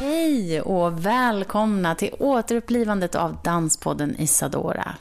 Hej 0.00 0.60
och 0.60 1.06
välkomna 1.06 1.94
till 1.94 2.14
återupplivandet 2.18 3.14
av 3.14 3.36
Danspodden 3.44 4.16
Isadora. 4.18 4.94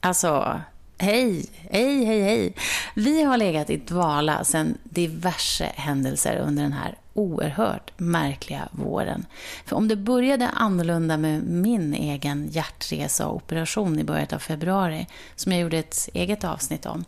Alltså, 0.00 0.60
hej, 0.98 1.46
hej, 1.70 2.04
hej, 2.04 2.22
hej. 2.22 2.54
Vi 2.94 3.22
har 3.22 3.36
legat 3.36 3.70
i 3.70 3.76
dvala 3.76 4.44
sedan 4.44 4.78
diverse 4.84 5.72
händelser 5.74 6.36
under 6.36 6.62
den 6.62 6.72
här 6.72 6.94
oerhört 7.14 7.92
märkliga 7.96 8.68
våren. 8.70 9.26
För 9.66 9.76
om 9.76 9.88
det 9.88 9.96
började 9.96 10.48
annorlunda 10.48 11.16
med 11.16 11.42
min 11.42 11.94
egen 11.94 12.48
hjärtresa 12.50 13.26
och 13.26 13.36
operation 13.36 13.98
i 13.98 14.04
början 14.04 14.28
av 14.32 14.38
februari, 14.38 15.06
som 15.36 15.52
jag 15.52 15.60
gjorde 15.60 15.78
ett 15.78 16.08
eget 16.14 16.44
avsnitt 16.44 16.86
om, 16.86 17.04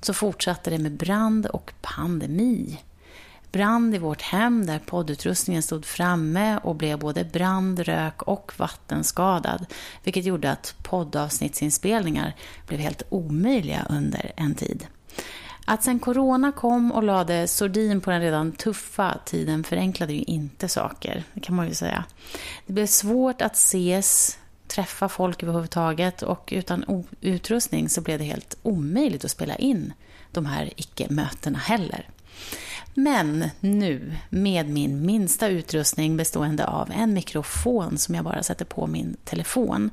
så 0.00 0.14
fortsatte 0.14 0.70
det 0.70 0.78
med 0.78 0.92
brand 0.92 1.46
och 1.46 1.72
pandemi 1.80 2.78
brand 3.54 3.94
i 3.94 3.98
vårt 3.98 4.22
hem 4.22 4.66
där 4.66 4.78
poddutrustningen 4.78 5.62
stod 5.62 5.84
framme 5.84 6.58
och 6.58 6.74
blev 6.74 6.98
både 6.98 7.24
brand, 7.24 7.78
rök 7.78 8.22
och 8.22 8.52
vattenskadad, 8.56 9.66
vilket 10.02 10.24
gjorde 10.24 10.50
att 10.50 10.74
poddavsnittsinspelningar 10.82 12.34
blev 12.66 12.80
helt 12.80 13.02
omöjliga 13.08 13.86
under 13.90 14.32
en 14.36 14.54
tid. 14.54 14.86
Att 15.64 15.82
sen 15.82 15.98
corona 15.98 16.52
kom 16.52 16.92
och 16.92 17.02
lade 17.02 17.48
sordin 17.48 18.00
på 18.00 18.10
den 18.10 18.20
redan 18.20 18.52
tuffa 18.52 19.18
tiden 19.24 19.64
förenklade 19.64 20.12
ju 20.12 20.22
inte 20.22 20.68
saker, 20.68 21.24
det 21.34 21.40
kan 21.40 21.56
man 21.56 21.68
ju 21.68 21.74
säga. 21.74 22.04
Det 22.66 22.72
blev 22.72 22.86
svårt 22.86 23.42
att 23.42 23.54
ses, 23.54 24.38
träffa 24.68 25.08
folk 25.08 25.42
överhuvudtaget 25.42 26.22
och 26.22 26.48
utan 26.52 27.04
utrustning 27.20 27.88
så 27.88 28.00
blev 28.00 28.18
det 28.18 28.24
helt 28.24 28.56
omöjligt 28.62 29.24
att 29.24 29.30
spela 29.30 29.56
in 29.56 29.92
de 30.32 30.46
här 30.46 30.70
icke-mötena 30.76 31.58
heller. 31.58 32.08
Men 32.94 33.50
nu, 33.60 34.16
med 34.30 34.68
min 34.68 35.06
minsta 35.06 35.48
utrustning 35.48 36.16
bestående 36.16 36.66
av 36.66 36.90
en 36.90 37.14
mikrofon 37.14 37.98
som 37.98 38.14
jag 38.14 38.24
bara 38.24 38.42
sätter 38.42 38.64
på 38.64 38.86
min 38.86 39.16
telefon, 39.24 39.90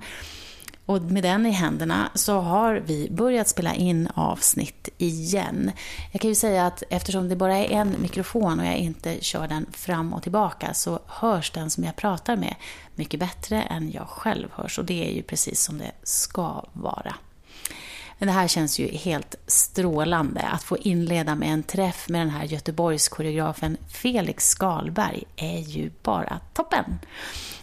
och 0.85 1.01
med 1.01 1.23
den 1.23 1.45
i 1.45 1.49
händerna 1.51 2.11
så 2.15 2.39
har 2.39 2.83
vi 2.85 3.09
börjat 3.11 3.47
spela 3.47 3.73
in 3.73 4.09
avsnitt 4.13 4.89
igen. 4.97 5.71
Jag 6.11 6.21
kan 6.21 6.29
ju 6.29 6.35
säga 6.35 6.65
att 6.65 6.83
eftersom 6.89 7.29
det 7.29 7.35
bara 7.35 7.57
är 7.57 7.69
en 7.69 7.95
mikrofon 8.01 8.59
och 8.59 8.65
jag 8.65 8.77
inte 8.77 9.23
kör 9.23 9.47
den 9.47 9.65
fram 9.71 10.13
och 10.13 10.23
tillbaka 10.23 10.73
så 10.73 10.99
hörs 11.07 11.51
den 11.51 11.69
som 11.69 11.83
jag 11.83 11.95
pratar 11.95 12.35
med 12.35 12.55
mycket 12.95 13.19
bättre 13.19 13.61
än 13.61 13.91
jag 13.91 14.07
själv 14.07 14.47
hörs 14.51 14.79
och 14.79 14.85
det 14.85 15.09
är 15.09 15.15
ju 15.15 15.21
precis 15.21 15.61
som 15.61 15.77
det 15.77 15.91
ska 16.03 16.65
vara. 16.73 17.15
Men 18.21 18.27
det 18.27 18.33
här 18.33 18.47
känns 18.47 18.79
ju 18.79 18.87
helt 18.87 19.35
strålande. 19.47 20.41
Att 20.41 20.63
få 20.63 20.77
inleda 20.77 21.35
med 21.35 21.53
en 21.53 21.63
träff 21.63 22.09
med 22.09 22.21
den 22.21 22.29
här 22.29 22.43
Göteborgskoreografen 22.43 23.77
Felix 23.89 24.49
Skalberg 24.49 25.23
är 25.35 25.59
ju 25.59 25.91
bara 26.03 26.39
toppen. 26.53 26.99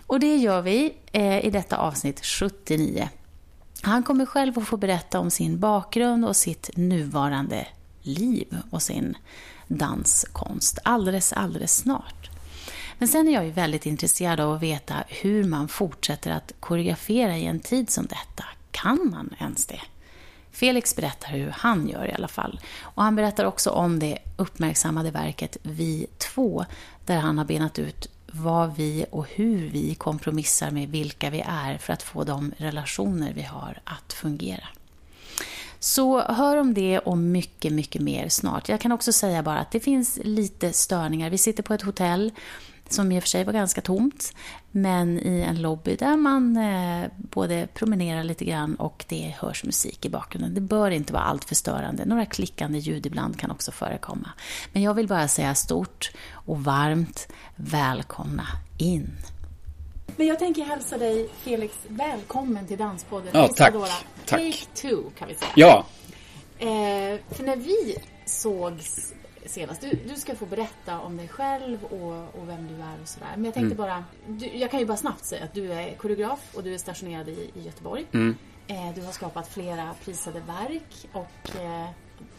Och 0.07 0.21
det 0.21 0.37
gör 0.37 0.63
vi 0.63 0.95
eh, 1.13 1.47
i 1.47 1.51
detta 1.51 1.77
avsnitt 1.77 2.25
79. 2.25 3.09
Han 3.83 4.03
kommer 4.03 4.27
själv 4.27 4.59
att 4.59 4.69
få 4.69 4.77
berätta 4.77 5.21
om 5.21 5.31
sin 5.31 5.61
bakgrund 5.61 6.25
och 6.25 6.37
sitt 6.37 6.71
nuvarande 6.77 7.67
liv 8.03 8.57
och 8.71 8.83
sin 8.83 9.17
danskonst 9.69 10.79
alldeles, 10.85 11.33
alldeles 11.33 11.77
snart. 11.77 12.31
Men 12.99 13.09
sen 13.09 13.29
är 13.29 13.33
jag 13.33 13.45
ju 13.45 13.51
väldigt 13.51 13.87
intresserad 13.87 14.41
av 14.41 14.53
att 14.53 14.63
veta 14.63 14.95
hur 15.09 15.45
man 15.45 15.69
fortsätter 15.69 16.31
att 16.31 16.53
koreografera 16.61 17.37
i 17.37 17.47
en 17.47 17.61
tid 17.61 17.91
som 17.91 18.07
detta. 18.07 18.45
Kan 18.71 19.11
man 19.11 19.35
ens 19.41 19.67
det? 19.67 19.81
Felix 20.59 20.97
berättar 20.97 21.29
hur 21.29 21.51
han 21.51 21.89
gör 21.89 22.07
i 22.07 22.13
alla 22.13 22.29
fall. 22.29 22.61
Och 22.81 23.03
han 23.03 23.17
berättar 23.17 23.45
också 23.45 23.71
om 23.71 23.99
det 23.99 24.19
uppmärksammade 24.37 25.11
verket 25.11 25.57
Vi 25.63 26.07
två, 26.19 26.65
där 27.07 27.17
han 27.17 27.39
har 27.39 27.45
benat 27.45 27.79
ut 27.79 28.09
vad 28.27 28.77
vi 28.77 29.05
och 29.11 29.27
hur 29.29 29.69
vi 29.69 29.95
kompromissar 29.95 30.71
med 30.71 30.89
vilka 30.89 31.31
vi 31.31 31.41
är 31.47 31.79
för 31.79 31.93
att 31.93 32.03
få 32.03 32.25
de 32.25 32.53
relationer 32.57 33.33
vi 33.33 33.43
har 33.43 33.81
att 33.85 34.13
fungera. 34.13 34.69
Så 35.79 36.21
hör 36.21 36.57
om 36.57 36.75
det 36.75 36.99
och 36.99 37.19
mycket, 37.19 37.73
mycket 37.73 38.03
mer 38.03 38.29
snart. 38.29 38.69
Jag 38.69 38.81
kan 38.81 38.93
också 38.93 39.13
säga 39.13 39.43
bara 39.43 39.59
att 39.59 39.71
det 39.71 39.81
finns 39.81 40.19
lite 40.23 40.73
störningar. 40.73 41.31
Vi 41.31 41.39
sitter 41.39 41.63
på 41.63 41.75
ett 41.75 41.83
hotell 41.83 42.33
som 42.93 43.13
i 43.13 43.19
och 43.19 43.23
för 43.23 43.29
sig 43.29 43.45
var 43.45 43.53
ganska 43.53 43.81
tomt, 43.81 44.33
men 44.71 45.19
i 45.19 45.41
en 45.41 45.63
lobby 45.63 45.97
där 45.97 46.17
man 46.17 46.57
eh, 46.57 47.11
både 47.17 47.69
promenerar 47.75 48.25
lite 48.25 48.45
grann 48.45 48.75
och 48.75 49.05
det 49.09 49.35
hörs 49.39 49.65
musik 49.65 50.07
i 50.07 50.09
bakgrunden. 50.09 50.55
Det 50.55 50.61
bör 50.61 50.91
inte 50.91 51.13
vara 51.13 51.23
allt 51.23 51.45
för 51.45 51.55
störande. 51.55 52.05
Några 52.05 52.27
klickande 52.27 52.79
ljud 52.79 53.07
ibland 53.07 53.39
kan 53.39 53.51
också 53.51 53.73
förekomma. 53.73 54.31
Men 54.73 54.83
jag 54.83 54.95
vill 54.95 55.09
bara 55.09 55.29
säga 55.29 55.55
stort 55.55 56.11
och 56.33 56.65
varmt 56.65 57.29
välkomna 57.57 58.47
in. 58.79 59.11
Men 60.17 60.27
jag 60.27 60.39
tänker 60.39 60.65
hälsa 60.65 60.99
dig, 60.99 61.29
Felix, 61.43 61.75
välkommen 61.89 62.67
till 62.67 62.79
Danspodden. 62.79 63.31
Ja, 63.33 63.49
tack. 63.49 63.75
tack. 63.75 64.05
Take 64.27 64.65
two, 64.75 65.03
kan 65.19 65.29
vi 65.29 65.35
säga. 65.35 65.51
Ja. 65.55 65.87
Eh, 66.59 67.21
för 67.31 67.45
när 67.45 67.57
vi 67.57 67.97
sågs 68.25 69.13
senast. 69.49 69.81
Du, 69.81 69.91
du 70.09 70.15
ska 70.15 70.35
få 70.35 70.47
berätta 70.47 71.01
om 71.01 71.17
dig 71.17 71.29
själv 71.29 71.85
och, 71.85 72.41
och 72.41 72.49
vem 72.49 72.69
du 72.69 72.75
är 72.75 73.03
och 73.03 73.09
sådär. 73.09 73.33
Men 73.35 73.45
jag 73.45 73.55
tänkte 73.55 73.75
mm. 73.75 73.77
bara, 73.77 74.05
du, 74.27 74.47
jag 74.47 74.71
kan 74.71 74.81
ju 74.81 74.87
bara 74.87 74.97
snabbt 74.97 75.25
säga 75.25 75.45
att 75.45 75.55
du 75.55 75.73
är 75.73 75.95
koreograf 75.95 76.55
och 76.55 76.63
du 76.63 76.75
är 76.75 76.79
stationerad 76.79 77.29
i, 77.29 77.51
i 77.55 77.63
Göteborg. 77.63 78.07
Mm. 78.13 78.37
Eh, 78.67 78.95
du 78.95 79.03
har 79.03 79.13
skapat 79.13 79.49
flera 79.49 79.95
prisade 80.05 80.41
verk 80.41 81.09
och 81.13 81.57
eh, 81.57 81.89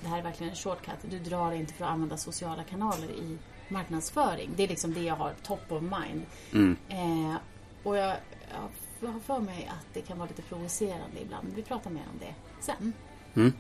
det 0.01 0.07
här 0.07 0.17
är 0.17 0.23
verkligen 0.23 0.49
en 0.49 0.55
shortcut. 0.55 0.99
Du 1.01 1.19
drar 1.19 1.51
inte 1.51 1.73
för 1.73 1.85
att 1.85 1.91
använda 1.91 2.17
sociala 2.17 2.63
kanaler 2.63 3.09
i 3.09 3.37
marknadsföring. 3.67 4.49
Det 4.55 4.63
är 4.63 4.67
liksom 4.67 4.93
det 4.93 5.01
jag 5.01 5.15
har 5.15 5.33
top 5.43 5.71
of 5.71 5.81
mind. 5.81 6.25
Mm. 6.53 6.77
Eh, 6.89 7.35
och 7.83 7.97
jag, 7.97 8.15
jag 8.99 9.09
har 9.09 9.19
för 9.19 9.39
mig 9.39 9.71
att 9.79 9.93
det 9.93 10.01
kan 10.01 10.17
vara 10.17 10.27
lite 10.27 10.41
provocerande 10.41 11.21
ibland. 11.21 11.47
Vi 11.55 11.61
pratar 11.61 11.89
mer 11.89 12.03
om 12.13 12.19
det 12.19 12.35
sen. 12.59 12.93
Mm. 13.35 13.53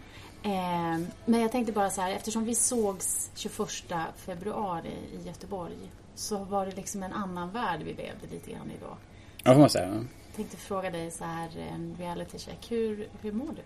Eh, 0.43 1.07
men 1.25 1.41
jag 1.41 1.51
tänkte 1.51 1.73
bara 1.73 1.89
så 1.89 2.01
här, 2.01 2.11
eftersom 2.11 2.45
vi 2.45 2.55
sågs 2.55 3.31
21 3.35 3.69
februari 4.17 4.93
i 5.13 5.27
Göteborg 5.27 5.77
så 6.15 6.37
var 6.37 6.65
det 6.65 6.75
liksom 6.75 7.03
en 7.03 7.13
annan 7.13 7.51
värld 7.51 7.79
vi 7.79 7.93
levde 7.93 8.27
lite 8.31 8.51
grann 8.51 8.71
i 8.71 8.79
då. 8.81 8.97
Ja, 9.43 9.53
får 9.53 9.59
man 9.59 9.69
säga. 9.69 9.87
Jag 9.87 10.35
tänkte 10.35 10.57
fråga 10.57 10.89
dig 10.89 11.11
så 11.11 11.23
här, 11.23 11.49
en 11.73 11.95
reality 11.99 12.37
check. 12.37 12.71
Hur, 12.71 13.07
hur 13.21 13.31
mår 13.31 13.55
du? 13.55 13.61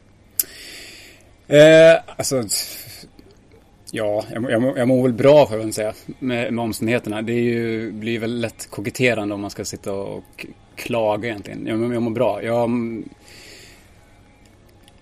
Eh, 1.58 2.02
alltså, 2.18 2.44
ja, 3.92 4.26
jag, 4.32 4.52
jag, 4.52 4.78
jag 4.78 4.88
mår 4.88 5.04
väl 5.04 5.14
bra 5.14 5.48
får 5.48 5.58
jag 5.58 5.64
väl 5.64 5.74
säga 5.74 5.94
med, 6.20 6.54
med 6.54 6.64
omständigheterna. 6.64 7.22
Det 7.22 7.34
ju, 7.34 7.92
blir 7.92 8.20
väl 8.20 8.40
lätt 8.40 8.70
koketterande 8.70 9.36
om 9.36 9.42
man 9.42 9.50
ska 9.50 9.66
sitta 9.66 9.94
och 9.94 10.46
klaga 10.76 11.30
egentligen. 11.30 11.68
Jag, 11.68 11.94
jag 11.94 12.02
mår 12.02 12.12
bra. 12.12 12.44
Jag 12.44 12.70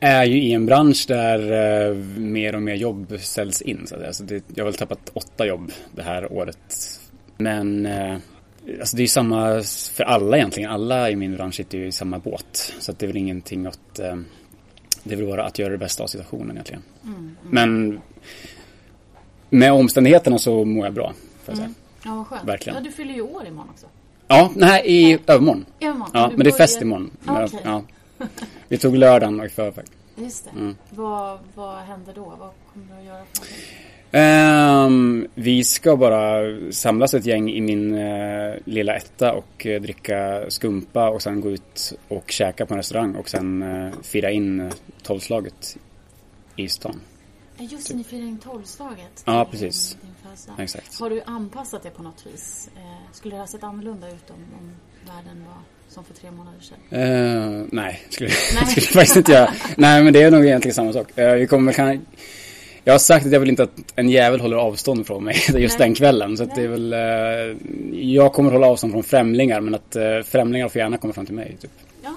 är 0.02 0.26
ju 0.26 0.42
i 0.42 0.54
en 0.54 0.66
bransch 0.66 1.06
där 1.08 1.40
eh, 1.90 1.96
mer 2.18 2.56
och 2.56 2.62
mer 2.62 2.76
jobb 2.76 3.14
ställs 3.20 3.62
in. 3.62 3.88
Så 3.88 4.06
alltså 4.06 4.24
det, 4.24 4.44
jag 4.56 4.64
har 4.64 4.72
väl 4.72 4.78
tappat 4.78 5.12
åtta 5.14 5.46
jobb 5.46 5.72
det 5.96 6.04
här 6.04 6.34
året. 6.34 7.00
Men 7.38 7.86
eh, 7.86 8.18
alltså 8.80 8.96
det 8.96 9.00
är 9.02 9.04
ju 9.04 9.08
samma 9.08 9.64
för 9.94 10.04
alla 10.04 10.38
egentligen. 10.38 10.72
Alla 10.72 11.10
i 11.10 11.16
min 11.16 11.36
bransch 11.36 11.56
sitter 11.56 11.78
ju 11.78 11.88
i 11.88 11.92
samma 11.92 12.20
båt. 12.20 12.74
Så 12.80 12.92
det 12.92 13.06
är 13.06 13.08
väl 13.08 13.18
ingenting 13.18 13.66
att... 13.66 14.00
Eh, 14.00 14.16
det 15.04 15.14
är 15.14 15.18
väl 15.18 15.28
bara 15.28 15.46
att 15.46 15.60
göra 15.60 15.72
det 15.72 15.78
bästa 15.78 16.04
av 16.04 16.08
situationen 16.08 16.52
egentligen. 16.52 16.84
Mm, 17.04 17.16
mm. 17.16 17.36
Men 17.42 18.02
med 19.50 19.74
omständigheterna 19.74 20.38
så 20.38 20.66
mår 20.66 20.86
jag 20.86 20.94
bra. 20.94 21.14
Får 21.44 21.52
jag 21.52 21.58
säga. 21.58 21.66
Mm. 21.66 21.76
Ja, 22.06 22.16
vad 22.16 22.28
skönt. 22.28 22.48
Verkligen. 22.48 22.78
Ja, 22.78 22.84
du 22.84 22.92
fyller 22.92 23.14
ju 23.14 23.22
år 23.22 23.48
imorgon 23.48 23.70
också. 23.70 23.86
Ja, 24.28 24.52
nej, 24.56 24.84
i 24.86 25.20
övermorgon. 25.28 25.66
övermorgon. 25.80 26.12
Ja, 26.14 26.32
men 26.36 26.44
det 26.44 26.50
är 26.50 26.58
fest 26.58 26.82
imorgon. 26.82 27.12
Okay. 27.28 27.60
ja. 27.64 27.84
Vi 28.68 28.78
tog 28.78 28.96
lördagen 28.96 29.44
i 29.46 29.50
förväg. 29.50 29.86
Just 30.16 30.46
det. 30.46 30.52
Mm. 30.60 30.76
Vad, 30.90 31.40
vad 31.56 31.78
händer 31.78 32.14
då? 32.14 32.24
Vad 32.40 32.50
kommer 32.74 32.88
du 32.88 33.00
att 33.00 33.06
göra 33.06 33.24
Um, 34.14 35.28
vi 35.36 35.64
ska 35.64 35.98
bara 35.98 36.42
samlas 36.72 37.14
ett 37.14 37.26
gäng 37.26 37.50
i 37.50 37.62
min 37.62 37.94
uh, 37.94 38.56
lilla 38.66 38.96
etta 38.96 39.34
och 39.34 39.66
uh, 39.66 39.82
dricka 39.82 40.46
skumpa 40.50 41.10
och 41.10 41.22
sen 41.22 41.42
gå 41.42 41.52
ut 41.52 41.94
och 42.08 42.32
käka 42.32 42.66
på 42.66 42.74
en 42.74 42.78
restaurang 42.78 43.16
och 43.16 43.30
sen 43.30 43.64
uh, 43.64 43.94
fira 44.02 44.32
in 44.32 44.72
tolvslaget 45.04 45.78
i 46.56 46.70
stan. 46.70 47.02
Just 47.58 47.88
det, 47.88 47.96
ni 47.96 48.04
firar 48.04 48.22
in 48.22 48.38
tolvslaget. 48.38 49.24
Ja, 49.26 49.48
precis. 49.52 49.98
din. 50.02 50.56
Exakt. 50.58 51.00
Har 51.00 51.10
du 51.10 51.22
anpassat 51.26 51.84
det 51.84 51.90
på 51.90 52.04
något 52.04 52.26
vis? 52.26 52.70
Skulle 53.12 53.36
det 53.36 53.40
ha 53.40 53.48
sett 53.48 53.64
annorlunda 53.64 54.12
ut 54.12 54.30
om, 54.30 54.36
om 54.60 54.72
världen 55.08 55.46
var 55.46 55.58
som 55.94 56.04
för 56.04 56.14
tre 56.14 56.32
månader 56.32 56.60
sedan? 56.60 56.78
Eh, 56.90 57.66
nej, 57.72 58.02
skulle, 58.10 58.30
Nej. 58.30 58.66
skulle 58.68 58.86
jag 58.86 58.94
faktiskt 58.94 59.16
inte 59.16 59.32
göra. 59.32 59.54
Nej, 59.78 60.04
men 60.04 60.14
det 60.14 60.22
är 60.22 60.32
nog 60.32 60.46
egentligen 60.46 60.76
samma 60.76 60.94
sak. 60.94 61.18
Eh, 61.18 61.34
vi 61.34 61.48
kommer 61.48 61.74
kan, 61.74 62.06
jag 62.84 62.94
har 62.94 63.00
sagt 63.00 63.26
att 63.26 63.32
jag 63.32 63.40
vill 63.40 63.50
inte 63.50 63.64
att 63.64 63.94
en 63.96 64.10
jävel 64.10 64.40
håller 64.40 64.58
avstånd 64.58 65.08
från 65.08 65.24
mig 65.24 65.36
just 65.56 65.80
Nej. 65.80 65.88
den 65.88 65.96
kvällen. 65.96 66.38
Så 66.38 66.46
det 66.46 66.62
är 66.62 66.68
väl, 66.68 66.94
eh, 66.94 68.00
jag 68.00 68.34
kommer 68.34 68.52
hålla 68.52 68.68
avstånd 68.68 68.94
från 68.94 69.04
främlingar, 69.04 69.62
men 69.62 69.76
att 69.76 70.26
främlingar 70.26 70.70
får 70.70 70.80
gärna 70.80 70.98
komma 70.98 71.14
fram 71.14 71.26
till 71.26 71.36
mig. 71.36 71.58
Typ. 71.62 71.72
Ja. 72.04 72.14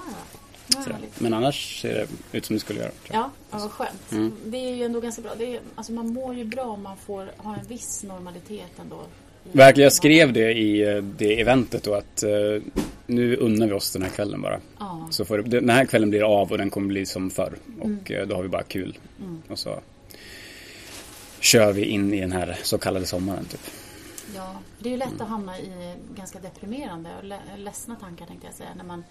Men 1.17 1.33
annars 1.33 1.81
ser 1.81 1.93
det 1.93 2.37
ut 2.37 2.45
som 2.45 2.55
det 2.55 2.59
skulle 2.59 2.79
göra. 2.79 2.91
Ja, 3.11 3.31
ja, 3.51 3.57
vad 3.57 3.71
skönt. 3.71 4.11
Mm. 4.11 4.33
Det 4.45 4.57
är 4.57 4.75
ju 4.75 4.83
ändå 4.83 4.99
ganska 4.99 5.21
bra. 5.21 5.31
Är, 5.39 5.59
alltså 5.75 5.91
man 5.91 6.07
mår 6.07 6.35
ju 6.35 6.43
bra 6.43 6.63
om 6.63 6.83
man 6.83 6.97
får 6.97 7.31
ha 7.37 7.55
en 7.55 7.65
viss 7.67 8.03
normalitet 8.03 8.79
ändå. 8.81 8.99
Verkligen, 9.51 9.83
jag 9.83 9.93
skrev 9.93 10.33
det 10.33 10.53
i 10.53 10.95
eh, 10.95 11.03
det 11.03 11.41
eventet 11.41 11.83
då 11.83 11.93
att 11.93 12.23
eh, 12.23 12.29
nu 13.07 13.35
unnar 13.35 13.67
vi 13.67 13.73
oss 13.73 13.91
den 13.93 14.01
här 14.01 14.09
kvällen 14.09 14.41
bara. 14.41 14.59
Ja, 14.79 15.07
Så 15.11 15.25
får 15.25 15.37
den 15.37 15.69
här 15.69 15.85
kvällen 15.85 16.09
blir 16.09 16.41
av 16.41 16.51
och 16.51 16.57
den 16.57 16.69
kommer 16.69 16.87
bli 16.87 17.05
som 17.05 17.29
förr. 17.29 17.53
Och 17.79 18.11
eh, 18.11 18.27
då 18.27 18.35
har 18.35 18.43
vi 18.43 18.49
bara 18.49 18.63
kul. 18.63 18.97
Mm. 19.19 19.41
Och 19.47 19.59
så 19.59 19.79
kör 21.39 21.73
vi 21.73 21.85
in 21.85 22.13
i 22.13 22.21
den 22.21 22.31
här 22.31 22.57
så 22.63 22.77
kallade 22.77 23.05
sommaren 23.05 23.45
typ. 23.45 23.61
ja, 24.35 24.55
det 24.79 24.89
är 24.89 24.91
ju 24.91 24.97
lätt 24.97 25.21
att 25.21 25.27
hamna 25.27 25.59
i 25.59 25.95
ganska 26.15 26.39
deprimerande 26.39 27.09
och 27.19 27.59
ledsna 27.59 27.95
tankar 27.95 28.25
tänkte 28.25 28.47
jag 28.47 28.55
säga. 28.55 28.69
När 28.77 28.83
man 28.83 29.03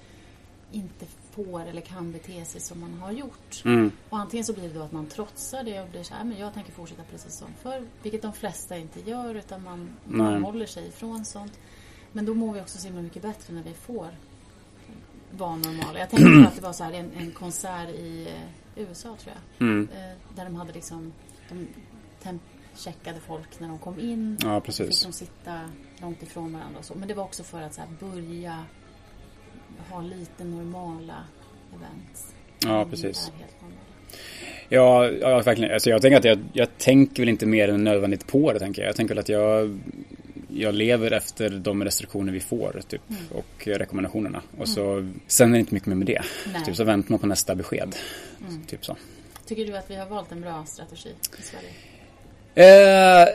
inte 0.73 1.07
får 1.31 1.67
eller 1.67 1.81
kan 1.81 2.13
bete 2.13 2.45
sig 2.45 2.61
som 2.61 2.81
man 2.81 2.95
har 2.95 3.13
gjort. 3.13 3.63
Mm. 3.65 3.93
Och 4.11 4.19
antingen 4.19 4.45
så 4.45 4.53
blir 4.53 4.69
det 4.69 4.75
då 4.75 4.83
att 4.83 4.93
man 4.93 5.07
trotsar 5.07 5.63
det 5.63 5.81
och 5.81 5.89
blir 5.89 6.03
så 6.03 6.15
här, 6.15 6.25
men 6.25 6.39
jag 6.39 6.55
tänker 6.55 6.73
fortsätta 6.73 7.03
precis 7.11 7.39
som 7.39 7.49
förr. 7.63 7.83
Vilket 8.03 8.23
de 8.23 8.33
flesta 8.33 8.77
inte 8.77 9.11
gör 9.11 9.35
utan 9.35 9.63
man, 9.63 9.89
man 10.05 10.45
håller 10.45 10.67
sig 10.67 10.89
ifrån 10.89 11.25
sånt. 11.25 11.59
Men 12.13 12.27
då 12.27 12.35
mår 12.35 12.55
vi 12.55 12.61
också 12.61 12.79
så 12.79 12.87
himla 12.87 13.03
mycket 13.03 13.23
bättre 13.23 13.55
när 13.55 13.63
vi 13.63 13.75
får 13.75 14.09
vara 15.31 15.57
normala. 15.57 15.99
Jag 15.99 16.11
tänkte 16.11 16.43
på 16.43 16.49
att 16.49 16.57
det 16.57 16.63
var 16.63 16.73
så 16.73 16.85
här 16.85 16.93
en, 16.93 17.13
en 17.13 17.31
konsert 17.31 17.89
i 17.89 18.29
eh, 18.77 18.83
USA 18.83 19.17
tror 19.17 19.35
jag. 19.35 19.69
Mm. 19.69 19.89
Eh, 19.93 20.37
där 20.37 20.45
de 20.45 20.55
hade 20.55 20.73
liksom, 20.73 21.13
de 21.49 21.67
tempcheckade 22.23 23.21
folk 23.21 23.61
när 23.61 23.69
de 23.69 23.79
kom 23.79 24.01
in. 24.01 24.39
Ja, 24.43 24.61
Fick 24.61 24.67
precis. 24.67 25.03
de 25.03 25.13
sitta 25.13 25.61
långt 26.01 26.23
ifrån 26.23 26.53
varandra 26.53 26.79
och 26.79 26.85
så. 26.85 26.95
Men 26.95 27.09
det 27.09 27.15
var 27.15 27.25
också 27.25 27.43
för 27.43 27.63
att 27.63 27.75
så 27.75 27.81
här, 27.81 27.89
börja 28.01 28.65
ha 29.91 30.01
lite 30.01 30.45
normala 30.45 31.25
events. 31.75 32.35
Ja, 32.65 32.77
Mm, 32.77 32.91
precis. 32.91 33.33
Ja, 34.69 35.11
ja 35.11 35.43
verkligen. 35.43 35.75
Alltså 35.75 35.91
jag 35.91 36.03
tänker 36.03 36.19
att 36.19 36.25
jag, 36.25 36.39
jag 36.53 36.79
tänker 36.79 37.23
väl 37.23 37.29
inte 37.29 37.47
mer 37.47 37.69
än 37.69 37.85
nödvändigt 37.85 38.27
på 38.27 38.53
det, 38.53 38.59
tänker 38.59 38.83
jag. 38.83 38.89
Jag 38.89 38.97
tänker 38.97 39.15
väl 39.15 39.21
att 39.21 39.29
jag, 39.29 39.81
jag 40.49 40.75
lever 40.75 41.11
efter 41.11 41.51
de 41.51 41.85
restriktioner 41.85 42.33
vi 42.33 42.41
får, 42.41 42.81
typ. 42.89 43.03
Mm. 43.11 43.23
Och 43.33 43.67
rekommendationerna. 43.67 44.43
Och 44.59 44.69
så, 44.69 45.09
sen 45.27 45.49
är 45.49 45.53
det 45.53 45.61
inte 45.61 45.75
mycket 45.75 45.87
mer 45.87 45.97
med 45.97 46.07
det. 46.07 46.23
Nej. 46.53 46.65
Typ 46.65 46.77
så 46.77 46.85
väntar 46.85 47.11
man 47.11 47.19
på 47.19 47.27
nästa 47.27 47.55
besked. 47.55 47.97
Mm. 48.49 48.65
Typ 48.67 48.85
så. 48.85 48.97
Tycker 49.47 49.67
du 49.67 49.77
att 49.77 49.91
vi 49.91 49.97
har 49.97 50.07
valt 50.07 50.33
en 50.33 50.41
bra 50.41 50.65
strategi 50.67 51.09
i 51.39 51.43
Sverige? 51.43 51.71
Eh, 52.55 53.29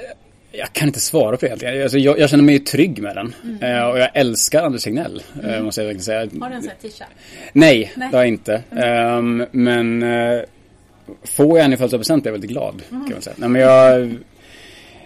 jag 0.51 0.73
kan 0.73 0.87
inte 0.87 0.99
svara 0.99 1.37
på 1.37 1.45
det 1.45 1.49
helt. 1.65 1.83
Alltså 1.83 1.97
jag, 1.97 2.19
jag 2.19 2.29
känner 2.29 2.43
mig 2.43 2.53
ju 2.55 2.59
trygg 2.59 3.01
med 3.01 3.15
den. 3.15 3.33
Eh, 3.61 3.83
och 3.89 3.99
jag 3.99 4.09
älskar 4.13 4.63
Anders 4.63 4.83
Tegnell, 4.83 5.21
eh, 5.43 5.61
måste 5.63 5.81
jag 5.81 5.85
verkligen 5.85 6.03
säga. 6.03 6.21
Mm. 6.21 6.41
Har 6.41 6.49
du 6.49 6.55
en 6.55 6.61
sån 6.61 6.69
här 6.81 6.89
t-shirt? 6.89 7.07
Nej, 7.53 7.91
Nej. 7.95 8.09
det 8.11 8.17
har 8.17 8.23
jag 8.23 8.27
inte. 8.27 8.63
Ehm, 8.71 9.45
men 9.51 10.03
uh, 10.03 10.41
får 11.23 11.57
jag 11.57 11.65
en 11.65 11.73
i 11.73 11.77
födelsedagspresent 11.77 12.23
blir 12.23 12.29
jag 12.29 12.33
väldigt 12.33 12.51
glad. 12.51 12.81
Mm. 12.91 13.03
Kan 13.03 13.11
man 13.13 13.21
säga. 13.21 13.35
Nej, 13.39 13.49
men 13.49 13.61
jag, 13.61 14.15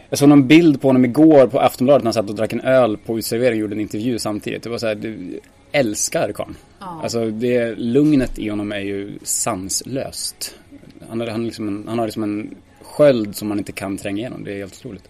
jag 0.10 0.20
såg 0.20 0.30
någon 0.30 0.48
bild 0.48 0.82
på 0.82 0.88
honom 0.90 1.06
igår 1.06 1.48
på 1.48 1.60
Aftonbladet 1.60 2.04
när 2.04 2.08
han 2.08 2.14
satt 2.14 2.30
och 2.30 2.36
drack 2.36 2.54
en 2.54 2.62
öl 2.62 2.98
på 2.98 3.18
uteservering 3.20 3.54
och 3.54 3.62
gjorde 3.62 3.76
en 3.76 3.80
intervju 3.82 4.20
samtidigt. 4.20 4.64
Det 4.64 4.70
var 4.70 4.78
så 4.78 4.88
här, 4.88 4.96
du 4.96 5.40
älskar 5.72 6.32
karln. 6.32 6.56
Ja. 6.80 7.00
Alltså 7.04 7.26
det, 7.32 7.76
lugnet 7.76 8.40
i 8.40 8.50
honom 8.50 8.72
är 8.72 8.80
ju 8.80 9.12
sanslöst. 9.24 10.56
Han, 11.10 11.20
har- 11.20 11.28
han, 11.28 11.46
liksom 11.46 11.68
en, 11.68 11.84
han 11.88 12.00
har 12.00 12.06
liksom 12.06 12.24
en 12.24 12.56
sköld 12.82 13.36
som 13.36 13.48
man 13.48 13.58
inte 13.60 13.72
kan 13.72 13.98
tränga 13.98 14.18
igenom. 14.18 14.44
Det 14.44 14.54
är 14.54 14.58
helt 14.58 14.74
otroligt. 14.80 15.10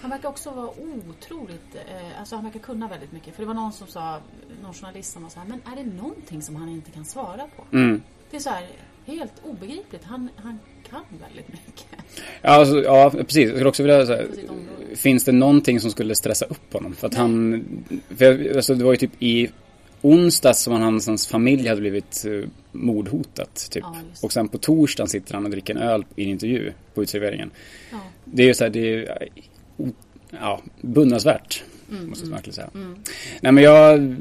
Han 0.00 0.10
verkar 0.10 0.28
också 0.28 0.50
vara 0.50 0.70
otroligt, 1.10 1.74
eh, 1.74 2.20
alltså 2.20 2.34
han 2.34 2.44
verkar 2.44 2.60
kunna 2.60 2.88
väldigt 2.88 3.12
mycket. 3.12 3.34
För 3.34 3.42
det 3.42 3.46
var 3.46 3.54
någon 3.54 3.72
som 3.72 3.86
sa, 3.86 4.18
någon 4.62 4.74
journalist 4.74 5.12
som 5.12 5.22
var 5.22 5.30
så 5.30 5.40
här, 5.40 5.46
men 5.46 5.60
är 5.72 5.84
det 5.84 5.90
någonting 6.02 6.42
som 6.42 6.56
han 6.56 6.68
inte 6.68 6.90
kan 6.90 7.04
svara 7.04 7.46
på? 7.56 7.76
Mm. 7.76 8.02
Det 8.30 8.36
är 8.36 8.40
så 8.40 8.50
här, 8.50 8.66
helt 9.06 9.32
obegripligt. 9.44 10.04
Han, 10.04 10.28
han 10.36 10.58
kan 10.90 11.02
väldigt 11.20 11.48
mycket. 11.48 11.86
Ja, 12.42 12.50
alltså, 12.50 12.82
ja, 12.82 13.10
precis. 13.10 13.44
Jag 13.44 13.50
skulle 13.50 13.68
också 13.68 13.82
vilja 13.82 14.06
säga, 14.06 14.26
finns 14.94 15.24
det 15.24 15.32
någonting 15.32 15.80
som 15.80 15.90
skulle 15.90 16.14
stressa 16.14 16.44
upp 16.44 16.72
honom? 16.72 16.94
För 16.94 17.06
att 17.06 17.14
han, 17.14 17.64
för 18.16 18.56
alltså 18.56 18.74
det 18.74 18.84
var 18.84 18.92
ju 18.92 18.96
typ 18.96 19.22
i 19.22 19.50
onsdags 20.02 20.60
som 20.60 20.72
han, 20.72 20.82
hans, 20.82 21.26
familj 21.26 21.68
hade 21.68 21.80
blivit 21.80 22.24
uh, 22.26 22.46
mordhotat. 22.72 23.68
Typ. 23.70 23.84
Ja, 23.86 23.96
och 24.22 24.32
sen 24.32 24.48
på 24.48 24.58
torsdagen 24.58 25.08
sitter 25.08 25.34
han 25.34 25.44
och 25.44 25.50
dricker 25.50 25.74
en 25.74 25.82
öl 25.82 26.04
i 26.16 26.24
en 26.24 26.30
intervju 26.30 26.72
på 26.94 27.02
uteserveringen. 27.02 27.50
Ja. 27.90 27.98
Det 28.24 28.42
är 28.42 28.46
ju 28.46 28.54
så 28.54 28.64
här, 28.64 28.70
det 28.70 28.94
är 28.94 29.28
ja, 30.30 30.60
beundransvärt. 30.80 31.62
Mm, 31.90 32.08
måste 32.08 32.26
jag 32.26 32.32
verkligen 32.32 32.54
säga. 32.54 32.70
mm. 32.74 32.96
Nej 33.40 33.52
men 33.52 33.64
jag, 33.64 34.16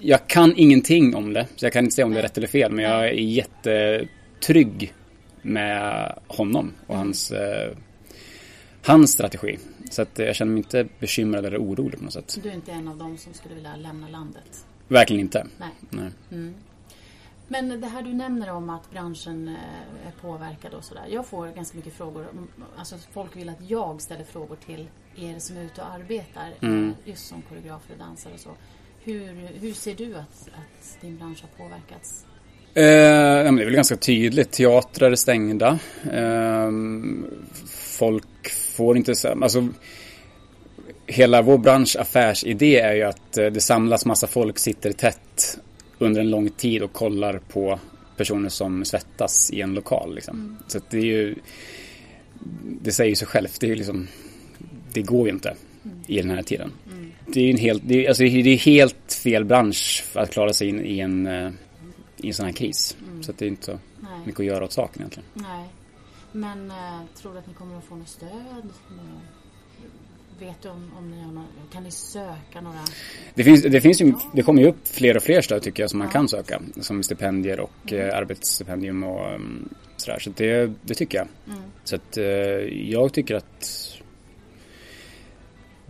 jag 0.00 0.26
kan 0.26 0.52
ingenting 0.56 1.14
om 1.14 1.32
det. 1.32 1.46
Så 1.56 1.66
jag 1.66 1.72
kan 1.72 1.84
inte 1.84 1.94
säga 1.94 2.06
om 2.06 2.12
det 2.12 2.18
är 2.18 2.22
rätt 2.22 2.38
eller 2.38 2.48
fel. 2.48 2.72
Men 2.72 2.84
jag 2.84 3.04
är 3.04 3.12
jättetrygg 3.12 4.94
med 5.42 6.12
honom 6.26 6.72
och 6.86 6.96
hans, 6.96 7.30
eh, 7.30 7.76
hans 8.82 9.12
strategi. 9.12 9.58
Så 9.90 10.02
att 10.02 10.18
jag 10.18 10.36
känner 10.36 10.52
mig 10.52 10.58
inte 10.58 10.86
bekymrad 11.00 11.44
eller 11.44 11.58
orolig 11.58 11.98
på 11.98 12.04
något 12.04 12.12
sätt. 12.12 12.38
Du 12.42 12.48
är 12.48 12.54
inte 12.54 12.72
en 12.72 12.88
av 12.88 12.98
dem 12.98 13.18
som 13.18 13.34
skulle 13.34 13.54
vilja 13.54 13.76
lämna 13.76 14.08
landet? 14.08 14.66
Verkligen 14.88 15.20
inte. 15.20 15.46
Nej. 15.58 15.68
Nej. 15.90 16.10
Mm. 16.32 16.54
Men 17.54 17.80
det 17.80 17.86
här 17.86 18.02
du 18.02 18.14
nämner 18.14 18.50
om 18.50 18.70
att 18.70 18.90
branschen 18.90 19.48
eh, 19.48 20.08
är 20.08 20.12
påverkad 20.20 20.74
och 20.74 20.84
sådär. 20.84 21.04
Jag 21.10 21.26
får 21.26 21.48
ganska 21.48 21.76
mycket 21.76 21.92
frågor. 21.94 22.26
Alltså 22.76 22.96
folk 23.12 23.36
vill 23.36 23.48
att 23.48 23.70
jag 23.70 24.00
ställer 24.00 24.24
frågor 24.24 24.56
till 24.66 24.88
er 25.16 25.38
som 25.38 25.56
är 25.56 25.62
ute 25.64 25.80
och 25.80 25.86
arbetar. 25.94 26.48
Mm. 26.62 26.88
eh, 26.88 27.08
Just 27.10 27.26
som 27.26 27.42
koreografer 27.42 27.92
och 27.92 27.98
dansare 27.98 28.32
och 28.34 28.40
så. 28.40 28.50
Hur, 29.04 29.48
hur 29.60 29.72
ser 29.72 29.94
du 29.94 30.14
att, 30.14 30.48
att 30.48 31.00
din 31.00 31.16
bransch 31.16 31.42
har 31.42 31.64
påverkats? 31.64 32.24
Eh, 32.74 33.52
det 33.54 33.60
är 33.62 33.64
väl 33.64 33.74
ganska 33.74 33.96
tydligt. 33.96 34.50
Teatrar 34.52 35.10
är 35.10 35.16
stängda. 35.16 35.78
Ehm, 36.12 37.26
folk 37.98 38.50
får 38.76 38.96
inte... 38.96 39.14
så- 39.14 39.28
Alltså, 39.42 39.68
hela 41.06 41.42
vår 41.42 41.58
bransch 41.58 41.96
affärsidé 42.00 42.80
är 42.80 42.94
ju 42.94 43.02
att 43.02 43.36
eh, 43.38 43.46
det 43.46 43.60
samlas 43.60 44.06
massa 44.06 44.26
folk, 44.26 44.58
sitter 44.58 44.92
tätt 44.92 45.58
under 45.98 46.20
en 46.20 46.30
lång 46.30 46.50
tid 46.50 46.82
och 46.82 46.92
kollar 46.92 47.38
på 47.38 47.78
personer 48.16 48.48
som 48.48 48.84
svettas 48.84 49.50
i 49.50 49.60
en 49.60 49.74
lokal. 49.74 50.14
Liksom. 50.14 50.56
Så 50.66 50.78
att 50.78 50.90
det 50.90 50.98
är 50.98 51.04
ju... 51.04 51.34
Det 52.82 52.92
säger 52.92 53.10
ju 53.10 53.16
sig 53.16 53.28
självt. 53.28 53.60
Det 53.60 53.70
är 53.70 53.76
liksom... 53.76 54.08
Det 54.92 55.02
går 55.02 55.26
ju 55.26 55.34
inte 55.34 55.56
i 56.06 56.16
den 56.16 56.30
här 56.30 56.42
tiden. 56.42 56.72
Det 57.26 57.40
är 57.40 57.44
ju 57.44 57.50
en 57.50 57.58
helt, 57.58 57.82
det 57.86 58.04
är, 58.04 58.08
alltså, 58.08 58.22
det 58.22 58.50
är 58.50 58.56
helt 58.56 59.12
fel 59.12 59.44
bransch 59.44 60.04
att 60.14 60.30
klara 60.30 60.52
sig 60.52 60.68
in 60.68 60.84
i 60.84 60.98
en, 60.98 61.26
eh, 61.26 61.50
i 62.16 62.28
en 62.28 62.34
sån 62.34 62.46
här 62.46 62.52
kris. 62.52 62.96
Så 63.22 63.30
att 63.30 63.38
det 63.38 63.44
är 63.44 63.48
inte 63.48 63.64
så 63.64 63.78
Nej. 64.00 64.10
mycket 64.24 64.40
att 64.40 64.46
göra 64.46 64.64
åt 64.64 64.72
saken 64.72 65.02
egentligen. 65.02 65.28
Nej. 65.34 65.68
Men 66.32 66.70
eh, 66.70 67.00
tror 67.16 67.32
du 67.32 67.38
att 67.38 67.46
ni 67.46 67.54
kommer 67.54 67.78
att 67.78 67.84
få 67.84 67.96
något 67.96 68.08
stöd? 68.08 68.30
Eh, 68.90 69.18
Vet 70.44 70.62
du 70.62 70.68
om, 70.68 70.90
om 70.98 71.10
ni 71.10 71.22
har 71.22 71.32
någon, 71.32 71.46
kan 71.72 71.82
ni 71.82 71.90
söka 71.90 72.60
några? 72.62 72.78
Det, 73.34 73.44
finns, 73.44 73.62
det, 73.62 73.80
finns 73.80 74.00
ju, 74.00 74.12
det 74.32 74.42
kommer 74.42 74.62
ju 74.62 74.68
upp 74.68 74.88
fler 74.88 75.16
och 75.16 75.22
fler 75.22 75.40
stöd 75.42 75.62
tycker 75.62 75.82
jag 75.82 75.90
som 75.90 75.98
man 75.98 76.08
Ja. 76.08 76.12
kan 76.12 76.28
söka. 76.28 76.60
Som 76.80 77.02
stipendier 77.02 77.60
och 77.60 77.92
eh, 77.92 78.18
arbetsstipendium 78.18 79.02
och 79.02 79.34
um, 79.34 79.68
sådär. 79.96 80.18
Så 80.18 80.30
det, 80.36 80.72
det 80.82 80.94
tycker 80.94 81.18
jag. 81.18 81.28
Mm. 81.46 81.62
Så 81.84 81.96
att 81.96 82.16
eh, 82.16 82.24
jag 82.90 83.12
tycker 83.12 83.34
att 83.34 83.70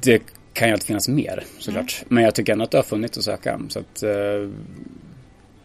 det 0.00 0.22
kan 0.52 0.68
ju 0.68 0.72
alltid 0.72 0.86
finnas 0.86 1.08
mer 1.08 1.44
såklart. 1.58 2.04
Men 2.08 2.24
jag 2.24 2.34
tycker 2.34 2.52
ändå 2.52 2.64
att 2.64 2.70
det 2.70 2.78
har 2.78 2.82
funnits 2.82 3.18
att 3.18 3.24
söka. 3.24 3.60
Så 3.68 3.78
att 3.78 4.02
eh, 4.02 4.50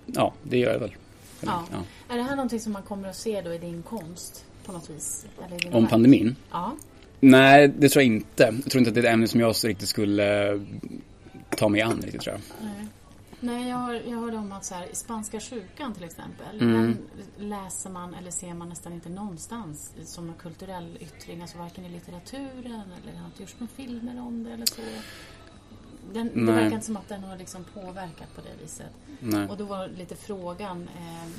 ja, 0.06 0.34
det 0.44 0.58
gör 0.58 0.72
jag 0.72 0.80
väl. 0.80 0.96
Ja. 1.42 1.64
Ja. 1.72 2.14
Är 2.14 2.18
det 2.18 2.24
här 2.24 2.36
någonting 2.36 2.60
som 2.60 2.74
man 2.74 2.84
kommer 2.84 3.10
att 3.10 3.16
se 3.16 3.42
då 3.42 3.54
i 3.54 3.58
din 3.58 3.82
konst 3.84 4.46
på 4.66 4.72
något 4.72 4.90
vis? 4.90 5.26
Om 5.72 5.88
pandemin? 5.88 6.36
Ja. 6.52 6.76
Nej, 7.20 7.68
det 7.68 7.90
tror 7.90 8.04
jag 8.04 8.14
inte. 8.14 8.44
Jag 8.44 8.72
tror 8.72 8.80
inte 8.80 8.90
att 8.90 8.96
det 8.96 9.02
är 9.02 9.04
ett 9.04 9.14
ämne 9.14 9.28
som 9.28 9.40
jag 9.40 9.56
så 9.56 9.68
riktigt 9.68 9.90
skulle 9.90 10.54
eh, 10.54 10.62
ta 11.50 11.70
mig 11.70 11.82
an 11.82 12.02
riktigt 12.02 12.22
tror 12.22 12.36
jag. 12.36 12.66
Nej, 12.68 12.88
Nej 13.40 13.70
jag, 13.70 13.78
har, 13.78 13.94
jag 13.94 14.18
hörde 14.18 14.38
om 14.38 14.52
att 14.52 14.66
så 14.66 14.76
här, 14.76 14.88
spanska 14.94 15.40
sjukan 15.40 15.94
till 15.94 16.04
exempel, 16.04 16.62
Mm. 16.62 16.74
den 16.74 16.98
läser 17.50 17.90
man 17.90 18.14
eller 18.14 18.32
ser 18.32 18.54
man 18.54 18.70
nästan 18.70 18.94
inte 18.94 19.10
någonstans 19.10 19.92
som 20.06 20.28
en 20.30 20.34
kulturell 20.36 20.98
yttring, 21.02 21.42
alltså 21.42 21.58
varken 21.58 21.86
i 21.86 21.90
litteraturen 21.90 22.66
eller 23.02 23.12
det 23.14 23.18
har 23.20 23.26
inte 23.26 23.42
gjorts 23.42 23.56
några 23.60 23.72
filmer 23.76 24.22
om 24.22 24.44
det 24.44 24.52
eller 24.52 24.66
så. 24.66 24.82
Den, 26.14 26.46
det 26.46 26.52
verkar 26.52 26.74
inte 26.74 26.86
som 26.86 26.98
att 26.98 27.10
den 27.10 27.24
har 27.24 27.38
liksom 27.38 27.66
påverkat 27.74 28.36
på 28.36 28.42
det 28.42 28.64
viset. 28.64 28.90
Nej. 29.20 29.48
Och 29.48 29.58
då 29.58 29.66
var 29.66 29.88
lite 29.88 30.16
frågan 30.16 30.90
eh, 30.98 31.30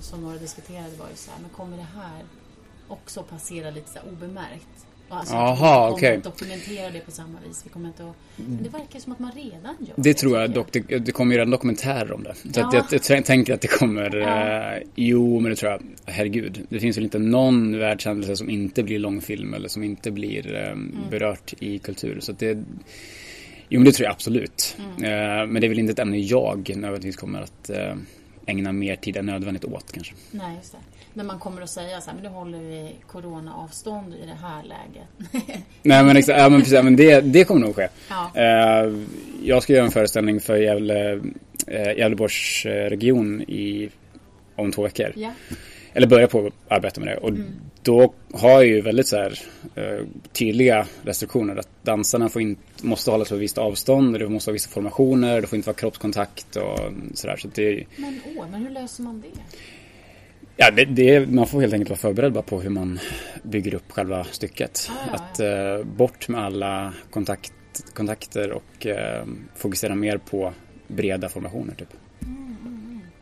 som 0.00 0.22
några 0.22 0.36
diskuterade 0.38 0.96
var 0.96 1.08
ju 1.10 1.16
så 1.16 1.30
här, 1.30 1.40
men 1.40 1.50
kommer 1.50 1.76
det 1.76 1.86
här 1.96 2.22
också 2.88 3.22
passera 3.22 3.70
lite 3.70 3.90
så 3.90 3.98
obemärkt. 4.12 4.86
Alltså, 5.10 5.34
Aha, 5.34 5.54
vi 5.54 5.90
kommer 5.90 5.96
okej. 5.96 6.14
inte 6.14 6.28
dokumentera 6.28 6.90
det 6.90 7.00
på 7.00 7.10
samma 7.10 7.38
vis. 7.48 7.62
Vi 7.66 7.70
kommer 7.70 7.88
inte 7.88 8.02
att, 8.04 8.16
men 8.36 8.62
det 8.62 8.68
verkar 8.68 9.00
som 9.00 9.12
att 9.12 9.18
man 9.18 9.32
redan 9.32 9.76
gör 9.80 9.94
Det 9.96 10.14
tror 10.14 10.40
jag 10.40 10.50
dock. 10.50 10.72
Det, 10.72 10.98
det 10.98 11.12
kommer 11.12 11.32
ju 11.34 11.38
redan 11.38 11.50
dokumentärer 11.50 12.12
om 12.12 12.22
det. 12.22 12.34
Så 12.34 12.60
Ja. 12.60 12.84
jag, 12.90 13.00
jag, 13.08 13.24
tänker 13.24 13.54
att 13.54 13.60
det 13.60 13.68
kommer... 13.68 14.16
Ja. 14.16 14.74
Eh, 14.76 14.82
jo, 14.94 15.40
men 15.40 15.50
det 15.50 15.56
tror 15.56 15.72
jag. 15.72 15.82
Herregud. 16.06 16.66
Det 16.68 16.80
finns 16.80 16.96
väl 16.96 17.04
inte 17.04 17.18
någon 17.18 17.78
världshändelse 17.78 18.36
som 18.36 18.50
inte 18.50 18.82
blir 18.82 18.98
långfilm 18.98 19.54
eller 19.54 19.68
som 19.68 19.82
inte 19.82 20.10
blir 20.10 20.54
eh, 20.54 20.68
Mm. 20.68 20.94
berört 21.10 21.54
i 21.58 21.78
kultur. 21.78 22.20
Så 22.20 22.32
det... 22.32 22.58
Jo, 23.68 23.80
men 23.80 23.84
det 23.84 23.92
tror 23.92 24.04
jag 24.04 24.12
absolut. 24.12 24.76
Mm. 24.78 25.04
Eh, 25.04 25.46
men 25.46 25.60
det 25.60 25.66
är 25.66 25.68
väl 25.68 25.78
inte 25.78 25.92
ett 25.92 25.98
ämne 25.98 26.18
jag 26.18 26.72
nödvändigtvis 26.76 27.16
kommer 27.16 27.42
att 27.42 27.70
eh, 27.70 27.94
ägna 28.46 28.72
mer 28.72 28.96
tid 28.96 29.16
än 29.16 29.26
nödvändigt 29.26 29.64
åt 29.64 29.92
kanske. 29.92 30.14
Nej, 30.30 30.56
just 30.56 30.72
det. 30.72 30.78
Men 31.18 31.26
man 31.26 31.38
kommer 31.38 31.62
att 31.62 31.70
säga 31.70 32.00
så 32.00 32.10
här, 32.10 32.14
men 32.14 32.22
nu 32.22 32.28
håller 32.38 32.58
vi 32.58 32.94
coronaavstånd 33.06 34.14
i 34.14 34.26
det 34.26 34.46
här 34.46 34.62
läget. 34.62 35.08
Nej 35.82 36.04
men 36.04 36.16
exakt, 36.16 36.38
ja, 36.38 36.48
men, 36.48 36.60
precis, 36.60 36.82
men 36.82 36.96
det, 36.96 37.20
det 37.20 37.44
kommer 37.44 37.60
nog 37.60 37.76
ske. 37.76 37.88
ja. 38.08 38.30
Eh, 38.34 38.92
jag 39.42 39.62
ska 39.62 39.72
göra 39.72 39.84
en 39.84 39.90
föreställning 39.90 40.40
för 40.40 40.56
Gävle, 40.56 41.20
eh, 41.66 41.98
Gävleborgs 41.98 42.66
region 42.66 43.42
i, 43.42 43.90
om 44.56 44.72
två 44.72 44.82
veckor. 44.82 45.12
ja. 45.16 45.30
Eller 45.92 46.06
börja 46.06 46.28
på 46.28 46.46
att 46.46 46.72
arbeta 46.72 47.00
med 47.00 47.08
det. 47.08 47.16
Och 47.16 47.32
då 47.82 48.14
har 48.32 48.50
jag 48.50 48.66
ju 48.66 48.80
väldigt 48.80 49.06
så 49.06 49.16
här, 49.16 49.40
eh, 49.74 50.04
tydliga 50.32 50.86
restriktioner. 51.02 51.56
Att 51.56 51.68
dansarna 51.82 52.28
får 52.28 52.42
inte, 52.42 52.62
måste 52.82 53.10
hålla 53.10 53.24
sig 53.24 53.36
på 53.36 53.40
visst 53.40 53.58
avstånd. 53.58 54.18
Det 54.18 54.28
måste 54.28 54.50
vara 54.50 54.52
vissa 54.52 54.70
formationer. 54.70 55.40
Det 55.40 55.46
får 55.46 55.56
inte 55.56 55.66
vara 55.68 55.76
kroppskontakt 55.76 56.56
och 56.56 56.78
sådär. 57.14 57.36
Så 57.36 57.48
det, 57.54 57.84
Men 57.96 58.20
åh, 58.36 58.44
men 58.50 58.62
hur 58.62 58.70
löser 58.70 59.02
man 59.02 59.20
det? 59.20 59.40
Ja, 60.58 60.70
det, 60.70 60.84
det, 60.84 61.26
man 61.30 61.46
får 61.46 61.60
helt 61.60 61.72
enkelt 61.72 61.90
vara 61.90 61.98
förberedd 61.98 62.32
bara 62.32 62.42
på 62.42 62.60
hur 62.60 62.70
man 62.70 62.98
bygger 63.42 63.74
upp 63.74 63.92
själva 63.92 64.24
stycket. 64.24 64.90
Ah, 64.90 65.14
Att 65.14 65.40
eh, 65.40 65.84
bort 65.84 66.28
med 66.28 66.40
alla 66.44 66.92
kontakt, 67.10 67.52
kontakter 67.94 68.50
och 68.52 68.86
eh, 68.86 69.24
fokusera 69.56 69.94
mer 69.94 70.18
på 70.18 70.52
breda 70.88 71.28
formationer 71.28 71.74
typ. 71.74 71.88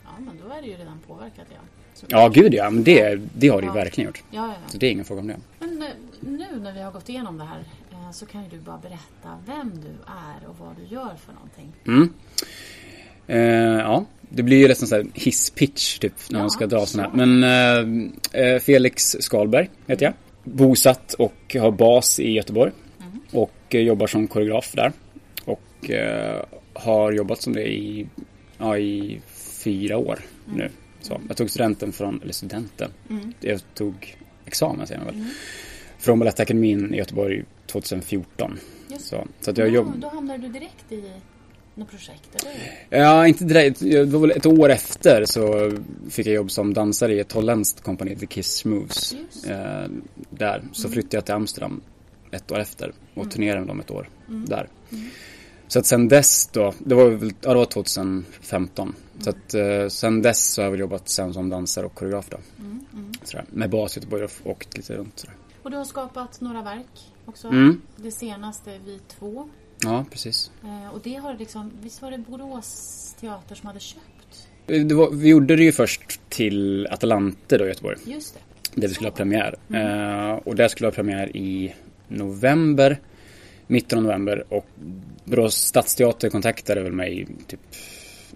Ja, 0.04 0.10
men 0.18 0.38
då 0.48 0.54
är 0.54 0.62
det 0.62 0.68
ju 0.68 0.74
redan 0.76 0.98
påverkat, 1.06 1.46
ja. 1.50 1.58
Så- 1.94 2.06
Ja, 2.08 2.28
gud 2.28 2.54
ja. 2.54 2.70
Men 2.70 2.84
det, 2.84 3.20
det 3.34 3.48
har 3.48 3.60
det 3.60 3.64
ju 3.64 3.70
Ja. 3.70 3.74
verkligen 3.74 4.08
gjort. 4.08 4.22
Ja, 4.30 4.46
ja, 4.46 4.54
ja. 4.62 4.68
Så 4.70 4.78
det 4.78 4.86
är 4.86 4.90
ingen 4.90 5.04
fråga 5.04 5.20
om 5.20 5.26
det. 5.26 5.36
Men 5.60 5.82
eh, 5.82 5.88
nu 6.20 6.60
när 6.60 6.72
vi 6.72 6.80
har 6.82 6.92
gått 6.92 7.08
igenom 7.08 7.38
det 7.38 7.44
här 7.44 7.58
eh, 7.92 8.10
så 8.10 8.26
kan 8.26 8.42
ju 8.44 8.48
du 8.50 8.58
bara 8.58 8.78
berätta 8.78 9.38
vem 9.46 9.72
du 9.80 9.88
är 10.06 10.48
och 10.48 10.56
vad 10.58 10.76
du 10.76 10.94
gör 10.94 11.14
för 11.26 11.32
någonting. 11.32 11.72
Mm. 11.86 12.12
Eh, 13.26 13.38
ja, 13.78 14.04
det 14.28 14.42
blir 14.42 14.58
ju 14.58 14.68
nästan 14.68 14.88
så 14.88 14.94
här 14.94 15.06
hisspitch 15.14 15.98
typ 15.98 16.12
när 16.30 16.38
Ja, 16.38 16.42
man 16.42 16.50
ska 16.50 16.66
dra 16.66 16.86
sådana 16.86 17.08
här. 17.08 17.26
Men 17.26 18.12
eh, 18.32 18.42
eh, 18.42 18.58
Felix 18.58 19.16
Skalberg 19.20 19.70
heter 19.86 20.04
jag. 20.06 20.14
Bosatt 20.44 21.14
och 21.14 21.56
har 21.60 21.70
bas 21.70 22.20
i 22.20 22.30
Göteborg. 22.30 22.72
Mm. 23.00 23.20
Och 23.32 23.74
eh, 23.74 23.80
jobbar 23.80 24.06
som 24.06 24.28
koreograf 24.28 24.72
där. 24.72 24.92
Och 25.44 25.90
eh, 25.90 26.44
har 26.72 27.12
jobbat 27.12 27.42
som 27.42 27.52
det 27.52 27.72
i, 27.72 28.06
ja, 28.58 28.78
i 28.78 29.20
fyra 29.64 29.96
år 29.96 30.18
nu. 30.44 30.70
Så, 31.00 31.20
jag 31.28 31.36
tog 31.36 31.50
studenten 31.50 31.92
från, 31.92 32.22
eller 32.22 32.32
studenten. 32.32 32.90
Mm. 33.10 33.32
Jag 33.40 33.60
tog 33.74 34.16
examen 34.46 34.86
säger 34.86 35.00
man 35.00 35.14
väl. 35.14 35.24
Från 35.98 36.18
Balettakademin 36.18 36.94
i 36.94 36.96
Göteborg 36.96 37.44
2014. 37.66 38.58
Just 38.88 39.08
Så, 39.08 39.26
så 39.40 39.50
att 39.50 39.58
jag 39.58 39.68
ja, 39.68 39.72
jobb... 39.72 39.92
Då 39.98 40.08
hamnar 40.08 40.38
du 40.38 40.48
direkt 40.48 40.92
i 40.92 41.12
något 41.76 41.90
projekt, 41.90 42.42
eller? 42.42 43.02
Ja, 43.02 43.26
inte 43.26 43.44
direkt. 43.44 43.80
Det 43.80 44.04
var 44.04 44.20
väl 44.20 44.30
ett 44.30 44.46
år 44.46 44.68
efter 44.68 45.24
så 45.24 45.72
fick 46.10 46.26
jag 46.26 46.34
jobb 46.34 46.50
som 46.50 46.74
dansare 46.74 47.14
i 47.14 47.20
ett 47.20 47.32
holländskt 47.32 47.80
kompani, 47.80 48.16
The 48.16 48.26
Kiss 48.26 48.64
Moves. 48.64 49.14
Eh, 49.46 49.90
där. 50.30 50.62
Så 50.72 50.88
flyttade 50.88 51.16
jag 51.16 51.24
till 51.24 51.34
Amsterdam 51.34 51.80
ett 52.30 52.52
år 52.52 52.58
efter 52.58 52.92
och 53.14 53.30
turnerade 53.30 53.60
med 53.60 53.68
dem 53.68 53.80
ett 53.80 53.90
år 53.90 54.08
där. 54.26 54.68
Så 55.68 55.78
att 55.78 55.86
sen 55.86 56.08
dess 56.08 56.48
då, 56.52 56.74
det 56.78 56.94
var 56.94 57.10
väl, 57.10 57.32
ja 57.40 57.50
det 57.50 57.56
var 57.56 57.64
2015. 57.64 58.94
Så 59.20 59.30
att 59.30 59.54
eh, 59.54 59.88
sen 59.88 60.22
dess 60.22 60.52
så 60.52 60.60
har 60.60 60.64
jag 60.64 60.70
väl 60.70 60.80
jobbat 60.80 61.08
sen 61.08 61.34
som 61.34 61.48
dansare 61.48 61.86
och 61.86 61.94
koreograf 61.94 62.26
då. 62.30 62.38
Sådär. 63.24 63.44
Med 63.50 63.70
bas 63.70 63.96
i 63.96 64.00
Göteborg 64.00 64.24
och 64.24 64.30
åkt 64.44 64.76
lite 64.76 64.94
runt 64.94 65.18
sådär. 65.18 65.34
Och 65.66 65.70
du 65.70 65.76
har 65.76 65.84
skapat 65.84 66.40
några 66.40 66.62
verk 66.62 67.12
också. 67.24 67.48
Mm. 67.48 67.80
Det 67.96 68.10
senaste 68.10 68.78
Vi 68.84 69.00
två. 69.08 69.48
Ja, 69.82 70.04
precis. 70.10 70.50
Eh, 70.64 70.94
och 70.94 71.00
det 71.04 71.14
har 71.14 71.34
liksom, 71.34 71.72
visst 71.82 72.02
var 72.02 72.10
det 72.10 72.18
Borås 72.18 73.14
teater 73.20 73.54
som 73.54 73.66
hade 73.66 73.80
köpt? 73.80 74.48
Det 74.66 74.94
var, 74.94 75.10
vi 75.10 75.28
gjorde 75.28 75.56
det 75.56 75.62
ju 75.62 75.72
först 75.72 76.20
till 76.28 76.86
Atalante 76.86 77.58
då 77.58 77.64
i 77.64 77.68
Göteborg. 77.68 77.96
Just 78.04 78.34
det. 78.34 78.80
Där 78.80 78.88
vi 78.88 78.94
skulle 78.94 79.08
ha 79.08 79.16
premiär. 79.16 79.54
Eh, 79.74 80.32
och 80.32 80.56
där 80.56 80.68
skulle 80.68 80.86
ha 80.86 80.92
premiär 80.92 81.36
i 81.36 81.74
november. 82.08 83.00
Mitten 83.66 83.98
av 83.98 84.04
november. 84.04 84.44
Och 84.48 84.66
Borås 85.24 85.54
stadsteater 85.54 86.30
kontaktade 86.30 86.82
väl 86.82 86.92
mig 86.92 87.26
typ 87.46 87.60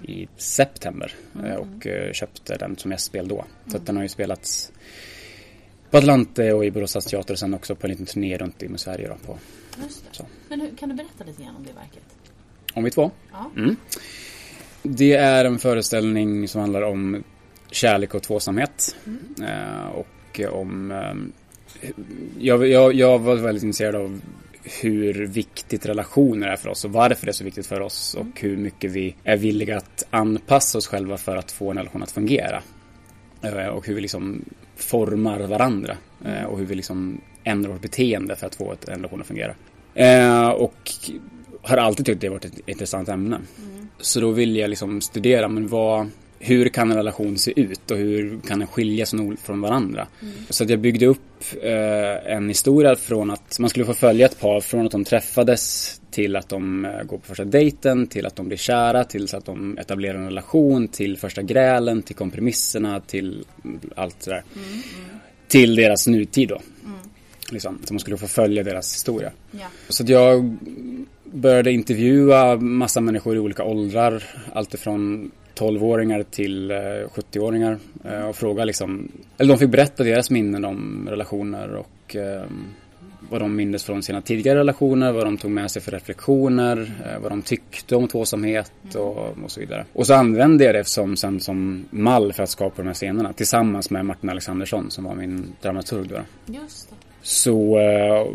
i 0.03 0.29
september. 0.37 1.15
eh, 1.45 1.55
och 1.55 1.87
eh, 1.87 2.13
köpte 2.13 2.57
den 2.57 2.77
som 2.77 2.91
gästspel 2.91 3.29
då. 3.29 3.45
Så 3.67 3.77
att 3.77 3.87
den 3.87 3.97
har 3.97 4.03
ju 4.03 4.09
spelats 4.09 4.73
på 5.91 5.99
Atlante 5.99 6.53
och 6.53 6.65
i 6.65 6.71
Borås 6.71 6.91
stadsteater 6.91 7.35
och 7.35 7.39
sen 7.39 7.55
också 7.55 7.75
på 7.75 7.87
en 7.87 7.91
liten 7.91 8.07
turné 8.07 8.39
runt 8.39 8.63
i 8.63 8.69
Sverige 8.77 9.09
då 9.09 9.15
på. 9.27 9.39
Men 10.49 10.61
hur, 10.61 10.77
kan 10.77 10.89
du 10.89 10.95
berätta 10.95 11.25
lite 11.25 11.43
grann 11.43 11.57
om 11.57 11.65
det 11.65 11.73
verket? 11.73 12.03
Om 12.75 12.85
vi 12.85 12.91
två. 12.91 13.11
Ja. 13.33 13.51
Mm. 13.57 13.77
Det 14.83 15.15
är 15.15 15.45
en 15.45 15.59
föreställning 15.59 16.49
som 16.49 16.61
handlar 16.61 16.83
om 16.83 17.25
kärlek 17.71 18.15
och 18.15 18.23
tvåsamhet. 18.23 18.97
Eh, 19.43 19.87
och 19.87 20.41
om... 20.51 20.91
Eh, 20.91 21.15
jag, 22.39 22.67
jag, 22.67 22.95
jag 22.95 23.19
var 23.19 23.37
väldigt 23.37 23.63
intresserad 23.63 23.95
av 23.95 24.21
hur 24.83 25.27
viktigt 25.27 25.87
relationer 25.87 26.49
är 26.49 26.57
för 26.57 26.69
oss 26.69 26.85
och 26.85 26.93
varför 26.93 27.27
det 27.27 27.31
är 27.31 27.33
så 27.33 27.45
viktigt 27.45 27.67
för 27.67 27.81
oss 27.81 28.15
och 28.15 28.41
hur 28.41 28.57
mycket 28.57 28.91
vi 28.91 29.17
är 29.25 29.37
villiga 29.37 29.77
att 29.77 30.07
anpassa 30.11 30.79
oss 30.79 30.87
själva 30.87 31.17
för 31.17 31.37
att 31.37 31.53
få 31.53 31.71
en 31.71 31.77
relation 31.77 32.03
att 32.03 32.11
fungera. 32.11 32.63
Eh, 33.43 33.67
och 33.67 33.87
hur 33.87 33.95
vi 33.95 34.01
liksom 34.01 34.45
formar 34.83 35.41
varandra 35.41 35.97
eh, 36.25 36.45
och 36.45 36.59
hur 36.59 36.67
vi 36.67 36.75
liksom 36.75 37.21
ändrar 37.45 37.73
vårt 37.73 37.83
beteende 37.83 38.37
för 38.37 38.47
att 38.47 38.55
få 38.55 38.73
ett, 38.73 38.89
en 38.89 38.97
relation 38.97 39.21
att 39.21 39.27
fungera. 39.27 39.55
Eh, 39.95 40.49
och 40.49 40.91
har 41.63 41.77
alltid 41.77 42.07
tyckt 42.07 42.21
det 42.21 42.29
varit 42.29 42.45
ett 42.45 42.69
intressant 42.69 43.09
ämne. 43.09 43.39
Så 44.01 44.21
då 44.21 44.31
vill 44.31 44.57
jag 44.57 44.71
liksom 44.71 45.01
studera, 45.01 45.49
men 45.49 45.69
vad, 45.69 46.11
hur 46.43 46.69
kan 46.69 46.91
en 46.91 46.97
relation 46.97 47.39
se 47.39 47.61
ut 47.61 47.91
och 47.91 47.97
hur 47.97 48.41
kan 48.49 48.59
den 48.59 48.69
skilja 48.69 49.07
sig 49.07 49.37
från 49.43 49.61
varandra? 49.61 50.07
Så 50.51 50.65
att 50.65 50.71
jag 50.71 50.79
byggde 50.79 51.07
upp 51.07 51.45
eh, 51.63 52.33
en 52.33 52.49
historia 52.49 52.97
från 52.97 53.31
att 53.31 53.59
man 53.59 53.71
skulle 53.71 53.85
få 53.85 53.95
följa 53.95 54.27
ett 54.27 54.41
par 54.41 54.61
från 54.61 54.87
att 54.87 54.93
de 54.93 55.05
träffades 55.05 56.01
till 56.11 56.37
att 56.37 56.49
de 56.49 56.85
eh, 56.85 57.03
går 57.03 57.19
på 57.19 57.27
första 57.27 57.45
dejten, 57.45 58.07
till 58.07 58.27
att 58.27 58.37
de 58.37 58.49
blir 58.49 58.57
kära, 58.57 59.05
till 59.05 59.35
att 59.35 59.45
de 59.45 59.79
etablerar 59.79 60.19
en 60.19 60.25
relation, 60.25 60.89
till 60.89 61.17
första 61.17 61.43
grälen, 61.43 62.03
till 62.03 62.17
kompromisserna, 62.17 63.01
till 63.01 63.45
allt 63.95 64.23
sådär. 64.23 64.45
Till 65.49 65.75
deras 65.75 66.07
nutid 66.07 66.49
då. 66.49 66.61
Liksom, 67.51 67.79
så 67.85 67.95
man 67.95 68.01
skulle 68.01 68.17
få 68.17 68.27
följa 68.27 68.63
deras 68.63 68.95
historia. 68.95 69.33
Ja. 69.51 69.67
Så 69.89 70.03
att 70.03 70.09
jag 70.09 70.57
började 71.25 71.73
intervjua 71.73 72.57
massa 72.57 73.01
människor 73.01 73.37
i 73.37 73.39
olika 73.39 73.65
åldrar. 73.65 74.25
Allt 74.53 74.75
ifrån 74.75 75.31
12-åringar 75.55 76.23
till 76.23 76.71
eh, 76.71 76.77
70-åringar. 76.77 77.79
eh, 78.05 78.29
Och 78.29 78.37
fråga 78.37 78.65
liksom, 78.65 79.09
eller 79.39 79.49
de 79.55 79.59
fick 79.59 79.71
berätta 79.71 80.05
deras 80.05 80.31
minnen 80.31 80.65
om 80.65 81.07
relationer 81.11 81.75
och 81.75 82.17
eh, 82.17 82.43
vad 83.31 83.41
de 83.41 83.57
mindes 83.57 83.85
från 83.85 84.03
sina 84.03 84.23
tidigare 84.23 84.59
relationer, 84.59 85.13
vad 85.13 85.25
de 85.27 85.37
tog 85.39 85.51
med 85.51 85.71
sig 85.71 85.83
för 85.83 85.93
reflektioner, 85.93 86.93
eh, 87.07 87.21
vad 87.23 87.33
de 87.33 87.43
tyckte 87.43 87.97
om 87.97 88.09
tvåsamhet 88.09 88.73
och, 88.95 89.17
och 89.45 89.51
så 89.51 89.61
vidare. 89.61 89.85
Och 89.93 90.07
så 90.07 90.15
använde 90.15 90.65
jag 90.65 90.75
det 90.75 90.85
som, 90.85 91.17
sen 91.17 91.41
som 91.41 91.85
mall 91.91 92.33
för 92.33 92.43
att 92.43 92.51
skapa 92.51 92.83
de 92.83 92.87
här 92.87 92.95
scenerna 92.95 93.33
tillsammans 93.33 93.91
med 93.91 94.05
Martin 94.07 94.31
Alexandersson 94.31 94.91
som 94.91 95.05
var 95.05 95.15
min 95.15 95.53
dramaturg 95.63 96.09
då. 96.09 96.21
Just 96.55 96.91
det. 96.91 96.97
Så 97.23 97.79
eh, 97.79 98.27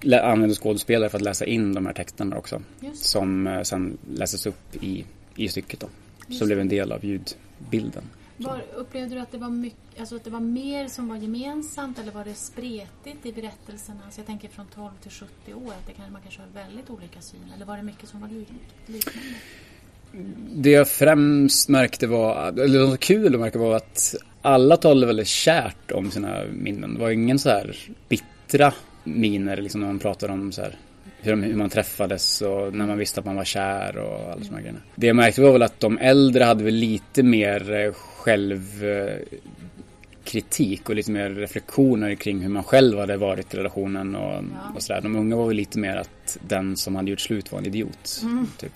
lä- 0.00 0.22
använde 0.22 0.54
skådespelare 0.54 1.08
för 1.10 1.18
att 1.18 1.22
läsa 1.24 1.44
in 1.44 1.74
de 1.74 1.86
här 1.86 1.92
texterna 1.92 2.36
också. 2.36 2.62
Som 2.94 3.46
eh, 3.46 3.62
sen 3.62 3.98
läses 4.14 4.46
upp 4.46 4.76
i, 4.82 5.04
i 5.36 5.48
stycket 5.48 5.80
då. 5.80 5.86
Just 6.28 6.38
Så 6.38 6.46
blev 6.46 6.60
en 6.60 6.68
del 6.68 6.92
av 6.92 7.04
ljudbilden. 7.04 8.04
Var, 8.36 8.62
upplevde 8.76 9.14
du 9.14 9.20
att 9.20 9.32
det, 9.32 9.38
var 9.38 9.48
mycket, 9.48 10.00
alltså 10.00 10.16
att 10.16 10.24
det 10.24 10.30
var 10.30 10.40
mer 10.40 10.88
som 10.88 11.08
var 11.08 11.16
gemensamt 11.16 11.98
eller 11.98 12.12
var 12.12 12.24
det 12.24 12.34
spretigt 12.34 13.26
i 13.26 13.32
berättelserna? 13.32 14.00
Alltså 14.04 14.20
jag 14.20 14.26
tänker 14.26 14.48
från 14.48 14.66
12 14.74 14.90
till 15.02 15.10
70 15.10 15.54
år, 15.54 15.72
att 15.72 15.86
det 15.86 15.92
kan, 15.92 16.12
man 16.12 16.22
kanske 16.22 16.40
har 16.40 16.64
väldigt 16.64 16.90
olika 16.90 17.20
syn. 17.20 17.40
Eller 17.56 17.66
var 17.66 17.76
det 17.76 17.82
mycket 17.82 18.08
som 18.08 18.20
var 18.20 18.28
lik, 18.28 18.48
liknande? 18.86 19.28
Det 20.54 20.70
jag 20.70 20.88
främst 20.88 21.68
märkte 21.68 22.06
var, 22.06 22.48
eller 22.48 22.78
det 22.78 22.86
var 22.86 22.96
kul 22.96 23.34
att 23.34 23.40
märka 23.40 23.58
var 23.58 23.76
att 23.76 24.14
alla 24.42 24.76
talade 24.76 25.06
väldigt 25.06 25.28
kärt 25.28 25.90
om 25.90 26.10
sina 26.10 26.44
minnen. 26.52 26.94
Det 26.94 27.00
var 27.00 27.10
ingen 27.10 27.38
så 27.38 27.48
här 27.48 27.76
bittra 28.08 28.74
miner 29.04 29.56
liksom 29.56 29.80
när 29.80 29.88
man 29.88 29.98
pratade 29.98 30.32
om 30.32 30.52
så 30.52 30.62
här 30.62 30.76
hur, 31.20 31.30
de, 31.30 31.42
hur 31.42 31.54
man 31.56 31.70
träffades 31.70 32.42
och 32.42 32.74
när 32.74 32.86
man 32.86 32.98
visste 32.98 33.20
att 33.20 33.26
man 33.26 33.36
var 33.36 33.44
kär 33.44 33.96
och 33.98 34.32
alla 34.32 34.44
såna 34.44 34.56
här 34.56 34.62
grejer. 34.62 34.80
Det 34.94 35.06
jag 35.06 35.16
märkte 35.16 35.42
var 35.42 35.52
väl 35.52 35.62
att 35.62 35.80
de 35.80 35.98
äldre 35.98 36.44
hade 36.44 36.64
väl 36.64 36.74
lite 36.74 37.22
mer 37.22 37.72
eh, 37.72 37.92
själv 37.92 38.84
eh, 38.84 39.14
kritik 40.24 40.88
och 40.88 40.94
lite 40.94 41.10
mer 41.10 41.30
reflektioner 41.30 42.14
kring 42.14 42.40
hur 42.40 42.48
man 42.48 42.62
själv 42.64 42.98
hade 42.98 43.16
varit 43.16 43.54
i 43.54 43.56
relationen 43.56 44.14
och, 44.16 44.32
Ja. 44.32 44.42
och 44.74 44.82
sådär. 44.82 45.00
De 45.00 45.16
unga 45.16 45.36
var 45.36 45.46
väl 45.46 45.56
lite 45.56 45.78
mer 45.78 45.96
att 45.96 46.38
den 46.48 46.76
som 46.76 46.96
hade 46.96 47.10
gjort 47.10 47.20
slut 47.20 47.52
var 47.52 47.58
en 47.58 47.66
idiot. 47.66 48.22
Typ. 48.58 48.72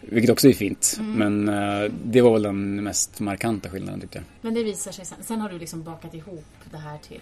Vilket 0.00 0.30
också 0.30 0.48
är 0.48 0.52
fint. 0.52 0.96
Men 1.00 1.48
eh, 1.48 1.90
det 2.04 2.20
var 2.20 2.32
väl 2.32 2.42
den 2.42 2.82
mest 2.82 3.20
markanta 3.20 3.68
skillnaden 3.70 4.00
tyckte 4.00 4.18
jag. 4.18 4.24
Men 4.40 4.54
det 4.54 4.62
visar 4.64 4.92
sig 4.92 5.04
sen. 5.04 5.18
Sen 5.22 5.40
har 5.40 5.48
du 5.48 5.58
liksom 5.58 5.82
bakat 5.82 6.14
ihop 6.14 6.44
det 6.70 6.76
här 6.78 6.98
till 6.98 7.20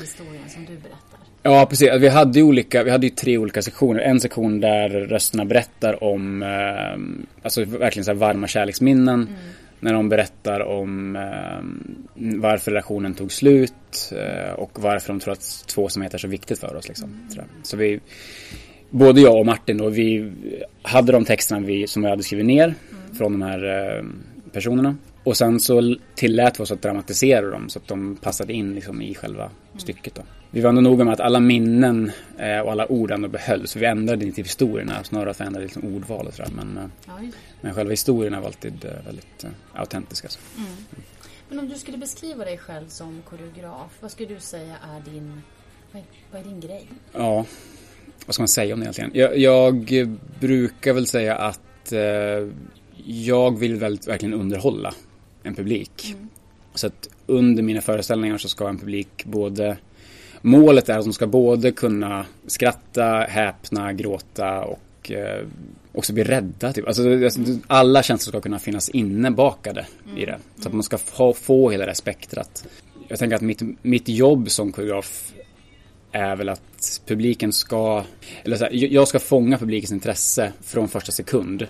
historien 0.00 0.48
som 0.48 0.64
du 0.64 0.76
berättar. 0.76 1.20
Ja, 1.42 1.66
precis. 1.66 1.88
Vi 2.00 2.08
hade 2.08 2.38
ju 2.38 2.44
olika, 2.44 2.82
vi 2.82 2.90
hade 2.90 3.06
ju 3.06 3.10
tre 3.10 3.38
olika 3.38 3.62
sektioner. 3.62 4.00
En 4.00 4.20
sektion 4.20 4.60
där 4.60 4.88
rösterna 4.88 5.44
berättar 5.44 6.04
om, 6.04 6.42
eh, 6.42 7.42
alltså 7.42 7.64
verkligen 7.64 8.04
så 8.04 8.14
varma 8.14 8.46
kärleksminnen. 8.46 9.28
När 9.80 9.92
de 9.92 10.08
berättar 10.08 10.60
om 10.60 11.16
eh, 11.16 11.62
varför 12.14 12.70
relationen 12.70 13.14
tog 13.14 13.32
slut 13.32 14.12
eh, 14.12 14.52
och 14.52 14.70
varför 14.82 15.08
de 15.08 15.20
tror 15.20 15.32
att 15.32 15.64
tvåsamhet 15.66 16.14
är 16.14 16.18
så 16.18 16.28
viktigt 16.28 16.58
för 16.58 16.76
oss. 16.76 16.88
Liksom. 16.88 17.20
Sådär. 17.28 17.46
Så 17.62 17.76
vi, 17.76 18.00
både 18.90 19.20
jag 19.20 19.38
och 19.38 19.46
Martin 19.46 19.78
då, 19.78 19.88
vi 19.88 20.32
hade 20.82 21.12
de 21.12 21.24
texterna 21.24 21.60
vi, 21.60 21.86
som 21.86 22.02
vi 22.02 22.08
hade 22.08 22.22
skrivit 22.22 22.46
ner 22.46 22.74
från 23.18 23.32
de 23.32 23.42
här 23.42 23.96
eh, 23.98 24.04
personerna. 24.52 24.96
Och 25.24 25.36
sen 25.36 25.60
så 25.60 25.96
tillät 26.14 26.60
vi 26.60 26.64
oss 26.64 26.70
att 26.72 26.82
dramatisera 26.82 27.50
dem 27.50 27.68
så 27.68 27.78
att 27.78 27.88
de 27.88 28.16
passade 28.16 28.52
in 28.52 28.74
liksom 28.74 29.02
i 29.02 29.14
själva 29.14 29.50
stycket. 29.78 30.14
Då. 30.14 30.22
Vi 30.50 30.60
var 30.60 30.68
ändå 30.68 30.80
noga 30.80 31.04
med 31.04 31.14
att 31.14 31.20
alla 31.20 31.40
minnen 31.40 32.12
eh, 32.38 32.58
och 32.58 32.72
alla 32.72 32.92
ord 32.92 33.10
ändå 33.10 33.28
behölls. 33.28 33.76
Vi 33.76 33.86
ändrade 33.86 34.24
inte 34.24 34.42
historierna, 34.42 35.04
snarare 35.04 35.30
att 35.30 35.40
vi 35.40 35.44
ändrade 35.44 35.64
liksom 35.64 35.96
ordval 35.96 36.26
och 36.26 36.34
sådär. 36.34 36.50
Men, 36.56 36.76
eh, 36.76 37.14
men 37.60 37.74
själva 37.74 37.90
historierna 37.90 38.40
var 38.40 38.46
alltid 38.46 38.84
eh, 38.84 39.04
väldigt 39.06 39.46
autentiska. 39.74 40.28
Så. 40.28 40.38
Men 41.48 41.58
om 41.58 41.68
du 41.68 41.74
skulle 41.74 41.98
beskriva 41.98 42.44
dig 42.44 42.58
själv 42.58 42.88
som 42.88 43.22
koreograf, 43.28 43.96
vad 44.00 44.10
skulle 44.10 44.34
du 44.34 44.40
säga 44.40 44.76
är 44.96 45.10
din, 45.10 45.42
vad 45.92 46.02
är, 46.02 46.06
vad 46.32 46.40
är 46.40 46.44
din 46.44 46.60
grej? 46.60 46.86
Ja, 47.12 47.44
vad 48.26 48.34
ska 48.34 48.42
man 48.42 48.48
säga 48.48 48.74
om 48.74 48.80
det 48.80 48.84
egentligen? 48.84 49.10
Jag, 49.14 49.38
jag 49.38 49.74
brukar 50.40 50.92
väl 50.92 51.06
säga 51.06 51.36
att 51.36 51.92
eh, 51.92 52.48
jag 53.04 53.58
vill 53.58 53.76
väldigt, 53.76 54.08
verkligen 54.08 54.34
underhålla 54.34 54.94
en 55.42 55.54
publik. 55.54 56.14
Så 56.74 56.86
att 56.86 57.08
under 57.26 57.62
mina 57.62 57.80
föreställningar 57.80 58.38
så 58.38 58.48
ska 58.48 58.68
en 58.68 58.78
publik 58.78 59.24
både 59.24 59.76
Målet 60.42 60.88
är 60.88 60.98
att 60.98 61.04
de 61.04 61.12
ska 61.12 61.26
både 61.26 61.72
kunna 61.72 62.26
skratta, 62.46 63.26
häpna, 63.28 63.92
gråta 63.92 64.64
och 64.64 65.10
eh, 65.10 65.46
också 65.92 66.12
bli 66.12 66.24
rädda. 66.24 66.72
Typ. 66.72 66.86
Alltså, 66.86 67.24
alltså, 67.24 67.40
alla 67.66 68.02
känslor 68.02 68.32
ska 68.32 68.40
kunna 68.40 68.58
finnas 68.58 68.88
innebakade 68.88 69.86
i 70.16 70.24
det. 70.24 70.38
Så 70.58 70.68
att 70.68 70.74
man 70.74 70.82
ska 70.82 70.98
få, 70.98 71.32
få 71.32 71.70
hela 71.70 71.86
det 71.86 71.94
spektrat. 71.94 72.66
Jag 73.08 73.18
tänker 73.18 73.36
att 73.36 73.42
mitt, 73.42 73.62
mitt 73.82 74.08
jobb 74.08 74.50
som 74.50 74.72
koreograf 74.72 75.32
är 76.12 76.36
väl 76.36 76.48
att 76.48 77.00
publiken 77.06 77.52
ska, 77.52 78.04
eller 78.44 78.56
så 78.56 78.64
här, 78.64 78.72
jag 78.72 79.08
ska 79.08 79.18
fånga 79.18 79.58
publikens 79.58 79.92
intresse 79.92 80.52
från 80.62 80.88
första 80.88 81.12
sekund. 81.12 81.66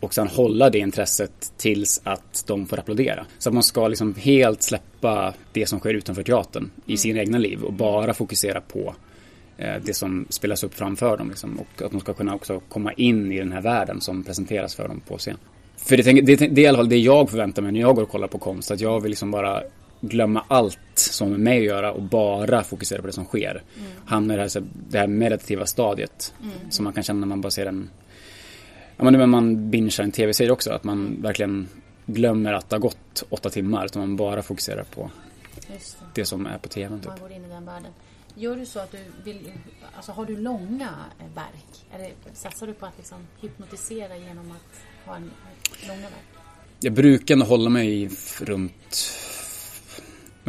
Och 0.00 0.14
sen 0.14 0.28
hålla 0.28 0.70
det 0.70 0.78
intresset 0.78 1.52
tills 1.56 2.00
att 2.04 2.44
de 2.46 2.66
får 2.66 2.78
applådera. 2.78 3.26
Så 3.38 3.48
att 3.48 3.54
man 3.54 3.62
ska 3.62 3.88
liksom 3.88 4.14
helt 4.14 4.62
släppa 4.62 5.34
det 5.52 5.66
som 5.66 5.78
sker 5.78 5.94
utanför 5.94 6.22
teatern 6.22 6.70
i 6.86 6.96
sina 6.96 7.20
egna 7.20 7.38
liv 7.38 7.62
och 7.62 7.72
bara 7.72 8.14
fokusera 8.14 8.60
på 8.60 8.94
eh, 9.56 9.74
det 9.84 9.94
som 9.94 10.26
spelas 10.30 10.64
upp 10.64 10.74
framför 10.74 11.16
dem. 11.16 11.28
Liksom. 11.28 11.58
Och 11.58 11.82
att 11.82 11.90
de 11.90 12.00
ska 12.00 12.14
kunna 12.14 12.34
också 12.34 12.60
komma 12.68 12.92
in 12.92 13.32
i 13.32 13.38
den 13.38 13.52
här 13.52 13.62
världen 13.62 14.00
som 14.00 14.24
presenteras 14.24 14.74
för 14.74 14.88
dem 14.88 15.00
på 15.08 15.18
scen. 15.18 15.36
För 15.76 15.96
det, 15.96 16.02
det, 16.02 16.36
det 16.36 16.60
är 16.60 16.64
i 16.64 16.66
alla 16.66 16.78
fall 16.78 16.88
det 16.88 16.98
jag 16.98 17.30
förväntar 17.30 17.62
mig 17.62 17.72
när 17.72 17.80
jag 17.80 17.94
går 17.94 18.02
och 18.02 18.10
kollar 18.10 18.28
på 18.28 18.38
konst. 18.38 18.70
Att 18.70 18.80
jag 18.80 19.00
vill 19.00 19.10
liksom 19.10 19.30
bara 19.30 19.62
glömma 20.00 20.44
allt 20.48 20.78
som 20.94 21.32
är 21.32 21.38
med 21.38 21.58
att 21.58 21.64
göra 21.64 21.92
och 21.92 22.02
bara 22.02 22.64
fokusera 22.64 23.00
på 23.00 23.06
det 23.06 23.12
som 23.12 23.24
sker. 23.24 23.62
Hamna 24.04 24.34
i 24.34 24.36
det 24.36 24.42
här, 24.42 24.62
det 24.90 24.98
här 24.98 25.06
meditativa 25.06 25.66
stadiet. 25.66 26.34
Som 26.70 26.84
man 26.84 26.92
kan 26.92 27.02
känna 27.02 27.20
när 27.20 27.26
man 27.26 27.40
bara 27.40 27.50
ser 27.50 27.66
en 27.66 27.90
Ja 28.98 29.10
men 29.10 29.30
man 29.30 29.70
bingear 29.70 30.04
en 30.04 30.12
tv-serie 30.12 30.50
också, 30.50 30.70
att 30.70 30.84
man 30.84 31.22
verkligen 31.22 31.68
glömmer 32.06 32.52
att 32.52 32.70
det 32.70 32.76
har 32.76 32.80
gått 32.80 33.24
åtta 33.28 33.50
timmar. 33.50 33.84
Utan 33.84 34.00
man 34.00 34.16
bara 34.16 34.42
fokuserar 34.42 34.84
på 34.84 35.10
det. 35.54 35.96
det 36.14 36.24
som 36.24 36.46
är 36.46 36.58
på 36.58 36.68
tvn. 36.68 37.00
Typ. 37.00 37.08
Man 37.08 37.18
går 37.20 37.32
in 37.32 37.44
i 37.44 37.48
den 37.48 37.64
världen. 37.64 37.92
Gör 38.34 38.56
du 38.56 38.66
så 38.66 38.80
att 38.80 38.92
du 38.92 38.98
vill, 39.24 39.52
alltså 39.96 40.12
har 40.12 40.24
du 40.24 40.36
långa 40.36 40.90
eh, 41.18 41.34
verk? 41.34 41.86
Eller 41.94 42.12
satsar 42.32 42.66
du 42.66 42.72
på 42.72 42.86
att 42.86 42.96
liksom 42.96 43.18
hypnotisera 43.40 44.16
genom 44.16 44.50
att 44.50 44.80
ha 45.06 45.16
en 45.16 45.30
långa 45.88 46.00
verk? 46.00 46.28
Jag 46.80 46.92
brukar 46.92 47.36
hålla 47.36 47.70
mig 47.70 48.10
runt 48.40 49.12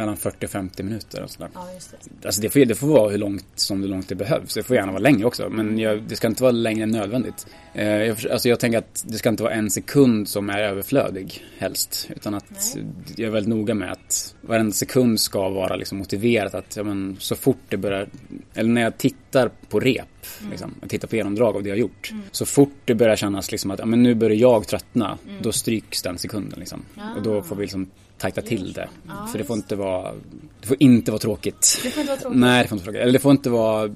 mellan 0.00 0.16
40 0.16 0.46
och 0.46 0.50
50 0.50 0.82
minuter. 0.82 1.22
Och 1.22 1.30
sådär. 1.30 1.50
Ja, 1.54 1.72
just 1.74 1.90
det. 1.90 2.26
Alltså 2.26 2.40
det 2.40 2.50
får, 2.50 2.60
det 2.60 2.74
får 2.74 2.86
vara 2.86 3.10
hur 3.10 3.18
långt 3.18 3.46
som 3.54 3.80
det 3.80 3.88
långt 3.88 4.08
det 4.08 4.14
behövs. 4.14 4.54
Det 4.54 4.62
får 4.62 4.76
gärna 4.76 4.92
vara 4.92 5.02
längre 5.02 5.26
också. 5.26 5.48
Men 5.48 5.78
jag, 5.78 6.02
det 6.02 6.16
ska 6.16 6.26
inte 6.26 6.42
vara 6.42 6.52
längre 6.52 6.82
än 6.82 6.90
nödvändigt. 6.90 7.46
Eh, 7.74 7.86
jag, 7.86 8.26
alltså 8.32 8.48
jag 8.48 8.60
tänker 8.60 8.78
att 8.78 9.04
det 9.06 9.18
ska 9.18 9.28
inte 9.28 9.42
vara 9.42 9.52
en 9.52 9.70
sekund 9.70 10.28
som 10.28 10.50
är 10.50 10.58
överflödig 10.58 11.44
helst. 11.58 12.10
Utan 12.16 12.34
att 12.34 12.74
Nej. 12.74 12.84
jag 13.16 13.26
är 13.26 13.30
väldigt 13.30 13.48
noga 13.48 13.74
med 13.74 13.92
att 13.92 14.34
varenda 14.40 14.72
sekund 14.72 15.20
ska 15.20 15.48
vara 15.48 15.76
liksom 15.76 15.98
motiverat. 15.98 16.54
Att 16.54 16.76
ja, 16.76 16.82
men, 16.82 17.16
så 17.20 17.36
fort 17.36 17.60
det 17.68 17.76
börjar, 17.76 18.08
eller 18.54 18.70
när 18.70 18.82
jag 18.82 18.98
tittar 18.98 19.50
på 19.68 19.80
rep, 19.80 20.26
liksom, 20.50 20.74
jag 20.80 20.90
tittar 20.90 21.08
på 21.08 21.16
genomdrag 21.16 21.56
av 21.56 21.62
det 21.62 21.68
jag 21.68 21.78
gjort. 21.78 22.12
Så 22.30 22.46
fort 22.46 22.76
det 22.84 22.94
börjar 22.94 23.16
kännas 23.16 23.52
liksom 23.52 23.70
att 23.70 23.78
ja, 23.78 23.86
men 23.86 24.02
nu 24.02 24.14
börjar 24.14 24.36
jag 24.36 24.66
tröttna, 24.66 25.18
då 25.42 25.52
stryks 25.52 26.02
den 26.02 26.18
sekunden. 26.18 26.60
Liksom. 26.60 26.82
Och 27.16 27.22
då 27.22 27.42
får 27.42 27.56
vi 27.56 27.62
liksom 27.62 27.90
tajta 28.20 28.42
till 28.42 28.72
det. 28.72 28.88
Ja, 29.08 29.26
För 29.26 29.38
det 29.38 29.44
får 29.44 29.56
inte 29.56 29.76
vara, 29.76 30.12
det 30.60 30.66
får 30.66 30.76
inte 30.80 31.10
vara 31.10 31.18
tråkigt. 31.18 31.80
Det 31.82 31.90
får 31.90 32.00
inte 32.00 32.12
vara 32.12 32.20
tråkigt. 32.20 32.40
Nej, 32.40 32.62
det 32.62 32.68
får 32.68 32.76
inte 32.76 32.84
vara 32.86 32.92
tråkigt. 32.92 33.02
Eller 33.02 33.12
det 33.12 33.18
får 33.18 33.32
inte 33.32 33.50
vara 33.50 33.90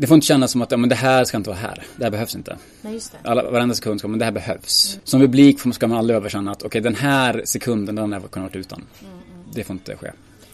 det 0.00 0.06
får 0.06 0.14
inte 0.14 0.26
kännas 0.26 0.52
som 0.52 0.62
att 0.62 0.70
ja, 0.70 0.76
men 0.76 0.88
det 0.88 0.94
här 0.94 1.24
ska 1.24 1.36
inte 1.36 1.50
vara 1.50 1.58
här. 1.58 1.82
Det 1.96 2.04
här 2.04 2.10
behövs 2.10 2.34
inte. 2.34 2.56
Nej, 2.82 2.92
just 2.94 3.12
det. 3.12 3.30
Alla, 3.30 3.50
varenda 3.50 3.74
sekund 3.74 3.98
ska 3.98 4.08
men 4.08 4.18
det 4.18 4.24
här 4.24 4.32
behövs. 4.32 5.00
Som 5.04 5.20
publik 5.20 5.74
ska 5.74 5.86
man 5.86 5.98
aldrig 5.98 6.16
överkänna 6.16 6.50
att 6.50 6.62
okej 6.62 6.80
den 6.80 6.94
här 6.94 7.42
sekunden 7.44 7.94
den 7.94 8.12
har 8.12 8.20
kunnat 8.20 8.54
varit 8.54 8.56
utan. 8.56 8.84
Det 9.54 9.64
får 9.64 9.74
inte 9.74 9.96
ske. 9.96 10.10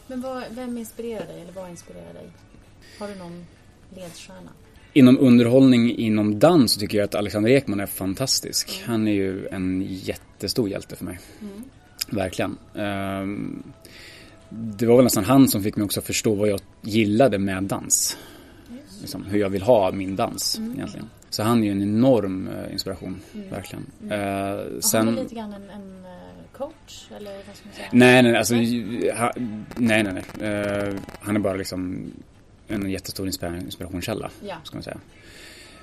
Men 0.07 0.21
vad, 0.21 0.43
vem 0.51 0.79
inspirerar 0.79 1.27
dig? 1.27 1.43
Eller 1.43 1.53
vad 1.53 1.71
inspirerar 1.71 2.15
dig? 2.15 2.31
Har 2.99 3.09
du 3.09 3.15
någon 3.15 3.47
ledstjärna? 3.97 4.51
Inom 4.93 5.19
underhållning 5.19 5.97
inom 5.97 6.39
dans 6.39 6.73
så 6.73 6.81
tycker 6.81 6.99
jag 6.99 7.05
att 7.05 7.15
Alexander 7.15 7.51
Ekman 7.51 7.81
är 7.81 7.87
fantastisk. 7.87 8.83
Han 8.87 9.09
är 9.09 9.13
ju 9.13 9.47
en 9.47 9.83
jättestor 9.83 10.69
hjälte 10.69 10.97
för 10.97 11.05
mig. 11.05 11.19
Verkligen. 12.11 12.57
Ehm, 12.75 13.63
det 14.49 14.87
var 14.87 14.97
väl 14.97 15.05
nästan 15.05 15.25
han 15.25 15.49
som 15.49 15.63
fick 15.63 15.77
mig 15.77 15.85
också 15.85 16.01
förstå 16.01 16.35
vad 16.35 16.49
jag 16.49 16.61
gillade 16.83 17.39
med 17.39 17.63
dans. 17.63 18.17
Liksom, 19.01 19.25
hur 19.25 19.39
jag 19.39 19.49
vill 19.51 19.63
ha 19.63 19.93
min 19.93 20.17
dans 20.17 20.61
egentligen. 20.75 21.11
Så 21.31 21.43
han 21.43 21.59
är 21.61 21.65
ju 21.65 21.71
en 21.73 21.83
enorm 21.83 22.49
eh, 22.49 22.73
inspiration, 22.73 23.21
verkligen. 23.51 23.87
Uh, 24.13 24.77
Och 24.77 24.85
sen... 24.85 25.07
Han 25.07 25.19
är 25.19 25.23
lite 25.23 25.35
grann 25.35 25.53
en, 25.53 25.71
en 25.71 26.05
eh, 26.05 26.11
coach? 26.59 27.07
Eller 27.17 27.35
vad 27.47 27.57
ska 27.57 27.67
man 27.67 27.75
säga? 27.75 27.89
Nej, 27.93 28.23
nej, 28.23 28.37
alltså, 28.37 28.55
ha, 29.19 29.33
nej, 29.77 30.03
nej, 30.03 30.23
nej. 30.39 30.51
Eh, 30.51 30.95
han 31.21 31.37
är 31.37 31.41
bara 31.41 31.55
liksom 31.55 32.11
en 32.69 32.91
jättestor 32.91 33.27
inspira- 33.29 33.61
inspirationskälla, 33.65 34.31
Ja. 34.49 34.57
ska 34.65 34.77
man 34.77 34.83
säga. 34.83 34.99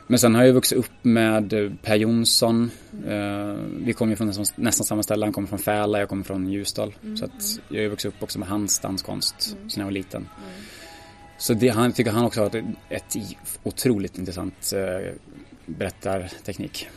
Men 0.07 0.19
sen 0.19 0.35
har 0.35 0.43
jag 0.43 0.53
vuxit 0.53 0.77
upp 0.77 0.91
med 1.01 1.53
eh, 1.53 1.71
Per 1.81 1.95
Jonsson. 1.95 2.71
Eh, 3.07 3.53
vi 3.85 3.93
kommer 3.93 4.11
ju 4.11 4.15
från 4.15 4.27
nästan, 4.27 4.45
nästan 4.55 4.85
samma 4.85 5.03
ställe. 5.03 5.25
Han 5.25 5.33
kommer 5.33 5.47
från 5.47 5.59
Fäla, 5.59 5.99
jag 5.99 6.09
kommer 6.09 6.23
från 6.23 6.47
Ljusdal. 6.47 6.93
Så 7.19 7.25
att 7.25 7.59
jag 7.69 7.81
har 7.81 7.89
vuxit 7.89 8.13
upp 8.15 8.23
också 8.23 8.39
med 8.39 8.47
hans 8.47 8.79
danskonst 8.79 9.41
sen 9.41 9.57
jag 9.75 9.83
var 9.85 9.91
liten. 9.91 10.27
Så 11.37 11.53
det, 11.53 11.69
han 11.69 11.93
tycker 11.93 12.11
han 12.11 12.25
också 12.25 12.41
har 12.41 12.55
ett, 12.55 12.65
ett 12.89 13.15
otroligt 13.63 14.17
intressant 14.17 14.73
eh, 14.75 15.13
berättarteknik 15.65 16.87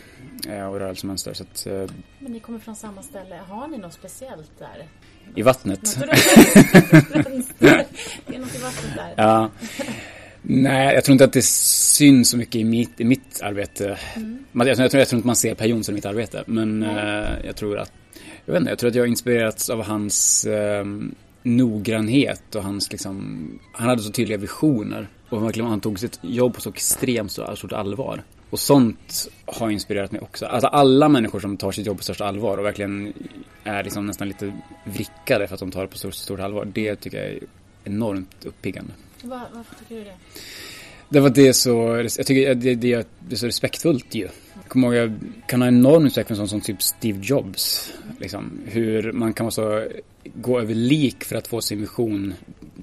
eh, 0.48 0.66
och 0.66 0.78
rörelsemönster. 0.78 1.34
Så 1.34 1.42
att, 1.42 1.66
eh, 1.66 1.86
Men 2.18 2.32
ni 2.32 2.40
kommer 2.40 2.58
från 2.58 2.76
samma 2.76 3.02
ställe. 3.02 3.40
Har 3.48 3.68
ni 3.68 3.78
något 3.78 3.92
speciellt 3.92 4.58
där? 4.58 4.88
I 5.34 5.42
vattnet. 5.42 5.98
Det 7.58 8.34
är 8.34 8.38
något 8.38 8.54
i 8.54 8.62
vattnet 8.62 8.94
där. 8.96 9.14
Ja. 9.16 9.50
Nej, 10.46 10.94
jag 10.94 11.04
tror 11.04 11.12
inte 11.12 11.24
att 11.24 11.32
det 11.32 11.44
syns 11.44 12.30
så 12.30 12.36
mycket 12.36 12.54
i 12.54 12.64
mitt, 12.64 13.00
i 13.00 13.04
mitt 13.04 13.40
arbete. 13.42 13.98
Man- 14.52 14.66
Jag, 14.66 14.76
tror, 14.76 14.84
jag, 14.84 14.90
tror, 14.90 14.98
jag 15.00 15.08
tror 15.08 15.16
inte 15.18 15.26
man 15.26 15.36
ser 15.36 15.54
Per 15.54 15.66
Jonsson 15.66 15.92
i 15.92 15.96
mitt 15.96 16.06
arbete. 16.06 16.44
Men 16.46 16.82
eh, 16.82 17.28
jag 17.44 17.56
tror 17.56 17.78
att 17.78 17.92
jag, 18.46 18.52
vet 18.52 18.60
inte, 18.60 18.70
jag 18.70 18.78
tror 18.78 18.88
att 18.90 18.94
jag 18.96 19.02
har 19.02 19.08
inspirerats 19.08 19.70
av 19.70 19.82
hans 19.82 20.44
eh, 20.44 20.84
noggrannhet 21.42 22.54
och 22.54 22.62
hans 22.62 22.92
liksom, 22.92 23.48
han 23.72 23.88
hade 23.88 24.02
så 24.02 24.10
tydliga 24.12 24.38
visioner. 24.38 25.08
Och 25.28 25.44
verkligen 25.46 25.68
han 25.70 25.80
tog 25.80 25.98
sitt 25.98 26.18
jobb 26.22 26.54
på 26.54 26.60
så 26.60 26.70
extremt 26.70 27.32
så- 27.32 27.56
stort 27.56 27.72
allvar. 27.72 28.22
Och 28.50 28.58
sånt 28.60 29.30
har 29.46 29.70
inspirerat 29.70 30.12
mig 30.12 30.20
också. 30.20 30.46
Alltså 30.46 30.66
alla 30.68 31.08
människor 31.08 31.40
som 31.40 31.56
tar 31.56 31.72
sitt 31.72 31.86
jobb 31.86 31.96
på 31.96 32.02
största 32.02 32.24
allvar 32.26 32.58
och 32.58 32.64
verkligen 32.64 33.12
är 33.64 33.84
liksom 33.84 34.06
nästan 34.06 34.28
lite 34.28 34.52
vrickade 34.84 35.46
för 35.46 35.54
att 35.54 35.60
de 35.60 35.70
tar 35.70 35.80
det 35.82 35.88
på 35.88 35.98
stort, 35.98 36.14
stort 36.14 36.40
allvar. 36.40 36.64
Det 36.74 36.96
tycker 36.96 37.16
jag 37.18 37.26
är 37.26 37.38
enormt 37.84 38.44
uppiggande. 38.44 38.92
Var, 39.24 39.48
varför 39.52 39.74
tycker 39.74 39.94
du 39.94 40.04
det? 40.04 40.16
Det 41.08 41.20
var 41.20 41.30
det 41.30 41.54
så, 41.54 41.70
jag 42.18 42.26
tycker 42.26 42.54
det, 42.54 42.74
det, 42.74 43.08
det 43.28 43.34
är 43.34 43.36
så 43.36 43.46
respektfullt 43.46 44.14
ju. 44.14 44.28
Jag 44.54 44.68
kommer 44.68 44.86
ihåg, 44.86 44.96
jag 44.96 45.18
kan 45.46 45.62
ha 45.62 45.68
enorm 45.68 46.04
respekt 46.04 46.26
för 46.26 46.34
en 46.34 46.36
sån 46.36 46.48
som 46.48 46.60
typ 46.60 46.82
Steve 46.82 47.18
Jobs. 47.22 47.92
Liksom, 48.18 48.60
hur 48.66 49.12
man 49.12 49.32
kan 49.32 49.46
vara 49.46 49.50
så, 49.50 49.86
gå 50.34 50.60
över 50.60 50.74
lik 50.74 51.24
för 51.24 51.36
att 51.36 51.46
få 51.46 51.60
sin 51.60 51.80
vision 51.80 52.34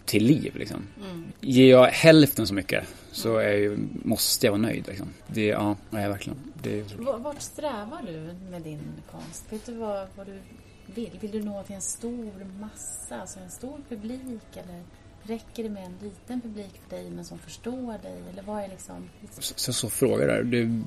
till 0.06 0.23
liv. 0.23 0.56
Liksom. 0.56 0.88
Mm. 1.10 1.23
Ger 1.41 1.69
jag 1.69 1.86
hälften 1.86 2.47
så 2.47 2.54
mycket 2.54 2.84
så 3.12 3.38
är 3.38 3.58
jag, 3.58 3.80
måste 4.04 4.47
jag 4.47 4.51
vara 4.51 4.62
nöjd. 4.62 4.88
Liksom. 4.88 5.08
Det, 5.27 5.45
ja, 5.45 5.75
är 5.91 6.10
verkligen. 6.10 6.39
Det 6.63 6.84
Vart 6.97 7.41
strävar 7.41 8.01
du 8.08 8.49
med 8.51 8.62
din 8.62 8.80
konst? 9.12 9.45
Vet 9.49 9.65
du 9.65 9.73
vad, 9.73 10.08
vad 10.15 10.27
du 10.27 10.39
vill? 10.86 11.12
Vill 11.21 11.32
du 11.32 11.43
nå 11.43 11.63
till 11.63 11.75
en 11.75 11.82
stor 11.82 12.60
massa, 12.60 13.21
alltså 13.21 13.39
en 13.39 13.51
stor 13.51 13.80
publik? 13.89 14.41
Eller 14.54 14.84
räcker 15.23 15.63
det 15.63 15.69
med 15.69 15.86
en 15.86 15.95
liten 16.01 16.41
publik 16.41 16.81
för 16.84 16.95
dig 16.95 17.10
men 17.10 17.25
som 17.25 17.39
förstår 17.39 18.01
dig? 18.01 18.21
Eller 18.31 18.43
vad 18.43 18.63
är 18.63 18.67
liksom... 18.67 19.10
Så, 19.39 19.73
så 19.73 19.89
frågar 19.89 20.27
där. 20.27 20.43
Det, 20.43 20.84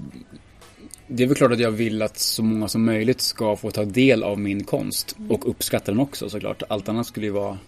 det 1.07 1.23
är 1.23 1.27
väl 1.27 1.37
klart 1.37 1.53
att 1.53 1.61
jag 1.61 1.71
vill 1.71 2.03
att 2.03 2.19
så 2.19 2.43
många 2.43 2.69
som 2.69 2.85
möjligt 2.85 3.21
ska 3.21 3.57
få 3.57 3.71
ta 3.71 3.85
del 3.85 4.23
av 4.23 4.39
min 4.39 4.65
konst 4.65 5.17
mm. 5.19 5.31
och 5.31 5.49
uppskatta 5.49 5.93
den 5.93 6.01
också 6.01 6.29
såklart. 6.29 6.63
Allt 6.69 6.89
annat 6.89 7.07
skulle 7.07 7.27
ju 7.27 7.33
vara 7.33 7.59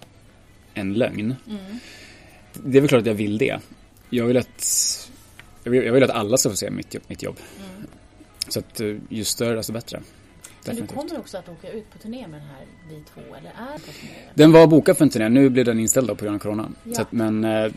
en 0.75 0.95
lögn. 0.95 1.35
Mm. 1.49 1.79
Det 2.53 2.79
är 2.79 2.81
väl 2.81 2.89
klart 2.89 3.01
att 3.01 3.07
jag 3.07 3.15
vill 3.15 3.39
det. 3.39 3.61
Jag 4.11 4.25
vill 4.25 4.37
att, 4.37 5.09
jag 5.65 5.71
vill, 5.71 5.85
jag 5.85 5.93
vill 5.93 6.03
att 6.03 6.11
alla 6.11 6.37
ska 6.37 6.51
få 6.51 6.57
se 6.57 6.71
mitt. 6.71 7.09
Mitt 7.09 7.23
jobb. 7.23 7.37
Mm. 7.59 7.87
Så 8.49 8.59
att 8.59 8.81
eh, 8.81 8.97
ju 9.09 9.25
större 9.25 9.55
desto 9.55 9.73
bättre. 9.73 10.03
Men 10.67 10.77
du 10.77 10.87
kommer 10.87 11.19
också 11.19 11.39
att 11.39 11.49
åka 11.49 11.71
ut 11.71 11.91
på 11.91 11.99
turné 11.99 12.27
med 12.27 12.41
den 12.41 12.49
här 12.49 12.67
Vi 12.89 13.03
två, 13.15 13.21
eller 13.35 13.51
är 13.51 13.79
på 13.79 13.93
turné? 13.93 14.13
Den 14.35 14.53
var 14.53 14.67
bokad 14.67 14.97
för 14.97 15.05
en 15.05 15.11
turné, 15.11 15.29
nu 15.29 15.49
blev 15.49 15.65
den 15.65 15.81
inställd 15.81 16.09
på 16.09 16.25
grund 16.25 16.35
av 16.35 16.39
Corona. 16.39 16.73
Ja. 16.85 16.95
Så 16.95 17.03
att, 17.03 17.13
men 17.13 17.45
eh, 17.45 17.73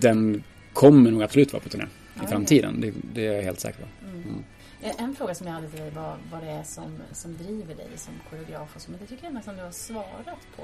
den 0.00 0.42
kommer 0.72 1.10
nog 1.10 1.22
absolut 1.22 1.52
vara 1.52 1.62
på 1.62 1.68
turné 1.68 1.84
i 2.24 2.26
framtiden. 2.26 2.80
Det, 2.80 2.92
det, 3.14 3.26
är 3.26 3.32
jag 3.32 3.42
helt 3.42 3.60
säker 3.60 3.78
på. 3.80 4.06
Mm. 4.06 4.22
Mm. 4.22 4.44
Eh, 4.82 5.04
en 5.04 5.14
fråga 5.14 5.34
som 5.34 5.46
jag 5.46 5.54
hade 5.54 5.68
till 5.68 5.80
dig 5.80 5.90
var 5.90 6.16
vad 6.32 6.42
det 6.42 6.50
är 6.50 6.62
som, 6.62 6.98
som 7.12 7.36
driver 7.36 7.74
dig 7.74 7.88
som 7.96 8.14
koreograf 8.30 8.76
och 8.76 8.82
så, 8.82 8.90
men 8.90 9.00
det 9.00 9.06
tycker 9.06 9.24
jag 9.24 9.34
nästan 9.34 9.56
du 9.56 9.62
har 9.62 9.70
svarat 9.70 10.56
på. 10.56 10.62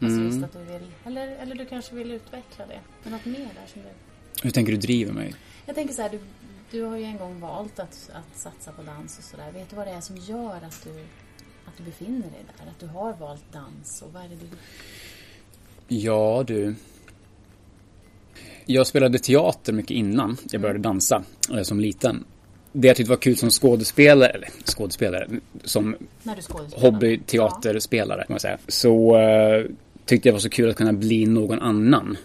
Alltså 0.00 0.18
mm. 0.18 0.26
just 0.26 0.44
att 0.44 0.52
du 0.52 0.72
vill, 0.72 0.90
eller, 1.04 1.28
eller 1.28 1.54
du 1.54 1.64
kanske 1.64 1.94
vill 1.94 2.10
utveckla 2.10 2.66
det. 2.66 2.80
Men 3.02 3.12
något 3.12 3.24
mer 3.24 3.38
där 3.38 3.66
som 3.72 3.82
du... 3.82 3.88
Hur 4.42 4.50
tänker 4.50 4.72
du 4.72 4.78
driver 4.78 5.12
mig? 5.12 5.34
Jag 5.66 5.74
tänker 5.74 5.94
så 5.94 6.02
här, 6.02 6.10
du, 6.10 6.20
du 6.70 6.82
har 6.82 6.96
ju 6.96 7.04
en 7.04 7.18
gång 7.18 7.40
valt 7.40 7.78
att, 7.78 8.10
att 8.12 8.38
satsa 8.38 8.72
på 8.72 8.82
dans 8.82 9.18
och 9.18 9.24
sådär. 9.24 9.52
Vet 9.54 9.70
du 9.70 9.76
vad 9.76 9.86
det 9.86 9.90
är 9.90 10.00
som 10.00 10.16
gör 10.16 10.56
att 10.56 10.84
du, 10.84 10.90
att 11.66 11.76
du 11.76 11.82
befinner 11.84 12.20
dig 12.20 12.44
där? 12.58 12.70
Att 12.70 12.80
du 12.80 12.86
har 12.86 13.12
valt 13.12 13.52
dans 13.52 14.02
och 14.02 14.12
vad 14.12 14.24
är 14.24 14.28
det 14.28 14.34
du... 14.34 14.46
Ja 15.96 16.44
du. 16.46 16.74
Jag 18.66 18.86
spelade 18.86 19.18
teater 19.18 19.72
mycket 19.72 19.90
innan 19.90 20.36
jag 20.50 20.60
började 20.60 20.78
dansa 20.78 21.24
eh, 21.52 21.62
som 21.62 21.80
liten. 21.80 22.24
Det 22.72 22.88
jag 22.88 22.96
tyckte 22.96 23.10
var 23.10 23.16
kul 23.16 23.36
som 23.36 23.50
skådespelare, 23.50 24.28
eller 24.30 24.48
skådespelare, 24.64 25.28
som 25.64 25.96
hobbyteaterspelare 26.74 28.24
kan 28.24 28.34
man 28.34 28.40
säga. 28.40 28.58
Så 28.68 29.18
uh, 29.18 29.66
tyckte 30.04 30.28
jag 30.28 30.32
var 30.32 30.40
så 30.40 30.50
kul 30.50 30.70
att 30.70 30.76
kunna 30.76 30.92
bli 30.92 31.26
någon 31.26 31.60
annan 31.60 32.16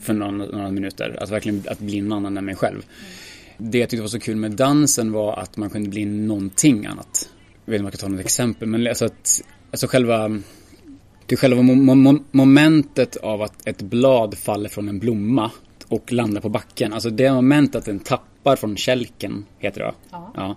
för 0.00 0.14
några, 0.14 0.30
några 0.32 0.70
minuter. 0.70 1.18
Att 1.20 1.30
verkligen 1.30 1.62
att 1.68 1.78
bli 1.78 2.00
någon 2.00 2.18
annan 2.18 2.36
än 2.36 2.44
mig 2.44 2.56
själv. 2.56 2.74
Mm. 2.76 3.12
Det 3.58 3.78
jag 3.78 3.90
tyckte 3.90 4.02
var 4.02 4.08
så 4.08 4.20
kul 4.20 4.36
med 4.36 4.52
dansen 4.52 5.12
var 5.12 5.36
att 5.36 5.56
man 5.56 5.70
kunde 5.70 5.88
bli 5.88 6.04
någonting 6.04 6.86
annat. 6.86 7.30
Jag 7.64 7.72
vet 7.72 7.78
inte 7.78 7.80
om 7.80 7.84
jag 7.84 7.92
kan 7.92 8.08
ta 8.08 8.08
något 8.08 8.24
exempel, 8.24 8.68
men 8.68 8.86
alltså 8.86 9.04
att 9.04 9.42
alltså 9.70 9.86
själva 9.86 10.40
det 11.26 11.36
själva 11.36 11.62
momentet 12.32 13.16
av 13.16 13.42
att 13.42 13.68
ett 13.68 13.82
blad 13.82 14.38
faller 14.38 14.68
från 14.68 14.88
en 14.88 14.98
blomma 14.98 15.50
och 15.88 16.12
landar 16.12 16.40
på 16.40 16.48
backen. 16.48 16.92
Alltså 16.92 17.10
det 17.10 17.32
momentet 17.32 17.76
att 17.76 17.84
den 17.84 17.98
tappar 17.98 18.56
från 18.56 18.76
kälken, 18.76 19.44
heter 19.58 19.80
det 19.80 19.94
ja. 20.10 20.32
ja. 20.36 20.56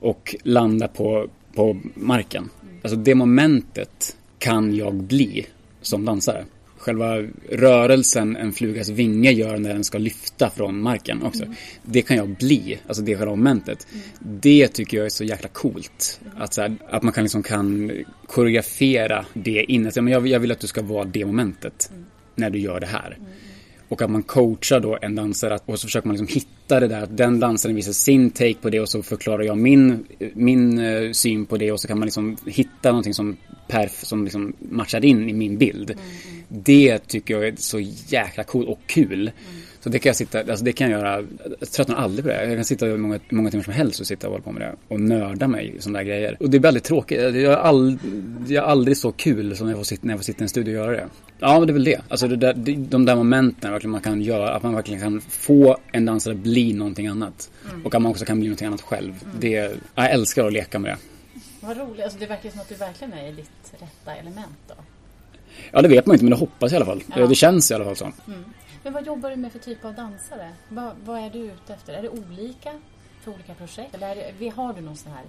Och 0.00 0.36
landar 0.42 0.88
på, 0.88 1.28
på 1.54 1.80
marken. 1.94 2.50
Alltså 2.82 2.96
det 2.98 3.14
momentet 3.14 4.16
kan 4.38 4.74
jag 4.74 4.94
bli 4.94 5.46
som 5.80 6.04
dansare 6.04 6.44
själva 6.88 7.22
rörelsen 7.50 8.36
en 8.36 8.52
flugas 8.52 8.88
vinge 8.88 9.30
gör 9.30 9.58
när 9.58 9.74
den 9.74 9.84
ska 9.84 9.98
lyfta 9.98 10.50
från 10.50 10.80
marken 10.80 11.22
också. 11.22 11.42
Mm. 11.44 11.56
Det 11.82 12.02
kan 12.02 12.16
jag 12.16 12.28
bli, 12.28 12.78
alltså 12.86 13.02
det 13.02 13.16
själva 13.16 13.36
momentet. 13.36 13.86
Mm. 13.92 14.40
Det 14.40 14.68
tycker 14.68 14.96
jag 14.96 15.06
är 15.06 15.10
så 15.10 15.24
jäkla 15.24 15.48
coolt. 15.48 16.20
Att, 16.36 16.54
så 16.54 16.60
här, 16.60 16.76
att 16.90 17.02
man 17.02 17.12
kan 17.12 17.24
liksom 17.24 17.42
kan 17.42 17.92
koreografera 18.26 19.26
det 19.34 19.72
in. 19.72 19.90
jag, 19.94 20.26
jag 20.26 20.40
vill 20.40 20.52
att 20.52 20.60
du 20.60 20.66
ska 20.66 20.82
vara 20.82 21.04
det 21.04 21.24
momentet 21.24 21.90
mm. 21.92 22.04
när 22.34 22.50
du 22.50 22.58
gör 22.58 22.80
det 22.80 22.86
här. 22.86 23.18
Mm. 23.88 23.92
Och 23.92 24.02
att 24.02 24.10
man 24.10 24.22
coachar 24.22 24.80
då 24.80 24.98
en 25.02 25.14
dansare 25.14 25.58
och 25.66 25.78
så 25.78 25.86
försöker 25.86 26.08
man 26.08 26.16
liksom 26.16 26.34
hitta 26.40 26.80
det 26.80 26.88
där. 26.88 27.02
Att 27.02 27.16
den 27.16 27.40
dansaren 27.40 27.76
visar 27.76 27.92
sin 27.92 28.30
take 28.30 28.54
på 28.54 28.70
det 28.70 28.80
och 28.80 28.88
så 28.88 29.02
förklarar 29.02 29.42
jag 29.42 29.58
min, 29.58 30.06
min 30.34 30.78
uh, 30.78 31.12
syn 31.12 31.46
på 31.46 31.56
det 31.56 31.72
och 31.72 31.80
så 31.80 31.88
kan 31.88 31.98
man 31.98 32.06
liksom 32.06 32.36
hitta 32.46 32.88
någonting 32.88 33.14
som 33.14 33.36
perf 33.68 34.04
som 34.04 34.24
liksom 34.24 34.52
matchar 34.58 35.04
in 35.04 35.28
i 35.28 35.32
min 35.32 35.58
bild. 35.58 35.90
Mm. 35.90 36.02
Det 36.48 36.98
tycker 36.98 37.34
jag 37.34 37.48
är 37.48 37.54
så 37.56 37.80
jäkla 38.08 38.44
coolt 38.44 38.68
och 38.68 38.80
kul. 38.86 39.20
Mm. 39.20 39.32
Så 39.80 39.88
det 39.88 39.98
kan 39.98 40.10
jag 40.10 40.16
sitta, 40.16 40.38
alltså 40.38 40.64
det 40.64 40.72
kan 40.72 40.90
jag 40.90 41.00
göra, 41.00 41.24
jag 41.60 41.70
tröttnar 41.70 41.96
aldrig 41.96 42.24
på 42.24 42.30
det. 42.30 42.44
Jag 42.46 42.56
kan 42.56 42.64
sitta 42.64 42.86
många, 42.86 43.18
många 43.28 43.50
timmar 43.50 43.64
som 43.64 43.72
helst 43.72 44.00
och 44.00 44.06
sitta 44.06 44.26
och 44.26 44.32
hålla 44.32 44.44
på 44.44 44.52
med 44.52 44.62
det. 44.62 44.74
Och 44.88 45.00
nörda 45.00 45.48
mig 45.48 45.74
i 45.76 45.80
sådana 45.80 45.98
där 45.98 46.04
grejer. 46.04 46.36
Och 46.40 46.44
det 46.44 46.50
blir 46.50 46.60
väldigt 46.60 46.84
tråkigt. 46.84 47.20
Jag 47.20 47.50
har, 47.50 47.56
all, 47.56 47.98
jag 48.48 48.62
har 48.62 48.68
aldrig 48.68 48.96
så 48.96 49.12
kul 49.12 49.56
som 49.56 49.66
när 49.66 49.72
jag 49.72 49.78
får 49.78 49.84
sitta, 49.84 50.06
när 50.06 50.12
jag 50.12 50.18
får 50.18 50.24
sitta 50.24 50.40
i 50.40 50.42
en 50.42 50.48
studio 50.48 50.78
och 50.78 50.84
göra 50.84 50.92
det. 50.92 51.08
Ja, 51.38 51.58
men 51.58 51.66
det 51.66 51.70
är 51.70 51.74
väl 51.74 51.84
det. 51.84 52.00
Alltså 52.08 52.28
det 52.28 52.36
där, 52.36 52.54
de 52.76 53.04
där 53.04 53.16
momenten 53.16 53.72
verkligen 53.72 53.90
man 53.90 54.00
kan 54.00 54.22
göra, 54.22 54.54
att 54.54 54.62
man 54.62 54.74
verkligen 54.74 55.00
kan 55.00 55.20
få 55.20 55.76
en 55.92 56.06
dansare 56.06 56.34
att 56.34 56.40
bli 56.40 56.72
någonting 56.72 57.06
annat. 57.06 57.50
Mm. 57.70 57.86
Och 57.86 57.94
att 57.94 58.02
man 58.02 58.10
också 58.10 58.24
kan 58.24 58.38
bli 58.38 58.48
någonting 58.48 58.66
annat 58.66 58.82
själv. 58.82 59.24
Mm. 59.24 59.36
Det, 59.40 59.80
jag 59.94 60.10
älskar 60.10 60.46
att 60.46 60.52
leka 60.52 60.78
med 60.78 60.90
det. 60.90 60.98
Vad 61.66 61.76
roligt. 61.76 62.04
Alltså 62.04 62.18
det 62.18 62.26
verkar 62.26 62.50
som 62.50 62.60
att 62.60 62.68
du 62.68 62.74
verkligen 62.74 63.12
är 63.12 63.28
i 63.28 63.32
ditt 63.32 63.72
rätta 63.80 64.14
element 64.14 64.58
då. 64.68 64.74
Ja, 65.70 65.82
det 65.82 65.88
vet 65.88 66.06
man 66.06 66.14
inte, 66.14 66.24
men 66.24 66.30
det 66.30 66.36
hoppas 66.36 66.72
i 66.72 66.76
alla 66.76 66.84
fall. 66.84 67.02
Ja. 67.16 67.26
Det 67.26 67.34
känns 67.34 67.70
i 67.70 67.74
alla 67.74 67.84
fall 67.84 67.96
så. 67.96 68.04
Mm. 68.26 68.44
Men 68.82 68.92
vad 68.92 69.06
jobbar 69.06 69.30
du 69.30 69.36
med 69.36 69.52
för 69.52 69.58
typ 69.58 69.84
av 69.84 69.94
dansare? 69.94 70.52
Vad, 70.68 70.92
vad 71.04 71.18
är 71.18 71.30
du 71.30 71.38
ute 71.38 71.74
efter? 71.74 71.92
Är 71.92 72.02
det 72.02 72.08
olika 72.08 72.70
för 73.24 73.32
olika 73.32 73.54
projekt? 73.54 73.94
Eller 73.94 74.32
det, 74.38 74.48
har 74.48 74.72
du 74.72 74.80
någon 74.80 74.96
sån 74.96 75.12
här 75.12 75.24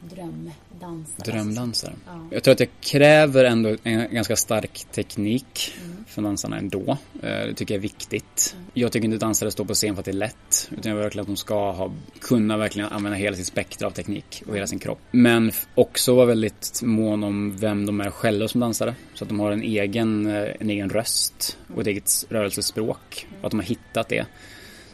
drömdansare? 0.00 1.32
Drömdansare? 1.32 1.92
Ja. 2.06 2.26
Jag 2.30 2.42
tror 2.42 2.52
att 2.52 2.60
jag 2.60 2.68
kräver 2.80 3.44
ändå 3.44 3.76
en 3.82 4.14
ganska 4.14 4.36
stark 4.36 4.86
teknik 4.92 5.74
mm. 5.84 6.04
från 6.08 6.24
dansarna 6.24 6.58
ändå. 6.58 6.96
Eh, 7.22 7.46
det 7.46 7.54
tycker 7.54 7.74
jag 7.74 7.78
är 7.78 7.82
viktigt. 7.82 8.54
Mm. 8.56 8.70
Jag 8.74 8.92
tycker 8.92 9.04
inte 9.04 9.14
att 9.14 9.20
dansare 9.20 9.50
står 9.50 9.64
på 9.64 9.74
scen 9.74 9.94
för 9.94 10.00
att 10.00 10.04
det 10.04 10.10
är 10.10 10.12
lätt. 10.12 10.70
Utan 10.70 10.90
jag 10.90 10.96
vill 10.96 11.02
verkligen 11.02 11.22
att 11.22 11.28
de 11.28 11.36
ska 11.36 11.72
ha, 11.72 11.92
kunna 12.20 12.56
verkligen 12.56 12.88
använda 12.88 13.18
hela 13.18 13.36
sitt 13.36 13.46
spektra 13.46 13.86
av 13.86 13.90
teknik 13.90 14.42
och 14.48 14.56
hela 14.56 14.66
sin 14.66 14.78
kropp. 14.78 15.00
Men 15.10 15.52
också 15.74 16.14
vara 16.14 16.26
väldigt 16.26 16.80
mån 16.82 17.24
om 17.24 17.56
vem 17.56 17.86
de 17.86 18.00
är 18.00 18.10
själva 18.10 18.48
som 18.48 18.60
dansare. 18.60 18.94
Så 19.14 19.24
att 19.24 19.28
de 19.28 19.40
har 19.40 19.52
en 19.52 19.62
egen, 19.62 20.26
eh, 20.26 20.48
en 20.60 20.70
egen 20.70 20.90
röst 20.90 21.58
och 21.74 21.80
ett 21.80 21.86
eget 21.86 22.10
rörelsespråk. 22.28 23.26
Och 23.40 23.46
att 23.46 23.50
de 23.50 23.60
har 23.60 23.66
hittat 23.66 24.08
det. 24.08 24.26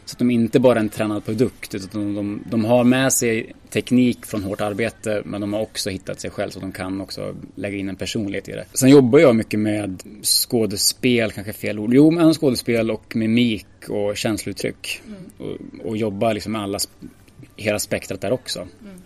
Så 0.06 0.14
att 0.14 0.18
de 0.18 0.30
inte 0.30 0.60
bara 0.60 0.74
är 0.74 0.80
en 0.80 0.88
tränad 0.88 1.24
produkt 1.24 1.74
utan 1.74 2.04
de, 2.04 2.14
de, 2.14 2.42
de, 2.50 2.64
har 2.64 2.84
med 2.84 3.12
sig 3.12 3.52
teknik 3.70 4.26
från 4.26 4.42
hårt 4.42 4.60
arbete 4.60 5.22
men 5.24 5.40
de 5.40 5.52
har 5.52 5.60
också 5.60 5.90
hittat 5.90 6.20
sig 6.20 6.30
själv 6.30 6.50
så 6.50 6.60
de 6.60 6.72
kan 6.72 7.00
också 7.00 7.34
lägga 7.54 7.76
in 7.76 7.88
en 7.88 7.96
personlighet 7.96 8.48
i 8.48 8.52
det. 8.52 8.64
Sen 8.72 8.90
jobbar 8.90 9.18
jag 9.18 9.36
mycket 9.36 9.60
med 9.60 10.02
skådespel, 10.22 11.32
kanske 11.32 11.52
fel 11.52 11.78
ord. 11.78 11.94
Jo, 11.94 12.10
men 12.10 12.34
skådespel 12.34 12.90
och 12.90 13.16
mimik 13.16 13.66
och 13.88 14.16
känslouttryck. 14.16 15.02
Mm. 15.06 15.18
Och, 15.38 15.86
och 15.88 15.96
jobbar 15.96 16.34
liksom 16.34 16.52
med 16.52 16.62
alla, 16.62 16.78
hela 17.56 17.78
spektrat 17.78 18.20
där 18.20 18.32
också. 18.32 18.60
Mm. 18.60 18.96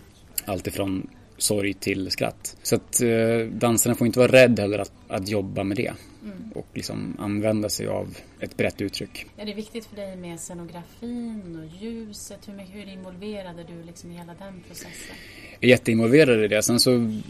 Allt 0.45 0.67
ifrån 0.67 1.07
sorg 1.43 1.75
till 1.75 2.11
skratt. 2.11 2.57
Så 2.63 2.77
att 2.77 3.03
eh, 3.03 3.47
dansarna 3.53 3.95
får 3.95 4.07
inte 4.07 4.19
vara 4.19 4.33
rädda 4.33 4.63
heller 4.63 4.79
att, 4.79 4.93
att 5.09 5.29
jobba 5.29 5.65
med 5.65 5.77
det. 5.77 5.93
Mm. 6.23 6.53
Och 6.55 6.67
liksom 6.75 7.17
använda 7.19 7.69
sig 7.69 7.87
av 7.87 8.17
ett 8.41 8.57
brett 8.57 8.81
uttryck. 8.81 9.27
Är 9.37 9.47
det 9.47 9.55
viktigt 9.55 9.85
för 9.87 9.97
dig 9.97 10.17
med 10.17 10.41
scenografin 10.41 11.59
och 11.63 11.83
ljuset? 11.83 12.49
Hur, 12.49 12.55
mycket, 12.55 12.75
hur 12.75 12.93
involverad 12.93 13.59
är 13.59 13.65
du 13.65 13.87
liksom 13.87 14.11
i 14.11 14.15
hela 14.15 14.35
den 14.39 14.63
processen? 14.69 15.17
Jag 15.61 15.69
är 15.69 15.69
jätteinvolverad 15.69 16.45
i 16.45 16.49
det. 16.49 16.63
Sen 16.63 16.81
så 16.81 17.21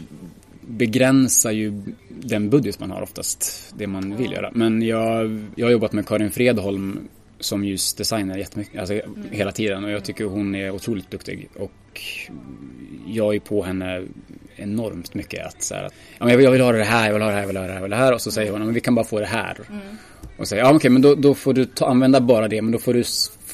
begränsar 0.61 1.51
ju 1.51 1.81
den 2.09 2.49
budget 2.49 2.79
man 2.79 2.91
har 2.91 3.01
oftast 3.01 3.73
det 3.77 3.87
man 3.87 4.11
ja. 4.11 4.17
vill 4.17 4.31
göra. 4.31 4.51
Men 4.53 4.81
jag, 4.81 5.45
jag 5.55 5.65
har 5.65 5.71
jobbat 5.71 5.93
med 5.93 6.07
Karin 6.07 6.31
Fredholm 6.31 7.07
som 7.39 7.63
ljusdesigner 7.63 8.37
jättemycket, 8.37 8.79
alltså 8.79 8.93
mm. 8.93 9.25
hela 9.31 9.51
tiden 9.51 9.83
och 9.83 9.91
jag 9.91 10.03
tycker 10.03 10.25
hon 10.25 10.55
är 10.55 10.71
otroligt 10.71 11.11
duktig 11.11 11.49
och 11.55 11.71
jag 13.05 13.35
är 13.35 13.39
på 13.39 13.63
henne 13.63 14.03
enormt 14.55 15.13
mycket 15.13 15.45
att 15.45 15.63
så 15.63 15.75
här, 15.75 15.83
ja, 15.83 15.89
men 16.19 16.29
jag, 16.29 16.37
vill, 16.37 16.43
jag 16.43 16.51
vill 16.51 16.61
ha 16.61 16.71
det 16.71 16.83
här, 16.83 17.05
jag 17.05 17.13
vill 17.13 17.21
ha 17.21 17.29
det 17.29 17.35
här, 17.35 17.41
jag 17.41 17.47
vill 17.47 17.57
ha 17.57 17.67
det 17.67 17.73
här, 17.73 17.81
vill 17.81 17.93
ha 17.93 17.99
det 17.99 18.05
här 18.05 18.13
och 18.13 18.21
så 18.21 18.31
säger 18.31 18.51
hon, 18.51 18.65
men 18.65 18.73
vi 18.73 18.79
kan 18.79 18.95
bara 18.95 19.05
få 19.05 19.19
det 19.19 19.25
här. 19.25 19.57
Mm. 19.69 19.81
Och 20.37 20.47
säger, 20.47 20.63
ja 20.63 20.69
okej, 20.69 20.75
okay, 20.75 20.91
men 20.91 21.01
då, 21.01 21.15
då 21.15 21.35
får 21.35 21.53
du 21.53 21.65
ta, 21.65 21.87
använda 21.87 22.21
bara 22.21 22.47
det, 22.47 22.61
men 22.61 22.71
då 22.71 22.79
får 22.79 22.93
du 22.93 23.03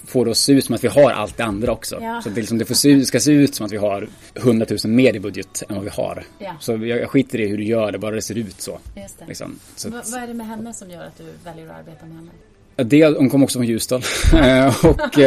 få 0.08 0.24
det 0.24 0.32
att 0.32 0.38
se 0.38 0.54
ut 0.54 0.66
som 0.66 0.76
att 0.76 0.84
vi 0.84 0.88
har 0.88 1.12
allt 1.12 1.38
det 1.38 1.44
andra 1.44 1.72
också. 1.72 2.00
Ja. 2.02 2.22
Så 2.24 2.30
det, 2.30 2.36
liksom, 2.36 2.58
det 2.58 2.66
får 2.66 2.76
se, 2.76 3.06
ska 3.06 3.20
se 3.20 3.32
ut 3.32 3.56
som 3.56 3.66
att 3.66 3.72
vi 3.72 3.78
har 3.78 4.08
100 4.36 4.66
000 4.84 4.94
mer 4.94 5.16
i 5.16 5.20
budget 5.20 5.64
än 5.70 5.76
vad 5.76 5.84
vi 5.84 5.90
har. 5.90 6.24
Ja. 6.40 6.56
Så 6.60 6.72
jag, 6.72 6.84
jag 6.86 7.10
skiter 7.10 7.40
i 7.40 7.48
hur 7.48 7.58
du 7.58 7.64
gör 7.64 7.92
det, 7.92 7.98
bara 7.98 8.16
det 8.16 8.22
ser 8.22 8.38
ut 8.38 8.62
så. 8.62 8.80
Just 8.96 9.20
det. 9.20 9.26
Liksom. 9.28 9.60
så 9.76 9.90
vad, 9.90 10.02
vad 10.12 10.24
är 10.24 10.28
det 10.28 10.34
med 10.34 10.48
henne 10.48 10.74
som 10.74 10.92
gör 10.92 11.04
att 11.04 11.18
du 11.18 11.24
väljer 11.46 11.70
att 11.70 11.80
arbeta 11.80 12.06
med 12.06 12.16
henne? 12.16 12.30
Det, 12.76 13.18
hon 13.18 13.30
kom 13.30 13.44
också 13.44 13.60
från 13.60 13.68
Ljusdal. 13.68 14.02
och, 14.84 15.20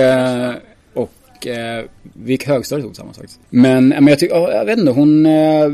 eh, 1.47 1.79
eh, 1.79 1.85
vi 2.03 2.33
gick 2.33 2.47
högstadiet 2.47 2.85
ihop 2.85 2.93
tillsammans 2.95 3.19
faktiskt. 3.19 3.41
Men, 3.51 3.89
men 3.89 4.07
jag 4.07 4.19
tycker, 4.19 4.35
jag 4.37 4.65
vet 4.65 4.79
inte, 4.79 4.91
hon 4.91 5.27
eh, 5.27 5.71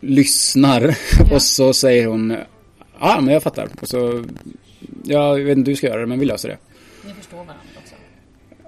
lyssnar 0.00 0.96
och 1.32 1.42
så 1.42 1.72
säger 1.72 2.06
hon 2.06 2.36
Ja, 3.00 3.20
men 3.20 3.34
jag 3.34 3.42
fattar. 3.42 3.68
Och 3.80 3.88
så, 3.88 4.24
jag 5.04 5.34
vet 5.34 5.58
inte 5.58 5.68
hur 5.68 5.74
du 5.74 5.76
ska 5.76 5.86
göra 5.86 6.00
det, 6.00 6.06
men 6.06 6.18
vi 6.18 6.26
löser 6.26 6.48
det. 6.48 6.58
Ni 7.04 7.14
förstår 7.14 7.36
varandra 7.36 7.54
också? 7.78 7.94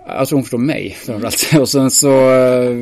Jag 0.06 0.28
tror 0.28 0.36
hon 0.36 0.44
förstår 0.44 0.58
mig 0.58 0.90
framförallt. 0.98 1.54
Och 1.60 1.68
sen 1.68 1.90
så 1.90 2.34
eh, 2.34 2.76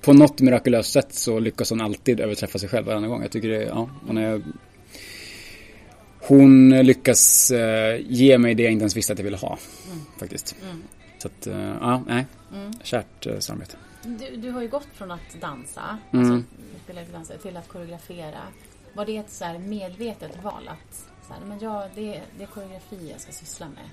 på 0.00 0.12
något 0.12 0.40
mirakulöst 0.40 0.92
sätt 0.92 1.14
så 1.14 1.38
lyckas 1.38 1.70
hon 1.70 1.80
alltid 1.80 2.20
överträffa 2.20 2.58
sig 2.58 2.68
själv 2.68 2.86
varje 2.86 3.08
gång. 3.08 3.22
Jag 3.22 3.30
tycker 3.30 3.48
det, 3.48 3.62
ja, 3.62 3.90
hon 4.06 4.18
är 4.18 4.42
hon 6.20 6.70
lyckas 6.70 7.50
eh, 7.50 8.00
ge 8.08 8.38
mig 8.38 8.54
det 8.54 8.62
jag 8.62 8.72
inte 8.72 8.82
ens 8.82 8.96
visste 8.96 9.12
att 9.12 9.18
jag 9.18 9.24
ville 9.24 9.36
ha. 9.36 9.58
Mm. 9.86 10.04
Faktiskt. 10.18 10.56
Mm. 10.62 10.82
Så 11.26 11.32
att, 11.32 11.46
eh, 11.46 11.76
ja, 11.80 12.02
nej. 12.06 12.26
Mm. 12.54 12.72
Kärt 12.82 13.26
eh, 13.26 13.38
samarbete. 13.38 13.76
Du, 14.02 14.36
du, 14.36 14.50
har 14.50 14.62
ju 14.62 14.68
gått 14.68 14.88
från 14.94 15.10
att 15.10 15.40
dansa, 15.40 15.98
mm. 16.12 16.32
alltså, 16.32 16.48
spela 16.84 17.00
dansa, 17.12 17.34
till 17.34 17.56
att 17.56 17.68
koreografera. 17.68 18.38
Var 18.94 19.06
det 19.06 19.16
ett 19.16 19.30
så 19.30 19.44
medvetet 19.58 20.30
val 20.44 20.68
att 20.68 20.96
så 21.28 21.32
här, 21.32 21.40
men 21.46 21.58
ja, 21.60 21.86
det, 21.94 22.20
det 22.38 22.42
är 22.42 22.46
koreografi 22.46 23.10
jag 23.10 23.20
ska 23.20 23.32
syssla 23.32 23.66
med? 23.68 23.84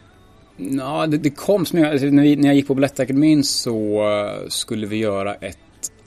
Ja, 0.78 1.08
det, 1.08 1.18
det 1.18 1.30
kom 1.30 1.66
som 1.66 1.80
jag, 1.80 1.92
alltså, 1.92 2.08
när, 2.08 2.24
vi, 2.24 2.36
när 2.36 2.48
jag 2.48 2.56
gick 2.56 2.68
på 2.68 2.76
Balettakademin 2.76 3.44
så 3.44 4.08
uh, 4.10 4.48
skulle 4.48 4.88
vi 4.88 4.98
göra 4.98 5.36
ett 5.36 5.58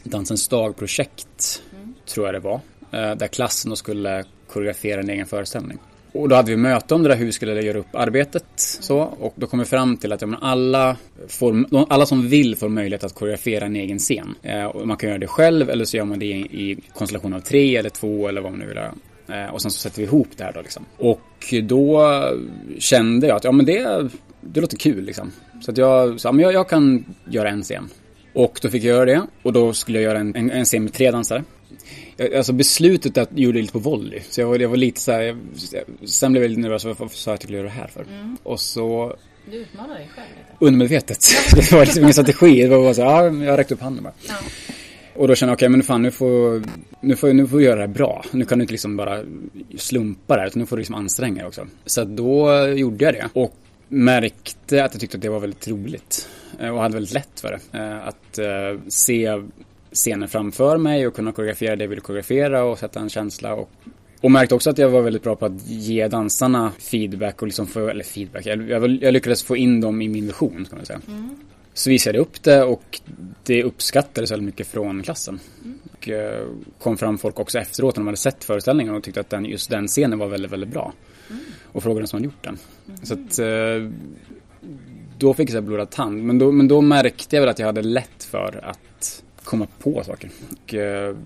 Dansens 0.03 0.49
dag-projekt, 0.49 1.63
mm. 1.75 1.95
tror 2.07 2.27
jag 2.27 2.35
det 2.35 2.41
var. 2.41 2.61
Där 2.91 3.27
klassen 3.27 3.69
då 3.69 3.77
skulle 3.77 4.25
koreografera 4.49 5.01
en 5.01 5.11
egen 5.11 5.27
föreställning. 5.27 5.79
Och 6.17 6.29
då 6.29 6.37
hade 6.37 6.51
vi 6.51 6.57
möte 6.57 6.95
om 6.95 7.03
det 7.03 7.09
där, 7.09 7.17
hur 7.17 7.27
vi 7.27 7.33
skulle 7.33 7.63
göra 7.63 7.79
upp 7.79 7.95
arbetet. 7.95 8.45
Så, 8.57 8.99
och 8.99 9.35
då 9.37 9.47
kom 9.47 9.59
vi 9.59 9.65
fram 9.65 9.97
till 9.97 10.13
att 10.13 10.23
ja, 10.23 10.29
alla, 10.41 10.97
får, 11.29 11.67
alla 11.89 12.07
som 12.07 12.29
vill 12.29 12.57
får 12.57 12.69
möjlighet 12.69 13.05
att 13.05 13.15
koreografera 13.15 13.65
en 13.65 13.77
egen 13.77 13.99
scen. 13.99 14.35
Eh, 14.43 14.65
och 14.65 14.87
man 14.87 14.97
kan 14.97 15.09
göra 15.09 15.19
det 15.19 15.27
själv 15.27 15.71
eller 15.71 15.85
så 15.85 15.97
gör 15.97 16.05
man 16.05 16.19
det 16.19 16.27
i, 16.27 16.71
i 16.71 16.79
konstellation 16.95 17.35
av 17.35 17.41
tre 17.41 17.77
eller 17.77 17.91
två 17.91 18.29
eller 18.29 18.41
vad 18.41 18.53
man 18.53 18.61
nu 18.61 18.67
vill 18.67 18.77
göra. 18.77 18.95
Eh, 19.29 19.55
och 19.55 19.63
sen 19.63 19.71
så 19.71 19.79
sätter 19.79 19.97
vi 19.97 20.05
ihop 20.05 20.29
det 20.37 20.45
här 20.45 20.53
då 20.53 20.63
liksom. 20.63 20.85
Och 20.97 21.55
då 21.63 22.11
kände 22.79 23.27
jag 23.27 23.37
att 23.37 23.45
ja 23.45 23.53
men 23.53 23.67
det, 23.67 24.09
det 24.41 24.61
låter 24.61 24.77
kul 24.77 25.05
liksom. 25.05 25.33
Så 25.61 25.71
att 25.71 25.79
jag 25.79 26.21
sa, 26.21 26.33
men 26.33 26.43
jag, 26.43 26.53
jag 26.53 26.69
kan 26.69 27.05
göra 27.31 27.49
en 27.49 27.63
scen. 27.63 27.89
Och 28.35 28.59
då 28.63 28.69
fick 28.69 28.85
jag 28.85 28.95
göra 28.95 29.05
det 29.05 29.23
och 29.43 29.53
då 29.53 29.73
skulle 29.73 29.99
jag 29.99 30.05
göra 30.05 30.19
en, 30.19 30.37
en, 30.37 30.51
en 30.51 30.65
scen 30.65 30.83
med 30.83 30.93
tre 30.93 31.11
dansare. 31.11 31.45
Alltså 32.37 32.53
beslutet 32.53 33.19
att 33.19 33.31
gjorde 33.35 33.61
lite 33.61 33.73
på 33.73 33.79
volley. 33.79 34.21
Så 34.31 34.41
jag 34.41 34.49
var, 34.49 34.59
jag 34.59 34.69
var 34.69 34.77
lite 34.77 35.01
så 35.01 35.13
här, 35.13 35.23
jag, 35.23 35.37
sen 36.09 36.33
blev 36.33 36.45
jag 36.45 36.49
lite 36.49 36.61
nervös. 36.61 36.85
Varför 36.85 37.09
sa 37.09 37.31
jag 37.31 37.35
att 37.35 37.41
jag 37.41 37.43
skulle 37.43 37.57
göra 37.57 37.67
det 37.67 37.73
här 37.73 37.87
för? 37.87 38.03
Mm. 38.03 38.37
Och 38.43 38.61
så... 38.61 39.17
Du 39.51 39.57
utmanade 39.57 39.95
dig 39.95 40.09
själv 40.15 40.27
lite? 40.29 40.65
Undermedvetet. 40.65 41.27
det 41.55 41.73
var 41.73 41.85
liksom 41.85 42.03
ingen 42.03 42.13
strategi. 42.13 42.63
Det 42.63 42.69
var 42.69 42.83
bara 42.83 42.95
så 42.95 43.01
ja, 43.01 43.25
jag 43.25 43.59
räckte 43.59 43.75
upp 43.75 43.81
handen 43.81 44.05
bara. 44.05 44.13
Ja. 44.29 44.35
Och 45.15 45.29
då 45.29 45.35
kände 45.35 45.51
jag, 45.51 45.57
okej 45.57 45.67
okay, 45.67 45.77
men 45.77 45.83
fan 45.83 46.03
nu 46.03 46.11
får, 46.11 46.63
nu 47.01 47.17
får, 47.17 47.33
nu 47.33 47.47
får 47.47 47.59
du 47.59 47.65
göra 47.65 47.75
det 47.75 47.81
här 47.81 47.89
bra. 47.89 48.25
Nu 48.31 48.45
kan 48.45 48.59
du 48.59 48.63
inte 48.63 48.73
liksom 48.73 48.97
bara 48.97 49.23
slumpa 49.77 50.35
det 50.35 50.41
här, 50.41 50.49
utan 50.49 50.61
nu 50.61 50.67
får 50.67 50.77
du 50.77 50.81
liksom 50.81 50.95
anstränga 50.95 51.37
dig 51.37 51.47
också. 51.47 51.67
Så 51.87 52.05
då 52.05 52.67
gjorde 52.67 53.05
jag 53.05 53.15
det. 53.15 53.29
Och 53.33 53.55
märkte 53.89 54.85
att 54.85 54.95
jag 54.95 55.01
tyckte 55.01 55.17
att 55.17 55.23
det 55.23 55.29
var 55.29 55.41
väldigt 55.41 55.69
roligt. 55.69 56.29
Eh, 56.61 56.69
och 56.69 56.81
hade 56.81 56.95
väldigt 56.95 57.15
lätt 57.15 57.41
för 57.41 57.51
det. 57.51 57.79
Eh, 57.79 58.09
att 58.09 58.39
uh, 58.39 58.81
se 58.89 59.41
scenen 59.97 60.29
framför 60.29 60.77
mig 60.77 61.07
och 61.07 61.15
kunna 61.15 61.33
koreografera 61.33 61.77
det 61.77 61.85
jag 61.85 61.89
ville 61.89 62.01
koreografera 62.01 62.65
och 62.65 62.79
sätta 62.79 63.01
en 63.01 63.09
känsla. 63.09 63.55
Och, 63.55 63.71
och 64.21 64.31
märkte 64.31 64.55
också 64.55 64.71
att 64.71 64.79
jag 64.79 64.91
var 64.91 65.03
väldigt 65.03 65.23
bra 65.23 65.37
på 65.37 65.47
att 65.47 65.67
ge 65.67 66.09
dansarna 66.09 66.73
feedback 66.79 67.43
och 67.43 67.49
liksom 67.49 67.67
få, 67.67 67.89
eller 67.89 68.05
feedback, 68.05 68.47
jag, 68.47 68.71
jag, 68.71 69.03
jag 69.03 69.13
lyckades 69.13 69.43
få 69.43 69.57
in 69.57 69.81
dem 69.81 70.03
i 70.03 70.09
min 70.09 70.27
vision 70.27 70.67
kan 70.71 70.79
man 70.79 70.87
säga. 70.87 71.01
Mm. 71.09 71.37
Så 71.75 71.91
visade 71.91 72.19
jag 72.19 72.23
upp 72.23 72.43
det 72.43 72.63
och 72.63 73.01
det 73.45 73.63
uppskattades 73.63 74.33
väldigt 74.33 74.47
mycket 74.47 74.67
från 74.67 75.03
klassen. 75.03 75.41
Mm. 75.65 75.79
Och 75.93 76.09
uh, 76.09 76.49
kom 76.79 76.97
fram 76.97 77.19
folk 77.19 77.41
också 77.41 77.59
efteråt 77.59 77.97
när 77.97 78.01
de 78.01 78.07
hade 78.07 78.17
sett 78.17 78.45
föreställningen 78.45 78.95
och 78.95 79.03
tyckte 79.03 79.21
att 79.21 79.31
den, 79.31 79.45
just 79.45 79.71
den 79.71 79.89
scenen 79.89 80.19
var 80.19 80.29
väldigt, 80.29 80.53
väldigt 80.53 80.71
bra. 80.71 80.93
Mm. 81.31 81.43
Och 81.73 81.83
frågade 81.83 82.07
som 82.07 82.17
hade 82.17 82.25
gjort 82.25 82.45
den. 82.45 82.59
Mm. 82.89 83.01
Så 83.03 83.15
att 83.15 83.39
uh, 83.39 83.91
då 85.19 85.35
fick 85.35 85.51
jag 85.51 85.65
blodad 85.65 85.91
tand. 85.91 86.25
Men 86.25 86.39
då, 86.39 86.53
men 86.53 86.69
då 86.69 86.81
märkte 86.81 87.37
jag 87.37 87.43
väl 87.43 87.51
att 87.51 87.59
jag 87.59 87.67
hade 87.67 87.83
lätt 87.83 88.25
för 88.25 88.61
att 88.63 89.23
komma 89.47 89.67
på 89.79 90.05
saker. 90.05 90.31
Och 90.51 90.75
uh, 90.75 91.17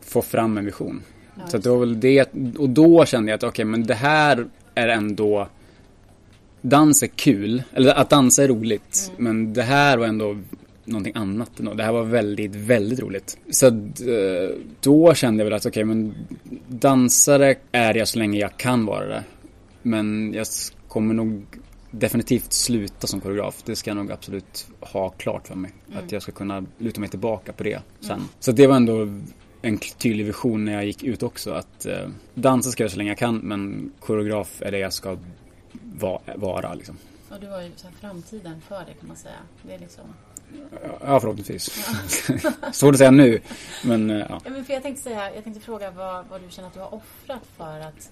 få 0.00 0.22
fram 0.22 0.58
en 0.58 0.64
vision. 0.64 1.02
Ja, 1.34 1.46
så 1.46 1.58
det 1.58 1.70
var 1.70 1.78
väl 1.78 2.00
det. 2.00 2.28
Och 2.58 2.68
då 2.68 3.04
kände 3.04 3.30
jag 3.30 3.36
att 3.36 3.42
okej, 3.42 3.50
okay, 3.50 3.64
men 3.64 3.86
det 3.86 3.94
här 3.94 4.46
är 4.74 4.88
ändå 4.88 5.48
dans 6.60 7.02
är 7.02 7.06
kul, 7.06 7.62
eller 7.72 7.94
att 7.94 8.10
dansa 8.10 8.44
är 8.44 8.48
roligt. 8.48 9.12
Mm. 9.18 9.24
Men 9.24 9.52
det 9.52 9.62
här 9.62 9.98
var 9.98 10.06
ändå 10.06 10.36
någonting 10.84 11.12
annat. 11.16 11.50
Det 11.56 11.82
här 11.82 11.92
var 11.92 12.04
väldigt, 12.04 12.54
väldigt 12.54 13.00
roligt. 13.00 13.38
Så 13.50 13.66
eh, 13.66 14.56
då 14.80 15.14
kände 15.14 15.40
jag 15.40 15.44
väl 15.44 15.52
att 15.52 15.66
okej, 15.66 15.70
okay, 15.70 15.84
men 15.84 16.14
dansare 16.68 17.54
är 17.72 17.94
jag 17.94 18.08
så 18.08 18.18
länge 18.18 18.38
jag 18.38 18.56
kan 18.56 18.86
vara 18.86 19.06
det. 19.06 19.24
Men 19.82 20.34
jag 20.34 20.46
kommer 20.88 21.14
nog 21.14 21.46
definitivt 21.98 22.52
sluta 22.52 23.06
som 23.06 23.20
koreograf. 23.20 23.62
Det 23.64 23.76
ska 23.76 23.90
jag 23.90 23.96
nog 23.96 24.12
absolut 24.12 24.66
ha 24.80 25.10
klart 25.10 25.48
för 25.48 25.54
mig. 25.54 25.72
Mm. 25.88 26.04
Att 26.04 26.12
jag 26.12 26.22
ska 26.22 26.32
kunna 26.32 26.64
luta 26.78 27.00
mig 27.00 27.08
tillbaka 27.08 27.52
på 27.52 27.62
det 27.62 27.82
sen. 28.00 28.10
Mm. 28.10 28.28
Så 28.40 28.52
det 28.52 28.66
var 28.66 28.76
ändå 28.76 29.08
en 29.62 29.78
tydlig 29.78 30.24
vision 30.24 30.64
när 30.64 30.72
jag 30.72 30.84
gick 30.84 31.02
ut 31.02 31.22
också. 31.22 31.52
Att 31.52 31.86
eh, 31.86 32.08
dansa 32.34 32.70
ska 32.70 32.84
jag 32.84 32.90
så 32.90 32.96
länge 32.96 33.10
jag 33.10 33.18
kan 33.18 33.36
men 33.36 33.92
koreograf 34.00 34.62
är 34.62 34.72
det 34.72 34.78
jag 34.78 34.92
ska 34.92 35.16
va 35.98 36.20
vara 36.36 36.74
liksom. 36.74 36.98
Och 37.28 37.40
du 37.40 37.48
har 37.48 37.62
ju 37.62 37.70
så 37.76 37.88
framtiden 38.00 38.60
för 38.68 38.78
det 38.78 38.94
kan 39.00 39.08
man 39.08 39.16
säga. 39.16 39.34
Det 39.62 39.74
är 39.74 39.78
liksom... 39.78 40.04
Ja, 41.00 41.20
förhoppningsvis. 41.20 41.88
Ja. 42.28 42.72
Svårt 42.72 42.92
att 42.94 42.98
säga 42.98 43.10
nu. 43.10 43.40
Men 43.84 44.10
eh, 44.10 44.16
ja. 44.16 44.40
ja 44.44 44.50
men 44.50 44.64
för 44.64 44.72
jag 44.72 44.82
tänkte 44.82 45.02
säga, 45.02 45.34
jag 45.34 45.44
tänkte 45.44 45.62
fråga 45.62 45.90
vad, 45.90 46.26
vad 46.30 46.42
du 46.42 46.50
känner 46.50 46.68
att 46.68 46.74
du 46.74 46.80
har 46.80 46.94
offrat 46.94 47.42
för 47.56 47.80
att 47.80 48.10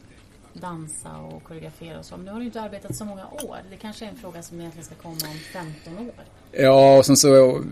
dansa 0.55 1.17
och 1.17 1.45
koreografera 1.45 1.99
och 1.99 2.05
så. 2.05 2.17
Men 2.17 2.25
nu 2.25 2.33
har 2.33 2.38
du 2.38 2.45
inte 2.45 2.61
arbetat 2.61 2.97
så 2.97 3.05
många 3.05 3.27
år. 3.27 3.59
Det 3.71 3.77
kanske 3.77 4.05
är 4.05 4.09
en 4.09 4.17
fråga 4.17 4.43
som 4.43 4.61
egentligen 4.61 4.85
ska 4.85 4.95
komma 4.95 5.15
om 5.15 5.38
15 5.85 5.99
år. 5.99 6.15
Ja, 6.53 6.99
och 6.99 7.07
sen 7.07 7.17
så... 7.17 7.62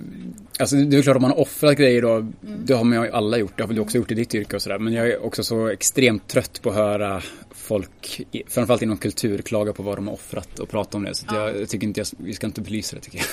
Alltså 0.59 0.77
det 0.77 0.99
är 0.99 1.03
klart 1.03 1.17
att 1.17 1.23
man 1.23 1.31
har 1.31 1.41
offrat 1.41 1.77
grejer 1.77 2.03
då. 2.03 2.15
Mm. 2.15 2.33
Det 2.43 2.75
har 2.75 2.85
man 2.85 3.05
ju 3.05 3.11
alla 3.11 3.39
gjort. 3.39 3.57
Det 3.57 3.63
har 3.63 3.69
väl 3.69 3.77
du 3.77 3.83
också 3.83 3.99
gjort 3.99 4.11
i 4.11 4.15
ditt 4.15 4.35
yrke 4.35 4.57
och 4.57 4.63
sådär. 4.63 4.79
Men 4.79 4.93
jag 4.93 5.09
är 5.09 5.25
också 5.25 5.45
så 5.45 5.69
extremt 5.69 6.29
trött 6.29 6.63
på 6.63 6.71
att 6.71 6.75
höra 6.75 7.23
folk, 7.51 8.27
framförallt 8.49 8.83
inom 8.83 8.97
kultur, 8.97 9.43
klaga 9.43 9.73
på 9.73 9.83
vad 9.83 9.99
de 9.99 10.07
har 10.07 10.15
offrat 10.15 10.59
och 10.59 10.69
prata 10.69 10.97
om 10.97 11.05
det. 11.05 11.15
Så 11.15 11.27
ja. 11.29 11.37
jag, 11.37 11.61
jag, 11.61 11.69
tycker 11.69 11.87
inte, 11.87 12.01
jag, 12.01 12.07
vi 12.17 12.35
ska 12.35 12.47
inte 12.47 12.61
belysa 12.61 12.97
det 12.97 13.03
tycker 13.03 13.27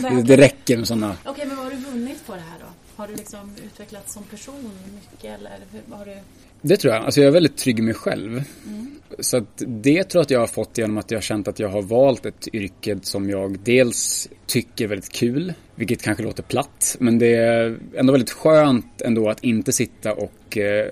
jag. 0.00 0.16
det, 0.16 0.22
det 0.22 0.36
räcker 0.36 0.76
med 0.76 0.88
sådana. 0.88 1.16
Okej, 1.20 1.32
okay, 1.32 1.46
men 1.46 1.56
vad 1.56 1.66
har 1.66 1.72
du 1.72 1.78
vunnit 1.78 2.26
på 2.26 2.32
det 2.32 2.40
här 2.40 2.58
då? 2.60 2.66
Har 3.02 3.08
du 3.08 3.14
liksom 3.14 3.54
utvecklats 3.64 4.14
som 4.14 4.22
person 4.22 4.70
mycket 4.94 5.38
eller 5.38 5.58
har 5.90 6.04
du? 6.04 6.16
Det 6.62 6.76
tror 6.76 6.94
jag. 6.94 7.04
Alltså 7.04 7.20
jag 7.20 7.28
är 7.28 7.32
väldigt 7.32 7.56
trygg 7.56 7.78
i 7.78 7.82
mig 7.82 7.94
själv. 7.94 8.42
Mm. 8.66 8.88
Så 9.18 9.46
det 9.58 10.04
tror 10.04 10.20
jag 10.20 10.24
att 10.24 10.30
jag 10.30 10.40
har 10.40 10.46
fått 10.46 10.78
genom 10.78 10.98
att 10.98 11.10
jag 11.10 11.18
har 11.18 11.22
känt 11.22 11.48
att 11.48 11.58
jag 11.58 11.68
har 11.68 11.82
valt 11.82 12.26
ett 12.26 12.48
yrke 12.52 12.98
som 13.02 13.30
jag 13.30 13.58
dels 13.58 14.28
tycker 14.46 14.84
är 14.84 14.88
väldigt 14.88 15.12
kul, 15.12 15.54
vilket 15.74 16.02
kanske 16.02 16.22
låter 16.22 16.42
platt, 16.42 16.96
men 17.00 17.18
det 17.18 17.34
är 17.34 17.78
ändå 17.96 18.12
väldigt 18.12 18.30
skönt 18.30 19.02
ändå 19.02 19.30
att 19.30 19.44
inte 19.44 19.72
sitta 19.72 20.12
och 20.12 20.58
eh, 20.58 20.90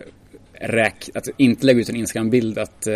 räk, 0.60 1.10
att 1.14 1.28
inte 1.36 1.66
lägga 1.66 1.80
ut 1.80 1.88
en 1.88 1.96
Instagram-bild 1.96 2.58
att 2.58 2.86
eh, 2.86 2.94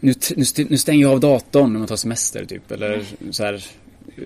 nu, 0.00 0.14
nu, 0.36 0.44
nu 0.68 0.76
stänger 0.76 1.02
jag 1.02 1.12
av 1.12 1.20
datorn 1.20 1.72
när 1.72 1.78
man 1.78 1.88
tar 1.88 1.96
semester 1.96 2.44
typ, 2.44 2.70
eller 2.70 2.94
mm. 2.94 3.32
så 3.32 3.44
här 3.44 3.64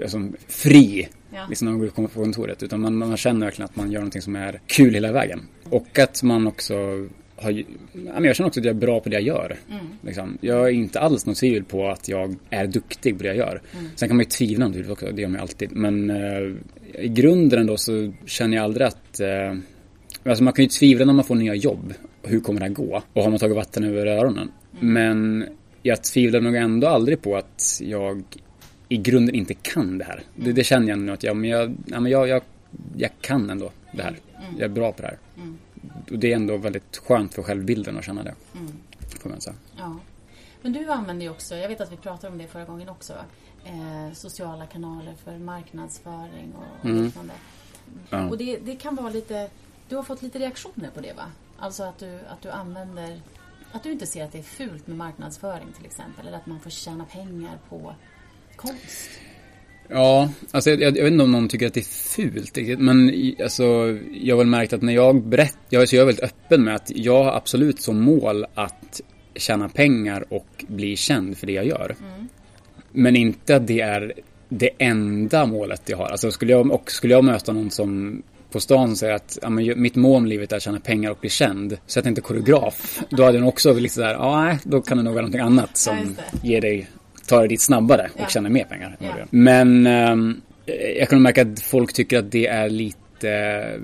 alltså, 0.02 0.28
fri 0.48 1.08
ja. 1.32 1.46
liksom 1.48 1.64
när 1.64 1.72
man 1.72 1.80
går 1.80 2.06
på 2.08 2.08
kontoret. 2.08 2.62
Utan 2.62 2.80
man, 2.80 2.96
man 2.96 3.16
känner 3.16 3.46
verkligen 3.46 3.64
att 3.64 3.76
man 3.76 3.90
gör 3.90 4.00
någonting 4.00 4.22
som 4.22 4.36
är 4.36 4.60
kul 4.66 4.94
hela 4.94 5.12
vägen. 5.12 5.40
Och 5.64 5.98
att 5.98 6.22
man 6.22 6.46
också 6.46 6.74
har, 7.42 7.64
jag 8.24 8.36
känner 8.36 8.48
också 8.48 8.60
att 8.60 8.66
jag 8.66 8.76
är 8.76 8.80
bra 8.80 9.00
på 9.00 9.08
det 9.08 9.14
jag 9.14 9.22
gör. 9.22 9.56
Mm. 9.70 9.86
Liksom. 10.02 10.38
Jag 10.40 10.68
är 10.68 10.72
inte 10.72 11.00
alls 11.00 11.26
något 11.26 11.36
tvivel 11.36 11.64
på 11.64 11.88
att 11.88 12.08
jag 12.08 12.36
är 12.50 12.66
duktig 12.66 13.16
på 13.16 13.22
det 13.22 13.28
jag 13.28 13.36
gör. 13.36 13.60
Mm. 13.72 13.90
Sen 13.96 14.08
kan 14.08 14.16
man 14.16 14.24
ju 14.24 14.28
tvivla 14.28 14.66
naturligtvis 14.66 14.92
också, 14.92 15.06
det 15.12 15.22
gör 15.22 15.28
man 15.28 15.36
ju 15.36 15.42
alltid. 15.42 15.72
Men 15.72 16.10
eh, 16.10 16.52
i 17.04 17.08
grunden 17.08 17.60
ändå 17.60 17.76
så 17.76 18.12
känner 18.26 18.56
jag 18.56 18.64
aldrig 18.64 18.86
att 18.86 19.20
eh, 19.20 19.54
Alltså 20.24 20.44
man 20.44 20.52
kan 20.52 20.64
ju 20.64 20.68
tvivla 20.68 21.04
när 21.04 21.12
man 21.12 21.24
får 21.24 21.34
nya 21.34 21.54
jobb. 21.54 21.94
Hur 22.22 22.40
kommer 22.40 22.60
det 22.60 22.66
här 22.66 22.72
gå? 22.72 23.02
Och 23.12 23.22
har 23.22 23.30
man 23.30 23.38
tagit 23.38 23.56
vatten 23.56 23.84
över 23.84 24.06
öronen? 24.06 24.50
Mm. 24.80 24.92
Men 24.92 25.48
jag 25.82 26.04
tvivlar 26.04 26.40
nog 26.40 26.56
ändå 26.56 26.86
aldrig 26.86 27.22
på 27.22 27.36
att 27.36 27.80
jag 27.82 28.22
i 28.88 28.96
grunden 28.96 29.34
inte 29.34 29.54
kan 29.54 29.98
det 29.98 30.04
här. 30.04 30.14
Mm. 30.14 30.24
Det, 30.34 30.52
det, 30.52 30.64
känner 30.64 30.88
jag 30.88 30.98
nu 30.98 31.12
att 31.12 31.22
jag, 31.22 31.36
men 31.36 31.50
jag, 31.50 31.74
ja, 31.86 32.00
men 32.00 32.12
jag, 32.12 32.28
jag, 32.28 32.42
jag 32.96 33.10
kan 33.20 33.50
ändå 33.50 33.70
det 33.92 34.02
här. 34.02 34.16
Mm. 34.36 34.54
Jag 34.58 34.64
är 34.64 34.74
bra 34.74 34.92
på 34.92 35.02
det 35.02 35.08
här. 35.08 35.18
Och 36.10 36.18
det 36.18 36.32
är 36.32 36.36
ändå 36.36 36.56
väldigt 36.56 36.96
skönt 36.96 37.34
för 37.34 37.42
självbilden 37.42 37.98
att 37.98 38.04
känna 38.04 38.22
det. 38.22 38.34
Mm. 38.54 38.72
Får 39.20 39.30
man 39.30 39.40
säga. 39.40 39.56
Ja. 39.76 39.98
Men 40.62 40.72
du 40.72 40.90
använder 40.90 41.24
ju 41.24 41.30
också, 41.30 41.54
jag 41.56 41.68
vet 41.68 41.80
att 41.80 41.92
vi 41.92 41.96
pratade 41.96 42.32
om 42.32 42.38
det 42.38 42.46
förra 42.46 42.64
gången 42.64 42.88
också, 42.88 43.12
eh, 43.64 44.12
sociala 44.12 44.66
kanaler 44.66 45.14
för 45.24 45.38
marknadsföring 45.38 46.52
och, 46.54 46.80
och 46.80 46.84
mm. 46.84 47.04
liknande. 47.04 47.34
Ja. 48.10 48.28
Och 48.28 48.38
det, 48.38 48.58
det 48.58 48.76
kan 48.76 48.94
vara 48.94 49.10
lite, 49.10 49.50
du 49.88 49.96
har 49.96 50.02
fått 50.02 50.22
lite 50.22 50.38
reaktioner 50.38 50.90
på 50.90 51.00
det 51.00 51.12
va? 51.12 51.24
Alltså 51.58 51.82
att 51.82 51.98
du, 51.98 52.20
att 52.28 52.42
du 52.42 52.50
använder, 52.50 53.20
att 53.72 53.82
du 53.82 53.92
inte 53.92 54.06
ser 54.06 54.24
att 54.24 54.32
det 54.32 54.38
är 54.38 54.42
fult 54.42 54.86
med 54.86 54.96
marknadsföring 54.96 55.72
till 55.76 55.86
exempel, 55.86 56.26
eller 56.26 56.36
att 56.36 56.46
man 56.46 56.60
får 56.60 56.70
tjäna 56.70 57.04
pengar 57.04 57.58
på 57.68 57.94
konst? 58.56 59.10
Ja, 59.88 60.30
alltså 60.50 60.70
jag, 60.70 60.80
jag, 60.80 61.04
vet 61.04 61.12
inte 61.12 61.24
om 61.24 61.32
någon 61.32 61.48
tycker 61.48 61.66
att 61.66 61.74
det 61.74 61.80
är 61.80 61.84
fult 61.84 62.78
men 62.78 63.12
alltså, 63.42 63.98
jag 64.12 64.34
har 64.34 64.38
väl 64.38 64.46
märkt 64.46 64.72
att 64.72 64.82
när 64.82 64.92
jag 64.92 65.22
berättar, 65.22 65.58
jag, 65.68 65.88
så 65.88 65.96
jag 65.96 66.02
är 66.02 66.06
väldigt 66.06 66.24
öppen 66.24 66.64
med 66.64 66.74
att 66.74 66.92
jag 66.94 67.24
har 67.24 67.32
absolut 67.32 67.82
som 67.82 68.00
mål 68.00 68.46
att 68.54 69.00
tjäna 69.34 69.68
pengar 69.68 70.24
och 70.28 70.64
bli 70.68 70.96
känd 70.96 71.38
för 71.38 71.46
det 71.46 71.52
jag 71.52 71.66
gör. 71.66 71.96
Mm. 72.00 72.28
Men 72.92 73.16
inte 73.16 73.56
att 73.56 73.66
det 73.66 73.80
är 73.80 74.12
det 74.48 74.70
enda 74.78 75.46
målet 75.46 75.82
jag 75.88 75.96
har. 75.96 76.06
Alltså 76.06 76.30
skulle 76.30 76.52
jag, 76.52 76.70
och 76.70 76.90
skulle 76.90 77.14
jag 77.14 77.24
möta 77.24 77.52
någon 77.52 77.70
som 77.70 78.22
på 78.50 78.60
stan 78.60 78.96
säger 78.96 79.14
att 79.14 79.38
ja, 79.42 79.50
men, 79.50 79.82
mitt 79.82 79.96
mål 79.96 80.26
i 80.26 80.28
livet 80.28 80.52
är 80.52 80.56
att 80.56 80.62
tjäna 80.62 80.80
pengar 80.80 81.10
och 81.10 81.18
bli 81.20 81.30
känd. 81.30 81.78
Så 81.86 81.98
jag 81.98 82.06
inte 82.06 82.20
koreograf. 82.20 83.02
Då 83.10 83.24
hade 83.24 83.38
jag 83.38 83.48
också 83.48 83.74
lite 83.74 83.94
sådär, 83.94 84.14
ja 84.14 84.58
då 84.64 84.80
kan 84.82 84.96
det 84.96 85.02
nog 85.02 85.12
vara 85.14 85.22
någonting 85.22 85.40
annat 85.40 85.76
som 85.76 86.16
ger 86.42 86.60
dig, 86.60 86.88
tar 87.26 87.38
dig 87.38 87.48
dit 87.48 87.60
snabbare 87.60 88.10
och 88.14 88.20
ja. 88.20 88.28
tjänar 88.28 88.50
mer 88.50 88.64
pengar. 88.64 88.96
Ja. 88.98 89.14
Men 89.30 89.86
ähm, 89.86 90.40
jag 90.98 91.08
kan 91.08 91.22
märka 91.22 91.42
att 91.42 91.60
folk 91.60 91.92
tycker 91.92 92.18
att 92.18 92.30
det 92.30 92.46
är 92.46 92.70
lite 92.70 93.30
äh, 93.30 93.80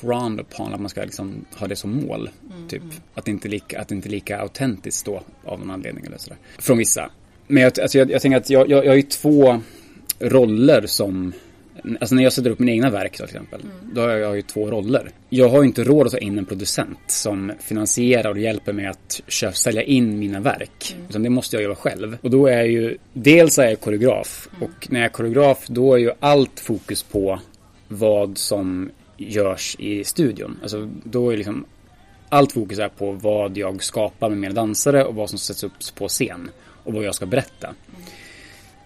frowned 0.00 0.40
upon 0.40 0.74
att 0.74 0.80
man 0.80 0.88
ska 0.88 1.02
liksom 1.02 1.44
ha 1.54 1.66
det 1.66 1.76
som 1.76 2.06
mål. 2.06 2.30
Mm, 2.50 2.68
typ. 2.68 2.82
Mm. 2.82 2.94
Att, 3.14 3.24
det 3.24 3.30
inte 3.30 3.48
lika, 3.48 3.80
att 3.80 3.92
inte 3.92 4.08
lika 4.08 4.38
autentiskt 4.38 5.06
då 5.06 5.22
av 5.44 5.58
någon 5.58 5.70
anledning 5.70 6.04
eller 6.06 6.18
sådär. 6.18 6.38
Från 6.58 6.78
vissa. 6.78 7.10
Men 7.46 7.62
jag, 7.62 7.80
alltså 7.80 7.98
jag, 7.98 8.10
jag 8.10 8.22
tänker 8.22 8.36
att 8.36 8.50
jag, 8.50 8.70
jag, 8.70 8.84
jag 8.84 8.90
har 8.90 8.96
ju 8.96 9.02
två 9.02 9.60
roller 10.18 10.86
som 10.86 11.32
Alltså 12.00 12.14
när 12.14 12.22
jag 12.22 12.32
sätter 12.32 12.50
upp 12.50 12.58
mina 12.58 12.72
egna 12.72 12.90
verk 12.90 13.12
till 13.12 13.24
exempel. 13.24 13.60
Mm. 13.60 13.94
Då 13.94 14.00
har 14.00 14.08
jag 14.08 14.36
ju 14.36 14.42
två 14.42 14.70
roller. 14.70 15.10
Jag 15.28 15.48
har 15.48 15.62
ju 15.62 15.66
inte 15.66 15.84
råd 15.84 16.06
att 16.06 16.12
ta 16.12 16.18
in 16.18 16.38
en 16.38 16.44
producent 16.44 16.98
som 17.06 17.52
finansierar 17.60 18.30
och 18.30 18.38
hjälper 18.38 18.72
mig 18.72 18.86
att 18.86 19.20
köpa, 19.28 19.54
sälja 19.54 19.82
in 19.82 20.18
mina 20.18 20.40
verk. 20.40 20.94
Mm. 20.94 21.06
Utan 21.08 21.22
det 21.22 21.30
måste 21.30 21.56
jag 21.56 21.62
göra 21.62 21.74
själv. 21.74 22.18
Och 22.22 22.30
då 22.30 22.46
är 22.46 22.56
jag 22.56 22.68
ju, 22.68 22.96
dels 23.12 23.58
är 23.58 23.68
jag 23.68 23.80
koreograf. 23.80 24.48
Mm. 24.56 24.62
Och 24.62 24.90
när 24.90 25.00
jag 25.00 25.04
är 25.04 25.12
koreograf 25.12 25.66
då 25.66 25.94
är 25.94 25.98
ju 25.98 26.10
allt 26.20 26.60
fokus 26.60 27.02
på 27.02 27.40
vad 27.88 28.38
som 28.38 28.90
görs 29.16 29.76
i 29.78 30.04
studion. 30.04 30.58
Alltså 30.62 30.90
då 31.04 31.30
är 31.30 31.36
liksom 31.36 31.64
allt 32.28 32.52
fokus 32.52 32.78
är 32.78 32.88
på 32.88 33.12
vad 33.12 33.56
jag 33.56 33.82
skapar 33.82 34.28
med 34.28 34.38
mina 34.38 34.54
dansare 34.54 35.04
och 35.04 35.14
vad 35.14 35.30
som 35.30 35.38
sätts 35.38 35.64
upp 35.64 35.72
på 35.94 36.08
scen. 36.08 36.50
Och 36.84 36.92
vad 36.92 37.04
jag 37.04 37.14
ska 37.14 37.26
berätta. 37.26 37.74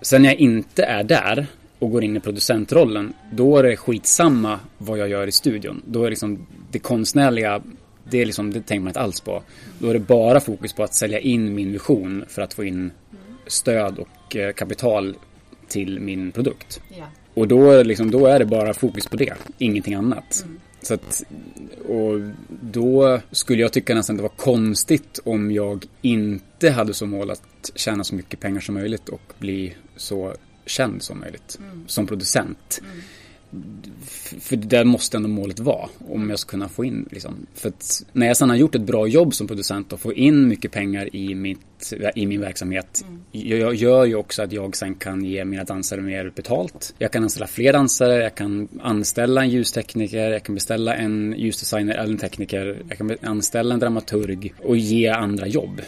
Sen 0.00 0.22
när 0.22 0.28
jag 0.28 0.38
inte 0.38 0.84
är 0.84 1.04
där 1.04 1.46
och 1.82 1.90
går 1.90 2.04
in 2.04 2.16
i 2.16 2.20
producentrollen, 2.20 3.12
då 3.32 3.56
är 3.56 3.62
det 3.62 3.76
skitsamma 3.76 4.60
vad 4.78 4.98
jag 4.98 5.08
gör 5.08 5.26
i 5.26 5.32
studion. 5.32 5.82
Då 5.86 6.04
är 6.04 6.10
liksom 6.10 6.46
det 6.70 6.78
konstnärliga, 6.78 7.62
det, 8.10 8.18
är 8.18 8.26
liksom, 8.26 8.52
det 8.52 8.60
tänker 8.60 8.80
man 8.80 8.88
inte 8.88 9.00
alls 9.00 9.20
på. 9.20 9.42
Då 9.78 9.88
är 9.88 9.92
det 9.92 10.00
bara 10.00 10.40
fokus 10.40 10.72
på 10.72 10.82
att 10.82 10.94
sälja 10.94 11.18
in 11.18 11.54
min 11.54 11.72
vision 11.72 12.24
för 12.28 12.42
att 12.42 12.54
få 12.54 12.64
in 12.64 12.90
stöd 13.46 13.98
och 13.98 14.36
eh, 14.36 14.52
kapital 14.52 15.16
till 15.68 16.00
min 16.00 16.32
produkt. 16.32 16.80
Ja. 16.98 17.04
Och 17.34 17.48
då, 17.48 17.82
liksom, 17.82 18.10
då 18.10 18.26
är 18.26 18.38
det 18.38 18.44
bara 18.44 18.74
fokus 18.74 19.06
på 19.06 19.16
det, 19.16 19.34
ingenting 19.58 19.94
annat. 19.94 20.44
Mm. 20.44 20.60
Så 20.82 20.94
att, 20.94 21.22
och 21.88 22.20
då 22.48 23.20
skulle 23.30 23.62
jag 23.62 23.72
tycka 23.72 23.94
nästan 23.94 24.16
det 24.16 24.22
var 24.22 24.28
konstigt 24.28 25.20
om 25.24 25.50
jag 25.52 25.84
inte 26.02 26.70
hade 26.70 26.94
som 26.94 27.10
mål 27.10 27.30
att 27.30 27.70
tjäna 27.74 28.04
så 28.04 28.14
mycket 28.14 28.40
pengar 28.40 28.60
som 28.60 28.74
möjligt 28.74 29.08
och 29.08 29.32
bli 29.38 29.74
så 29.96 30.34
känd 30.72 31.02
som 31.02 31.20
möjligt 31.20 31.58
mm. 31.60 31.84
som 31.86 32.06
producent. 32.06 32.80
Mm. 32.82 33.02
För 34.40 34.56
där 34.56 34.84
måste 34.84 35.16
ändå 35.16 35.28
målet 35.28 35.60
vara 35.60 35.88
om 36.08 36.30
jag 36.30 36.38
ska 36.38 36.50
kunna 36.50 36.68
få 36.68 36.84
in 36.84 37.08
liksom. 37.10 37.46
För 37.54 37.68
att 37.68 38.02
när 38.12 38.26
jag 38.26 38.36
sedan 38.36 38.50
har 38.50 38.56
gjort 38.56 38.74
ett 38.74 38.82
bra 38.82 39.06
jobb 39.06 39.34
som 39.34 39.46
producent 39.46 39.92
och 39.92 40.00
får 40.00 40.14
in 40.14 40.48
mycket 40.48 40.72
pengar 40.72 41.16
i, 41.16 41.34
mitt, 41.34 41.92
i 42.14 42.26
min 42.26 42.40
verksamhet. 42.40 43.04
Mm. 43.08 43.20
Jag 43.32 43.74
gör 43.74 44.04
ju 44.04 44.14
också 44.14 44.42
att 44.42 44.52
jag 44.52 44.76
sen 44.76 44.94
kan 44.94 45.24
ge 45.24 45.44
mina 45.44 45.64
dansare 45.64 46.00
mer 46.00 46.32
betalt. 46.36 46.94
Jag 46.98 47.12
kan 47.12 47.22
anställa 47.22 47.46
fler 47.46 47.72
dansare, 47.72 48.22
jag 48.22 48.34
kan 48.34 48.68
anställa 48.82 49.42
en 49.42 49.50
ljustekniker, 49.50 50.30
jag 50.30 50.42
kan 50.42 50.54
beställa 50.54 50.94
en 50.94 51.34
ljusdesigner 51.38 51.94
eller 51.94 52.12
en 52.12 52.18
tekniker. 52.18 52.82
Jag 52.88 52.98
kan 52.98 53.16
anställa 53.22 53.74
en 53.74 53.80
dramaturg 53.80 54.54
och 54.58 54.76
ge 54.76 55.08
andra 55.08 55.46
jobb. 55.46 55.80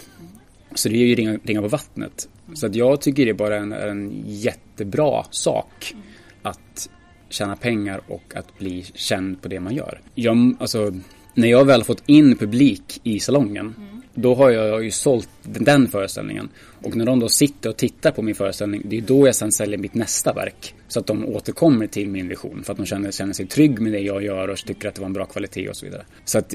Så 0.74 0.88
det 0.88 0.94
är 0.94 1.06
ju 1.06 1.14
ringa, 1.14 1.38
ringa 1.44 1.62
på 1.62 1.68
vattnet. 1.68 2.28
Så 2.54 2.66
att 2.66 2.74
jag 2.74 3.00
tycker 3.00 3.24
det 3.24 3.30
är 3.30 3.34
bara 3.34 3.56
en, 3.56 3.72
en 3.72 4.22
jättebra 4.26 5.24
sak 5.30 5.94
att 6.42 6.88
tjäna 7.28 7.56
pengar 7.56 8.00
och 8.08 8.36
att 8.36 8.58
bli 8.58 8.84
känd 8.94 9.42
på 9.42 9.48
det 9.48 9.60
man 9.60 9.74
gör. 9.74 10.00
Jag, 10.14 10.56
alltså, 10.58 10.92
när 11.34 11.48
jag 11.48 11.64
väl 11.64 11.84
fått 11.84 12.02
in 12.06 12.36
publik 12.36 13.00
i 13.02 13.20
salongen 13.20 13.74
mm. 13.76 14.02
då 14.14 14.34
har 14.34 14.50
jag 14.50 14.84
ju 14.84 14.90
sålt 14.90 15.28
den 15.42 15.88
föreställningen. 15.88 16.48
Och 16.82 16.96
när 16.96 17.06
de 17.06 17.20
då 17.20 17.28
sitter 17.28 17.70
och 17.70 17.76
tittar 17.76 18.10
på 18.10 18.22
min 18.22 18.34
föreställning 18.34 18.82
det 18.84 18.96
är 18.96 19.00
då 19.00 19.26
jag 19.26 19.34
sen 19.34 19.52
säljer 19.52 19.78
mitt 19.78 19.94
nästa 19.94 20.32
verk. 20.32 20.74
Så 20.88 21.00
att 21.00 21.06
de 21.06 21.24
återkommer 21.26 21.86
till 21.86 22.08
min 22.08 22.28
vision 22.28 22.62
för 22.64 22.72
att 22.72 22.76
de 22.76 22.86
känner, 22.86 23.10
känner 23.10 23.32
sig 23.32 23.46
trygg 23.46 23.80
med 23.80 23.92
det 23.92 24.00
jag 24.00 24.22
gör 24.24 24.48
och 24.48 24.56
tycker 24.56 24.88
att 24.88 24.94
det 24.94 25.00
var 25.00 25.06
en 25.06 25.12
bra 25.12 25.26
kvalitet 25.26 25.68
och 25.68 25.76
så 25.76 25.86
vidare. 25.86 26.04
Så 26.24 26.38
att 26.38 26.54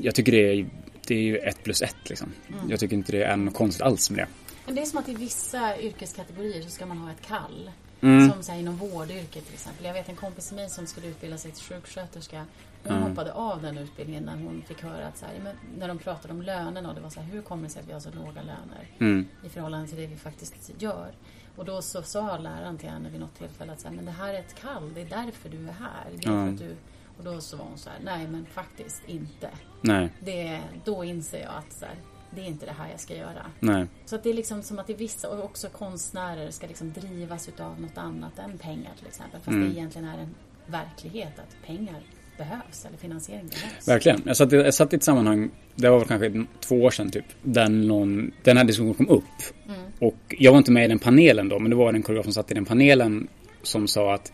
jag 0.00 0.14
tycker 0.14 0.32
det 0.32 0.52
är, 0.52 0.66
det 1.06 1.14
är 1.14 1.22
ju 1.22 1.36
ett 1.36 1.62
plus 1.62 1.82
ett 1.82 2.08
liksom. 2.08 2.32
Mm. 2.48 2.70
Jag 2.70 2.80
tycker 2.80 2.96
inte 2.96 3.12
det 3.12 3.24
är 3.24 3.36
något 3.36 3.54
konstigt 3.54 3.82
alls 3.82 4.10
med 4.10 4.18
det. 4.18 4.28
Men 4.66 4.74
det 4.74 4.80
är 4.80 4.86
som 4.86 4.98
att 4.98 5.08
i 5.08 5.14
vissa 5.14 5.80
yrkeskategorier 5.80 6.62
så 6.62 6.70
ska 6.70 6.86
man 6.86 6.98
ha 6.98 7.10
ett 7.10 7.26
kall. 7.26 7.70
Mm. 8.00 8.30
Som 8.30 8.42
så 8.42 8.52
här, 8.52 8.58
inom 8.58 8.76
vårdyrket 8.76 9.44
till 9.44 9.54
exempel. 9.54 9.86
Jag 9.86 9.92
vet 9.92 10.08
en 10.08 10.16
kompis 10.16 10.52
med 10.52 10.56
mig 10.56 10.70
som 10.70 10.86
skulle 10.86 11.06
utbilda 11.06 11.38
sig 11.38 11.50
till 11.50 11.62
sjuksköterska. 11.62 12.44
Hon 12.82 12.96
mm. 12.96 13.08
hoppade 13.08 13.32
av 13.32 13.62
den 13.62 13.78
utbildningen 13.78 14.24
när 14.24 14.36
hon 14.36 14.62
fick 14.68 14.82
höra 14.82 15.06
att 15.06 15.18
så 15.18 15.26
här, 15.26 15.54
när 15.78 15.88
de 15.88 15.98
pratade 15.98 16.34
om 16.34 16.42
lönerna 16.42 16.88
och 16.88 16.94
det 16.94 17.00
var 17.00 17.10
så 17.10 17.20
här, 17.20 17.32
hur 17.32 17.42
kommer 17.42 17.62
det 17.62 17.68
sig 17.68 17.82
att 17.82 17.88
vi 17.88 17.92
har 17.92 18.00
så 18.00 18.10
låga 18.10 18.42
löner 18.42 18.88
mm. 18.98 19.26
i 19.44 19.48
förhållande 19.48 19.88
till 19.88 19.96
det 19.96 20.06
vi 20.06 20.16
faktiskt 20.16 20.70
gör? 20.78 21.12
Och 21.56 21.64
då 21.64 21.82
så 21.82 22.02
sa 22.02 22.38
läraren 22.38 22.78
till 22.78 22.88
henne 22.88 23.08
vid 23.10 23.20
något 23.20 23.38
tillfälle 23.38 23.72
att 23.72 23.80
så 23.80 23.88
här, 23.88 23.94
men 23.94 24.04
det 24.04 24.10
här 24.10 24.34
är 24.34 24.38
ett 24.38 24.54
kall, 24.60 24.94
det 24.94 25.00
är 25.00 25.08
därför 25.24 25.48
du 25.48 25.68
är 25.68 25.72
här. 25.72 26.10
Det 26.10 26.16
är 26.16 26.22
för 26.22 26.48
att 26.48 26.58
du... 26.58 26.76
Och 27.18 27.24
då 27.24 27.40
så 27.40 27.56
var 27.56 27.64
hon 27.64 27.78
så 27.78 27.90
här, 27.90 27.98
nej 28.04 28.28
men 28.28 28.46
faktiskt 28.46 29.02
inte. 29.06 29.50
Nej. 29.80 30.08
Det, 30.24 30.60
då 30.84 31.04
inser 31.04 31.40
jag 31.40 31.52
att 31.58 31.72
så 31.72 31.84
här, 31.84 31.94
det 32.30 32.40
är 32.40 32.44
inte 32.44 32.66
det 32.66 32.72
här 32.72 32.90
jag 32.90 33.00
ska 33.00 33.16
göra. 33.16 33.46
Nej. 33.60 33.86
Så 34.04 34.16
att 34.16 34.22
det 34.22 34.30
är 34.30 34.34
liksom 34.34 34.62
som 34.62 34.78
att 34.78 34.86
det 34.86 34.92
är 34.92 34.98
vissa, 34.98 35.28
och 35.28 35.44
också 35.44 35.68
konstnärer 35.68 36.50
ska 36.50 36.66
liksom 36.66 36.92
drivas 36.92 37.48
utav 37.48 37.80
något 37.80 37.98
annat 37.98 38.38
än 38.38 38.58
pengar 38.58 38.92
till 38.98 39.06
exempel. 39.06 39.40
Fast 39.40 39.48
mm. 39.48 39.68
det 39.68 39.78
egentligen 39.78 40.08
är 40.08 40.18
en 40.18 40.34
verklighet 40.66 41.38
att 41.38 41.66
pengar 41.66 42.02
behövs 42.38 42.84
eller 42.84 42.98
finansiering 42.98 43.48
behövs. 43.48 43.88
Verkligen. 43.88 44.22
Jag 44.24 44.36
satt, 44.36 44.52
jag 44.52 44.74
satt 44.74 44.92
i 44.92 44.96
ett 44.96 45.02
sammanhang, 45.02 45.50
det 45.74 45.90
var 45.90 46.04
kanske 46.04 46.44
två 46.60 46.82
år 46.82 46.90
sedan 46.90 47.10
typ, 47.10 47.24
där 47.42 47.68
någon, 47.68 48.32
den 48.42 48.56
här 48.56 48.64
diskussionen 48.64 48.94
kom 48.94 49.08
upp. 49.08 49.24
Mm. 49.68 49.80
Och 49.98 50.34
jag 50.38 50.50
var 50.52 50.58
inte 50.58 50.72
med 50.72 50.84
i 50.84 50.88
den 50.88 50.98
panelen 50.98 51.48
då, 51.48 51.58
men 51.58 51.70
det 51.70 51.76
var 51.76 51.94
en 51.94 52.02
koreograf 52.02 52.24
som 52.24 52.32
satt 52.32 52.50
i 52.50 52.54
den 52.54 52.64
panelen 52.64 53.28
som 53.62 53.88
sa 53.88 54.14
att 54.14 54.32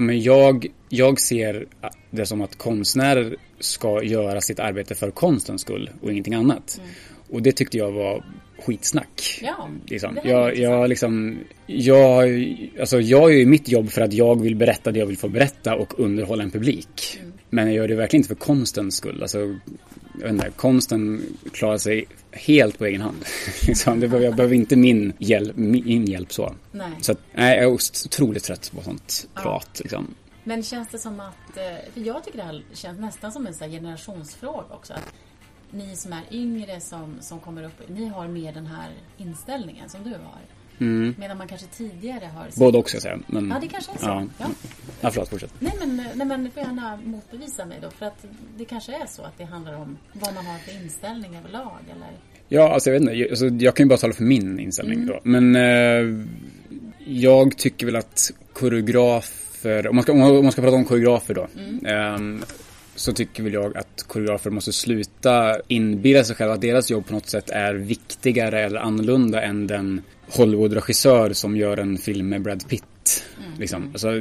men 0.00 0.20
jag, 0.20 0.66
jag 0.88 1.20
ser 1.20 1.66
det 2.10 2.26
som 2.26 2.40
att 2.40 2.56
konstnärer 2.56 3.36
ska 3.60 4.02
göra 4.02 4.40
sitt 4.40 4.60
arbete 4.60 4.94
för 4.94 5.10
konstens 5.10 5.60
skull 5.60 5.90
och 6.00 6.12
ingenting 6.12 6.34
annat. 6.34 6.78
Mm. 6.78 6.90
Och 7.30 7.42
det 7.42 7.52
tyckte 7.52 7.78
jag 7.78 7.92
var 7.92 8.24
skitsnack. 8.66 9.40
Ja, 9.42 9.68
liksom. 9.86 10.18
jag, 10.24 10.56
jag, 10.56 10.88
liksom, 10.88 11.38
jag, 11.66 12.28
alltså 12.80 13.00
jag 13.00 13.22
gör 13.22 13.28
ju 13.28 13.46
mitt 13.46 13.68
jobb 13.68 13.90
för 13.90 14.00
att 14.00 14.12
jag 14.12 14.42
vill 14.42 14.56
berätta 14.56 14.92
det 14.92 14.98
jag 14.98 15.06
vill 15.06 15.18
få 15.18 15.28
berätta 15.28 15.74
och 15.74 16.00
underhålla 16.00 16.42
en 16.42 16.50
publik. 16.50 17.18
Mm. 17.20 17.32
Men 17.50 17.66
jag 17.66 17.74
gör 17.74 17.88
det 17.88 17.94
verkligen 17.94 18.20
inte 18.20 18.28
för 18.28 18.34
konstens 18.34 18.96
skull. 18.96 19.22
Alltså, 19.22 19.38
jag 19.38 20.22
vet 20.22 20.30
inte, 20.30 20.50
konsten 20.56 21.22
klarar 21.52 21.78
sig 21.78 22.04
helt 22.36 22.78
på 22.78 22.86
egen 22.86 23.00
hand. 23.00 23.24
liksom, 23.66 24.00
det, 24.00 24.06
jag 24.06 24.36
behöver 24.36 24.54
inte 24.54 24.76
min 24.76 25.12
hjälp, 25.18 25.56
min 25.56 26.06
hjälp 26.06 26.32
så. 26.32 26.54
Nej. 26.72 26.90
Så 27.00 27.12
att, 27.12 27.18
nej, 27.34 27.56
jag 27.56 27.64
är 27.64 27.72
otroligt 27.72 28.44
trött 28.44 28.72
på 28.74 28.82
sånt 28.82 29.28
ja. 29.34 29.40
prat. 29.40 29.80
Liksom. 29.80 30.14
Men 30.44 30.62
känns 30.62 30.88
det 30.88 30.98
som 30.98 31.20
att, 31.20 31.56
eh, 31.56 31.92
för 31.92 32.00
jag 32.00 32.24
tycker 32.24 32.38
det 32.38 32.44
här 32.44 32.64
känns 32.72 33.00
nästan 33.00 33.32
som 33.32 33.46
en 33.46 33.54
så 33.54 33.64
generationsfråga 33.64 34.74
också. 34.74 34.92
Att 34.92 35.14
ni 35.70 35.96
som 35.96 36.12
är 36.12 36.22
yngre 36.30 36.80
som, 36.80 37.16
som 37.20 37.40
kommer 37.40 37.62
upp, 37.62 37.88
ni 37.88 38.06
har 38.06 38.28
mer 38.28 38.52
den 38.52 38.66
här 38.66 38.90
inställningen 39.16 39.88
som 39.88 40.02
du 40.02 40.10
har. 40.10 40.40
Mm. 40.78 41.14
Medan 41.18 41.38
man 41.38 41.48
kanske 41.48 41.66
tidigare 41.66 42.30
har... 42.34 42.46
Både 42.58 42.78
också 42.78 43.00
säga. 43.00 43.18
Men... 43.26 43.50
Ja, 43.50 43.58
det 43.60 43.68
kanske 43.68 43.92
är 43.92 43.98
så. 43.98 44.06
Ja, 44.06 44.26
ja. 44.38 44.46
ja 45.00 45.10
förlåt, 45.10 45.28
fortsätt. 45.28 45.54
Nej 45.58 45.72
men, 45.78 45.96
nej, 46.14 46.26
men 46.26 46.44
du 46.44 46.50
får 46.50 46.62
gärna 46.62 46.98
motbevisa 47.04 47.66
mig 47.66 47.78
då. 47.82 47.90
För 47.90 48.06
att 48.06 48.24
det 48.56 48.64
kanske 48.64 48.92
är 48.92 49.06
så 49.06 49.22
att 49.22 49.38
det 49.38 49.44
handlar 49.44 49.74
om 49.74 49.98
vad 50.12 50.34
man 50.34 50.46
har 50.46 50.58
för 50.58 50.82
inställning 50.82 51.36
överlag, 51.36 51.78
eller? 51.96 52.10
Ja, 52.48 52.72
alltså 52.72 52.90
jag 52.90 53.00
vet 53.00 53.10
inte. 53.10 53.30
Alltså, 53.30 53.46
jag 53.46 53.76
kan 53.76 53.86
ju 53.86 53.88
bara 53.88 53.98
tala 53.98 54.12
för 54.12 54.24
min 54.24 54.58
inställning 54.58 54.98
mm. 54.98 55.08
då. 55.08 55.20
Men 55.22 55.56
eh, 55.56 56.26
jag 57.04 57.58
tycker 57.58 57.86
väl 57.86 57.96
att 57.96 58.32
koreografer, 58.52 59.88
om 59.88 59.96
man 59.96 60.02
ska, 60.02 60.12
om 60.12 60.18
man 60.18 60.52
ska 60.52 60.62
prata 60.62 60.76
om 60.76 60.84
koreografer 60.84 61.34
då. 61.34 61.46
Mm. 61.58 62.36
Eh, 62.38 62.46
så 62.96 63.12
tycker 63.12 63.42
väl 63.42 63.52
jag 63.52 63.76
att 63.76 64.04
koreografer 64.06 64.50
måste 64.50 64.72
sluta 64.72 65.56
inbilla 65.68 66.24
sig 66.24 66.36
själva 66.36 66.54
att 66.54 66.60
deras 66.60 66.90
jobb 66.90 67.06
på 67.06 67.12
något 67.12 67.28
sätt 67.28 67.50
är 67.50 67.74
viktigare 67.74 68.60
eller 68.60 68.80
annorlunda 68.80 69.42
än 69.42 69.66
den 69.66 70.02
Hollywood-regissör 70.30 71.32
som 71.32 71.56
gör 71.56 71.76
en 71.76 71.98
film 71.98 72.28
med 72.28 72.42
Brad 72.42 72.68
Pitt. 72.68 73.24
Mm. 73.46 73.60
Liksom. 73.60 73.88
Alltså, 73.92 74.20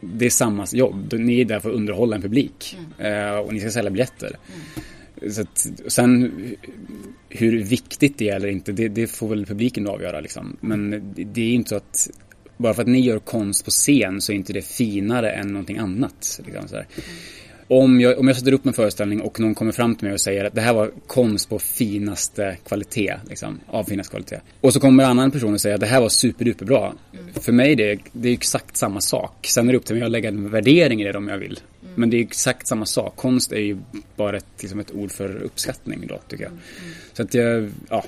det 0.00 0.26
är 0.26 0.30
samma 0.30 0.66
jobb. 0.72 1.12
Ni 1.12 1.40
är 1.40 1.44
där 1.44 1.60
för 1.60 1.68
att 1.68 1.74
underhålla 1.74 2.16
en 2.16 2.22
publik. 2.22 2.76
Mm. 2.98 3.26
Eh, 3.28 3.38
och 3.38 3.52
ni 3.52 3.60
ska 3.60 3.70
sälja 3.70 3.90
biljetter. 3.90 4.36
Mm. 4.36 5.32
Så 5.32 5.40
att, 5.40 5.70
sen 5.86 6.32
hur 7.28 7.64
viktigt 7.64 8.18
det 8.18 8.28
är 8.28 8.36
eller 8.36 8.48
inte, 8.48 8.72
det, 8.72 8.88
det, 8.88 9.06
får 9.06 9.28
väl 9.28 9.46
publiken 9.46 9.86
avgöra. 9.86 10.20
Liksom. 10.20 10.56
Men 10.60 11.12
det, 11.16 11.40
är 11.40 11.54
inte 11.54 11.68
så 11.68 11.76
att 11.76 12.10
bara 12.56 12.74
för 12.74 12.82
att 12.82 12.88
ni 12.88 13.00
gör 13.00 13.18
konst 13.18 13.64
på 13.64 13.70
scen 13.70 14.20
så 14.20 14.32
är 14.32 14.36
inte 14.36 14.52
det 14.52 14.62
finare 14.62 15.30
än 15.30 15.48
någonting 15.48 15.78
annat. 15.78 16.40
Liksom, 16.46 16.64
här. 16.72 16.86
Om 17.68 18.00
jag, 18.00 18.18
om 18.18 18.28
jag 18.28 18.36
sätter 18.36 18.52
upp 18.52 18.66
en 18.66 18.72
föreställning 18.72 19.20
och 19.20 19.40
någon 19.40 19.54
kommer 19.54 19.72
fram 19.72 19.94
till 19.94 20.04
mig 20.04 20.14
och 20.14 20.20
säger 20.20 20.44
att 20.44 20.54
det 20.54 20.60
här 20.60 20.74
var 20.74 20.90
konst 21.06 21.48
på 21.48 21.58
finaste 21.58 22.56
kvalitet, 22.66 23.14
liksom, 23.28 23.60
av 23.66 23.84
finaste 23.84 24.10
kvalitet. 24.10 24.40
Och 24.60 24.72
så 24.72 24.80
kommer 24.80 25.04
en 25.04 25.10
annan 25.10 25.30
person 25.30 25.54
och 25.54 25.60
säger 25.60 25.74
att 25.74 25.80
det 25.80 25.86
här 25.86 26.00
var 26.00 26.08
superduperbra. 26.08 26.92
Mm. 27.12 27.34
För 27.34 27.52
mig 27.52 27.76
det, 27.76 27.98
det 28.12 28.28
är 28.28 28.32
exakt 28.32 28.76
samma 28.76 29.00
sak. 29.00 29.46
Sen 29.46 29.68
är 29.68 29.72
det 29.72 29.78
upp 29.78 29.84
till 29.84 29.96
mig 29.96 30.04
att 30.04 30.10
lägga 30.10 30.28
en 30.28 30.50
värdering 30.50 31.02
i 31.02 31.04
det 31.04 31.18
om 31.18 31.28
jag 31.28 31.38
vill. 31.38 31.60
Mm. 31.82 31.94
Men 31.94 32.10
det 32.10 32.16
är 32.16 32.22
exakt 32.22 32.68
samma 32.68 32.86
sak. 32.86 33.16
Konst 33.16 33.52
är 33.52 33.60
ju 33.60 33.78
bara 34.16 34.36
ett, 34.36 34.46
liksom 34.60 34.80
ett 34.80 34.92
ord 34.94 35.12
för 35.12 35.42
uppskattning 35.42 36.06
då, 36.06 36.18
tycker 36.28 36.44
jag. 36.44 36.52
Mm. 36.52 36.62
Så 37.12 37.22
att 37.22 37.34
jag, 37.34 37.70
ja, 37.90 38.04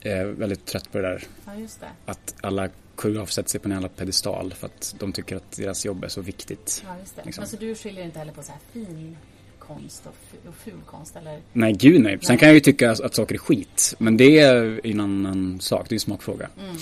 är 0.00 0.24
väldigt 0.24 0.66
trött 0.66 0.92
på 0.92 0.98
det 0.98 1.08
där. 1.08 1.22
Ja, 1.46 1.52
det. 1.80 1.86
Att 2.06 2.34
alla 2.40 2.68
koreografer 2.96 3.32
sätter 3.32 3.50
sig 3.50 3.60
på 3.60 3.68
en 3.68 3.72
jävla 3.72 3.88
pedestal 3.88 4.54
för 4.54 4.66
att 4.66 4.94
de 4.98 5.12
tycker 5.12 5.36
att 5.36 5.52
deras 5.56 5.84
jobb 5.84 6.04
är 6.04 6.08
så 6.08 6.20
viktigt. 6.20 6.84
Ja, 6.86 6.96
just 7.00 7.16
det. 7.16 7.22
Liksom. 7.24 7.42
Men 7.42 7.48
så 7.48 7.56
du 7.56 7.74
skiljer 7.74 8.04
inte 8.04 8.18
heller 8.18 8.32
på 8.32 8.42
så 8.42 8.52
här 8.52 8.60
fin 8.72 9.16
konst 9.58 10.06
och, 10.06 10.48
och 10.48 10.54
ful 10.54 10.80
konst 10.86 11.16
eller? 11.16 11.40
Nej, 11.52 11.72
gud 11.72 12.00
nej. 12.00 12.18
Sen 12.20 12.32
nej. 12.32 12.38
kan 12.38 12.48
jag 12.48 12.54
ju 12.54 12.60
tycka 12.60 12.90
att, 12.90 13.14
saker 13.14 13.34
är 13.34 13.38
skit. 13.38 13.94
Men 13.98 14.16
det 14.16 14.38
är 14.38 14.80
en 14.86 15.00
annan 15.00 15.60
sak. 15.60 15.88
Det 15.88 15.92
är 15.92 15.96
en 15.96 16.00
smakfråga. 16.00 16.48
Mm. 16.58 16.76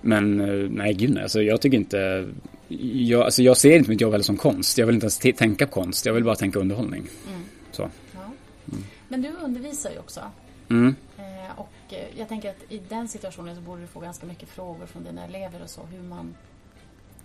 Men 0.00 0.40
eh, 0.40 0.70
nej, 0.70 0.94
gud 0.94 1.10
nej. 1.10 1.22
Alltså, 1.22 1.42
jag 1.42 1.60
tycker 1.60 1.76
inte... 1.76 2.28
Jag, 2.92 3.22
alltså, 3.22 3.42
jag 3.42 3.56
ser 3.56 3.76
inte 3.76 3.90
mitt 3.90 4.00
jobb 4.00 4.12
heller 4.12 4.24
som 4.24 4.36
konst. 4.36 4.78
Jag 4.78 4.86
vill 4.86 4.94
inte 4.94 5.04
ens 5.04 5.38
tänka 5.38 5.66
på 5.66 5.72
konst. 5.72 6.06
Jag 6.06 6.14
vill 6.14 6.24
bara 6.24 6.36
tänka 6.36 6.58
underhållning. 6.58 7.06
Mm. 7.28 7.40
Så. 7.72 7.90
Ja. 8.14 8.20
Mm. 8.72 8.84
Men 9.08 9.22
du 9.22 9.28
undervisar 9.44 9.90
ju 9.90 9.98
också. 9.98 10.20
Och 11.88 12.18
jag 12.18 12.28
tänker 12.28 12.50
att 12.50 12.72
i 12.72 12.78
den 12.88 13.08
situationen 13.08 13.56
så 13.56 13.60
borde 13.60 13.80
du 13.80 13.86
få 13.86 14.00
ganska 14.00 14.26
mycket 14.26 14.48
frågor 14.48 14.86
från 14.86 15.04
dina 15.04 15.24
elever 15.24 15.62
och 15.62 15.70
så. 15.70 15.82
Hur 15.82 16.02
man, 16.02 16.34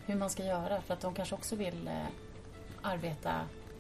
hur 0.05 0.15
man 0.15 0.29
ska 0.29 0.45
göra. 0.45 0.81
För 0.81 0.93
att 0.93 1.01
de 1.01 1.13
kanske 1.13 1.35
också 1.35 1.55
vill 1.55 1.87
eh, 1.87 1.93
arbeta, 2.81 3.31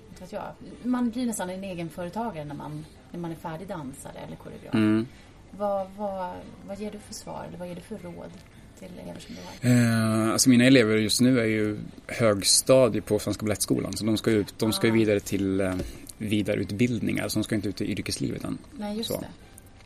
inte 0.09 0.21
vet 0.21 0.31
jag. 0.31 0.43
Man 0.83 1.09
blir 1.09 1.25
nästan 1.25 1.49
en 1.49 1.63
egenföretagare 1.63 2.45
när 2.45 2.55
man, 2.55 2.85
när 3.11 3.19
man 3.19 3.31
är 3.31 3.35
färdig 3.35 3.67
dansare 3.67 4.17
eller 4.27 4.35
koreograf. 4.35 4.73
Mm. 4.73 5.07
Vad, 5.51 5.87
vad, 5.97 6.33
vad 6.67 6.79
ger 6.79 6.91
du 6.91 6.99
för 6.99 7.13
svar 7.13 7.45
eller 7.47 7.57
vad 7.57 7.67
ger 7.67 7.75
du 7.75 7.81
för 7.81 7.97
råd 7.97 8.31
till 8.79 8.89
elever 8.99 9.19
som 9.19 9.35
du 9.35 9.69
har? 9.69 9.75
Eh, 9.75 10.31
alltså 10.31 10.49
mina 10.49 10.65
elever 10.65 10.97
just 10.97 11.21
nu 11.21 11.39
är 11.39 11.45
ju 11.45 11.79
högstadie 12.07 13.01
på 13.01 13.19
Svenska 13.19 13.45
Balettskolan. 13.45 13.93
Så 13.93 14.05
de 14.05 14.17
ska, 14.17 14.31
ut, 14.31 14.59
de 14.59 14.73
ska 14.73 14.87
ju 14.87 14.93
vidare 14.93 15.19
till 15.19 15.61
eh, 15.61 15.75
vidareutbildningar. 16.17 17.27
Så 17.27 17.39
de 17.39 17.43
ska 17.43 17.55
inte 17.55 17.69
ut 17.69 17.81
i 17.81 17.91
yrkeslivet 17.91 18.43
än. 18.43 18.57
Nej, 18.71 18.97
just 18.97 19.09
så. 19.09 19.19
det. 19.19 19.27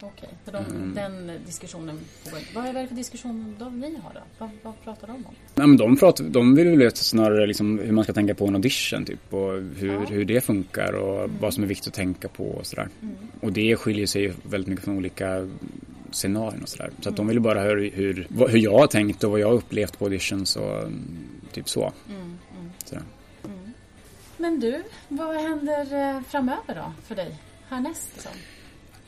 Okej, 0.02 0.30
så 0.46 0.52
de, 0.52 0.66
mm. 0.66 0.94
den 0.96 1.32
diskussionen 1.46 2.00
Vad 2.56 2.66
är 2.66 2.74
det 2.74 2.88
för 2.88 2.96
diskussion 2.96 3.56
de 3.60 3.80
ni 3.80 3.96
har 3.96 4.14
då? 4.14 4.20
Vad, 4.38 4.50
vad 4.64 4.74
pratar 4.84 5.08
de 5.08 5.14
om? 5.14 5.36
Ja, 5.56 5.68
men 5.68 5.78
de, 5.78 5.98
pratar, 5.98 6.24
de 6.24 6.56
vill 6.56 6.78
väl 6.78 6.92
snarare 6.92 7.48
liksom 7.48 7.80
hur 7.80 7.92
man 7.92 8.04
ska 8.04 8.14
tänka 8.14 8.36
på 8.36 8.48
en 8.48 8.56
audition 8.56 9.06
typ 9.06 9.34
och 9.34 9.52
hur, 9.52 9.94
ja. 9.94 10.00
hur 10.00 10.26
det 10.26 10.42
funkar 10.42 10.94
och 10.94 11.24
mm. 11.24 11.38
vad 11.40 11.54
som 11.54 11.64
är 11.64 11.68
viktigt 11.68 11.88
att 11.88 11.94
tänka 11.94 12.28
på 12.28 12.46
och 12.46 12.66
sådär. 12.66 12.90
Mm. 13.02 13.16
Och 13.40 13.52
det 13.52 13.76
skiljer 13.76 14.08
sig 14.08 14.34
väldigt 14.44 14.68
mycket 14.68 14.86
från 14.86 14.98
olika 14.98 15.50
scenarion 16.12 16.62
och 16.62 16.70
sådär. 16.70 16.92
Så 17.02 17.10
att 17.10 17.16
de 17.16 17.22
mm. 17.22 17.28
vill 17.28 17.42
bara 17.42 17.62
höra 17.62 17.80
hur, 17.80 18.28
hur 18.50 18.60
jag 18.60 18.80
har 18.80 18.88
tänkt 18.88 19.24
och 19.24 19.32
vad 19.32 19.40
jag 19.40 19.48
har 19.48 19.56
upplevt 19.56 20.00
på 20.00 20.06
auditions 20.06 20.56
och 20.56 20.84
typ 21.52 21.70
så. 21.70 21.94
Mm, 22.10 22.22
mm. 22.22 23.04
Men 24.38 24.60
du, 24.60 24.84
vad 25.08 25.36
händer 25.36 26.16
eh, 26.16 26.22
framöver 26.22 26.76
då 26.76 26.94
för 27.08 27.16
dig 27.16 27.36
härnäst? 27.70 28.10
Liksom? 28.14 28.32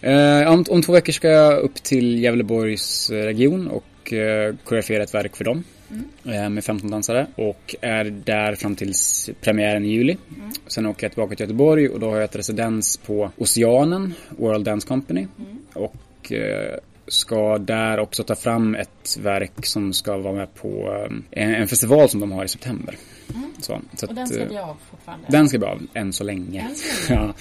Eh, 0.02 0.52
om, 0.52 0.66
om, 0.70 0.82
två 0.82 0.94
veckor 0.94 1.14
ska 1.14 1.28
jag 1.28 1.60
upp 1.60 1.84
till 1.84 2.24
Gävleborgs 2.24 3.10
region 3.10 3.68
och 3.68 4.14
eh, 4.14 4.56
koreografera 4.64 5.04
ett 5.04 5.14
verk 5.14 5.36
för 5.36 5.44
dem. 5.44 5.64
Mm. 5.92 6.44
Eh, 6.44 6.50
med 6.50 6.64
15 6.64 6.92
dansare 6.92 7.28
och 7.36 7.76
är 7.82 8.04
där 8.06 8.56
fram 8.56 8.76
till 8.76 8.94
premiären 9.42 9.86
i 9.86 9.88
juli. 9.88 10.18
Mm. 10.38 10.52
Sen 10.68 10.86
åker 10.86 11.04
jag 11.04 11.12
tillbaka 11.12 11.36
till 11.36 11.44
Göteborg 11.44 11.90
och 11.90 12.00
då 12.00 12.10
har 12.10 12.16
jag 12.16 12.24
ett 12.24 12.36
residens 12.36 12.98
på 12.98 13.32
Oceanen, 13.38 14.14
World 14.30 14.66
Dance 14.66 14.88
Company. 14.88 15.28
Mm. 15.40 15.58
Och 15.74 16.32
eh, 16.32 16.78
ska 17.10 17.58
där 17.58 18.00
också 18.00 18.24
ta 18.24 18.36
fram 18.36 18.76
ett 18.76 19.18
verk 19.22 19.66
som 19.66 19.94
ska 19.94 20.18
vara 20.18 20.34
med 20.34 20.56
på 20.56 20.94
eh, 20.94 21.44
en, 21.44 21.56
en 21.56 21.68
festival 21.68 22.10
som 22.10 22.20
de 22.20 22.32
har 22.32 22.46
i 22.46 22.48
september. 22.48 22.96
Mm. 23.36 23.54
Så, 23.60 23.82
så 23.96 24.08
och 24.08 24.16
den 24.16 24.28
ska 24.28 24.46
bli 24.46 24.58
av 24.58 24.78
fortfarande? 24.92 25.28
Den 25.30 25.50
ska 25.50 25.58
bli 25.58 25.68
av, 25.68 25.82
än 25.94 26.14
så 26.14 26.24
länge. 26.24 26.62
Än 26.62 26.76
så 26.76 27.14
länge. 27.14 27.34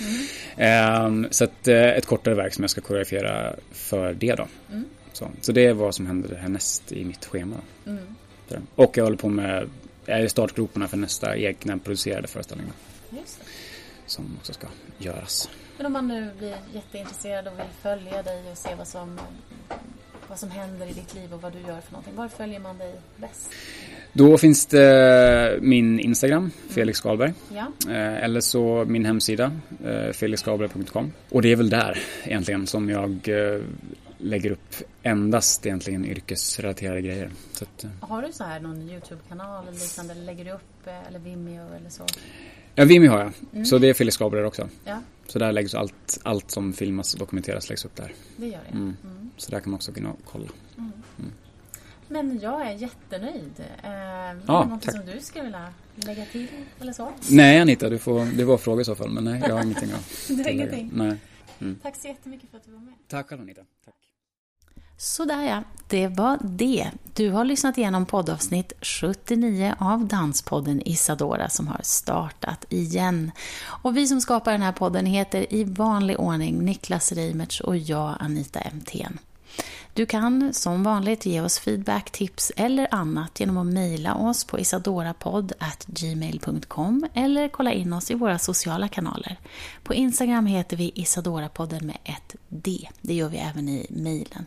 ja. 0.57 1.07
um, 1.07 1.27
så 1.31 1.45
att, 1.45 1.69
uh, 1.69 1.75
ett 1.75 2.07
kortare 2.07 2.35
verk 2.35 2.55
som 2.55 2.63
jag 2.63 2.71
ska 2.71 2.81
koreografera 2.81 3.55
för 3.73 4.15
det 4.15 4.35
då. 4.35 4.47
Mm. 4.71 4.85
Så, 5.13 5.31
så 5.41 5.53
det 5.53 5.67
är 5.67 5.73
vad 5.73 5.95
som 5.95 6.07
händer 6.07 6.37
härnäst 6.37 6.93
i 6.93 7.05
mitt 7.05 7.25
schema. 7.25 7.57
Mm. 7.87 7.99
Och 8.75 8.97
jag 8.97 9.05
håller 9.05 9.17
på 9.17 9.29
med, 9.29 9.69
jag 10.07 10.19
är 10.21 10.25
i 10.25 10.29
startgroparna 10.29 10.89
för 10.89 10.97
nästa 10.97 11.37
egna 11.37 11.79
producerade 11.79 12.29
föreställning. 12.29 12.67
Som 14.07 14.37
också 14.39 14.53
ska 14.53 14.67
göras. 14.99 15.49
Men 15.79 15.87
om 15.87 15.93
man 15.93 16.09
nu 16.09 16.31
blir 16.39 16.57
jätteintresserad 16.75 17.47
och 17.47 17.59
vill 17.59 17.73
följa 17.83 18.23
dig 18.23 18.51
och 18.51 18.59
se 18.59 18.75
vad 18.75 18.87
som, 18.87 19.21
vad 20.29 20.39
som 20.39 20.51
händer 20.51 20.87
i 20.87 20.93
ditt 20.93 21.15
liv 21.15 21.35
och 21.35 21.43
vad 21.43 21.53
du 21.53 21.59
gör 21.59 21.81
för 21.81 21.93
någonting. 21.93 22.17
Var 22.17 22.29
följer 22.29 22.61
man 22.61 22.79
dig 22.79 22.95
bäst? 23.17 23.51
Då 24.13 24.39
finns 24.39 24.67
det 24.67 25.59
min 25.63 26.01
Instagram, 26.01 26.39
mm. 26.39 26.51
Felix 26.69 26.99
Skalberg. 26.99 27.33
Ja. 27.55 27.67
Eh, 27.93 28.25
eller 28.25 28.41
så 28.41 28.85
min 28.89 29.05
hemsida, 29.05 29.53
eh, 29.85 30.13
felixskalberg.com. 30.13 31.13
Och 31.31 31.43
det 31.43 31.53
är 31.53 31.57
väl 31.57 31.71
där 31.71 31.99
egentligen 32.25 32.67
som 32.67 32.91
jag 32.91 33.29
eh, 33.29 33.63
lägger 34.19 34.51
upp 34.51 34.75
endast 35.03 35.67
egentligen 35.67 36.05
yrkesrelaterade 36.05 37.01
grejer. 37.01 37.31
Att, 37.63 37.87
har 38.01 38.23
du 38.23 38.33
så 38.33 38.45
här 38.45 38.61
någon 38.61 38.91
YouTube-kanal 38.91 39.69
eller 39.69 39.79
liknande? 39.79 40.15
Lägger 40.15 40.45
du 40.45 40.51
upp 40.51 40.87
eller 41.09 41.19
Vimeo 41.19 41.75
eller 41.77 41.91
så? 41.91 42.05
Ja, 42.79 42.85
Vimeo 42.85 43.11
har 43.11 43.19
jag. 43.19 43.33
Mm. 43.53 43.65
Så 43.65 43.79
det 43.79 43.89
är 43.89 43.95
Felix 43.95 44.15
Skalberg 44.15 44.45
också. 44.45 44.69
Ja. 44.85 44.99
Så 45.27 45.39
där 45.39 45.53
läggs 45.53 45.75
allt, 45.75 46.21
allt 46.23 46.51
som 46.51 46.73
filmas 46.73 47.15
och 47.15 47.21
dokumenteras 47.21 47.69
läggs 47.69 47.85
upp 47.85 47.97
där. 47.97 48.13
Det 48.37 48.47
gör 48.47 48.61
det? 48.69 48.77
Mm. 48.77 48.97
Mm. 49.05 49.31
Så 49.37 49.51
där 49.51 49.61
kan 49.61 49.71
man 49.71 49.77
också 49.77 49.93
gå 49.93 49.99
in 49.99 50.07
och 50.07 50.19
kolla. 50.25 50.49
Mm. 50.79 50.93
Mm. 51.19 51.33
Men 52.09 52.41
jag 52.41 52.67
är 52.67 52.73
jättenöjd. 52.73 53.53
Eh, 53.83 53.91
är 53.91 54.35
det 54.35 54.41
ja, 54.47 54.65
något 54.65 54.85
som 54.85 55.07
du 55.07 55.21
skulle 55.21 55.45
vilja 55.45 55.73
lägga 55.95 56.25
till 56.25 56.49
eller 56.81 56.93
så? 56.93 57.13
Nej 57.31 57.61
Anita, 57.61 57.89
du 57.89 57.99
får, 57.99 58.37
det 58.37 58.45
var 58.45 58.59
frågor 58.59 58.81
i 58.81 58.85
så 58.85 58.95
fall. 58.95 59.11
Men 59.11 59.25
nej, 59.25 59.43
jag 59.49 59.55
har 59.55 59.63
ingenting 59.63 59.93
att 59.93 60.09
tillägga. 60.27 60.45
Du 60.45 60.45
har 60.45 60.51
ingenting? 60.51 60.91
Nej. 60.95 61.17
Mm. 61.61 61.79
Tack 61.83 61.97
så 61.97 62.09
jättemycket 62.09 62.51
för 62.51 62.57
att 62.57 62.65
du 62.65 62.71
var 62.71 62.81
med. 62.81 62.95
Tack 63.09 63.33
Anita. 63.33 63.63
Tack. 63.85 63.95
Sådär 65.01 65.43
ja, 65.43 65.63
det 65.89 66.09
var 66.09 66.39
det. 66.43 66.91
Du 67.15 67.31
har 67.31 67.45
lyssnat 67.45 67.79
igenom 67.79 68.07
poddavsnitt 68.07 68.73
79 68.83 69.75
av 69.79 70.07
Danspodden 70.07 70.89
Isadora 70.89 71.49
som 71.49 71.69
har 71.69 71.81
startat 71.83 72.65
igen. 72.69 73.31
Och 73.65 73.97
vi 73.97 74.07
som 74.07 74.21
skapar 74.21 74.53
den 74.53 74.63
här 74.63 74.73
podden 74.73 75.07
heter 75.07 75.55
i 75.55 75.65
vanlig 75.65 76.21
ordning 76.21 76.65
Niklas 76.65 77.13
Reimertz 77.13 77.61
och 77.61 77.77
jag 77.77 78.17
Anita 78.21 78.61
Emthén. 78.61 79.19
Du 79.95 80.07
kan 80.07 80.55
som 80.55 80.83
vanligt 80.83 81.27
ge 81.27 81.41
oss 81.41 81.59
feedback, 81.59 82.11
tips 82.11 82.53
eller 82.57 82.95
annat 82.95 83.41
genom 83.41 83.57
att 83.57 83.67
mejla 83.67 84.15
oss 84.15 84.45
på 84.45 84.59
isadorapodd.gmail.com 84.59 87.07
eller 87.15 87.49
kolla 87.49 87.73
in 87.73 87.93
oss 87.93 88.11
i 88.11 88.15
våra 88.15 88.39
sociala 88.39 88.89
kanaler. 88.89 89.37
På 89.83 89.95
Instagram 89.95 90.47
heter 90.47 90.77
vi 90.77 90.93
Isadorapodden 90.95 91.87
med 91.87 91.99
ett 92.05 92.37
D. 92.49 92.89
Det 93.01 93.15
gör 93.15 93.29
vi 93.29 93.39
även 93.39 93.69
i 93.69 93.87
mejlen. 93.91 94.47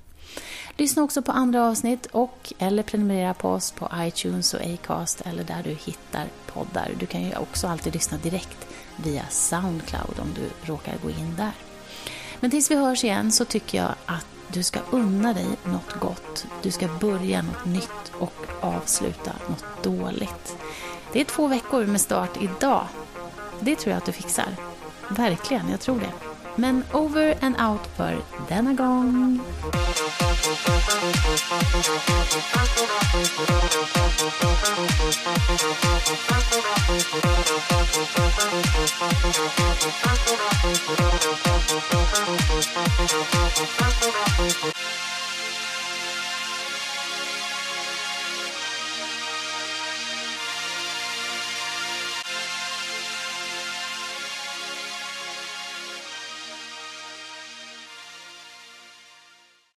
Lyssna 0.77 1.03
också 1.03 1.21
på 1.21 1.31
andra 1.31 1.67
avsnitt 1.67 2.05
och 2.05 2.53
eller 2.59 2.83
prenumerera 2.83 3.33
på 3.33 3.49
oss 3.49 3.71
på 3.71 3.89
iTunes 3.95 4.53
och 4.53 4.61
Acast 4.61 5.21
eller 5.21 5.43
där 5.43 5.63
du 5.63 5.69
hittar 5.69 6.25
poddar. 6.45 6.91
Du 6.99 7.05
kan 7.05 7.23
ju 7.23 7.35
också 7.35 7.67
alltid 7.67 7.93
lyssna 7.93 8.17
direkt 8.17 8.67
via 8.95 9.25
Soundcloud 9.29 10.19
om 10.19 10.33
du 10.35 10.71
råkar 10.71 10.93
gå 11.03 11.09
in 11.09 11.35
där. 11.37 11.51
Men 12.39 12.51
tills 12.51 12.71
vi 12.71 12.75
hörs 12.75 13.03
igen 13.03 13.31
så 13.31 13.45
tycker 13.45 13.77
jag 13.77 13.95
att 14.05 14.25
du 14.47 14.63
ska 14.63 14.79
unna 14.91 15.33
dig 15.33 15.47
något 15.63 15.93
gott. 15.99 16.45
Du 16.61 16.71
ska 16.71 16.87
börja 16.87 17.41
något 17.41 17.65
nytt 17.65 18.11
och 18.19 18.47
avsluta 18.61 19.31
något 19.49 19.83
dåligt. 19.83 20.57
Det 21.13 21.21
är 21.21 21.25
två 21.25 21.47
veckor 21.47 21.85
med 21.85 22.01
start 22.01 22.37
idag. 22.41 22.87
Det 23.59 23.75
tror 23.75 23.91
jag 23.91 23.97
att 23.97 24.05
du 24.05 24.11
fixar. 24.11 24.55
Verkligen, 25.09 25.69
jag 25.69 25.79
tror 25.79 25.99
det. 25.99 26.30
Men 26.55 26.83
over 26.93 27.35
and 27.41 27.55
out 27.61 27.87
för 27.97 28.17
denna 28.49 28.73
gång. 28.73 29.39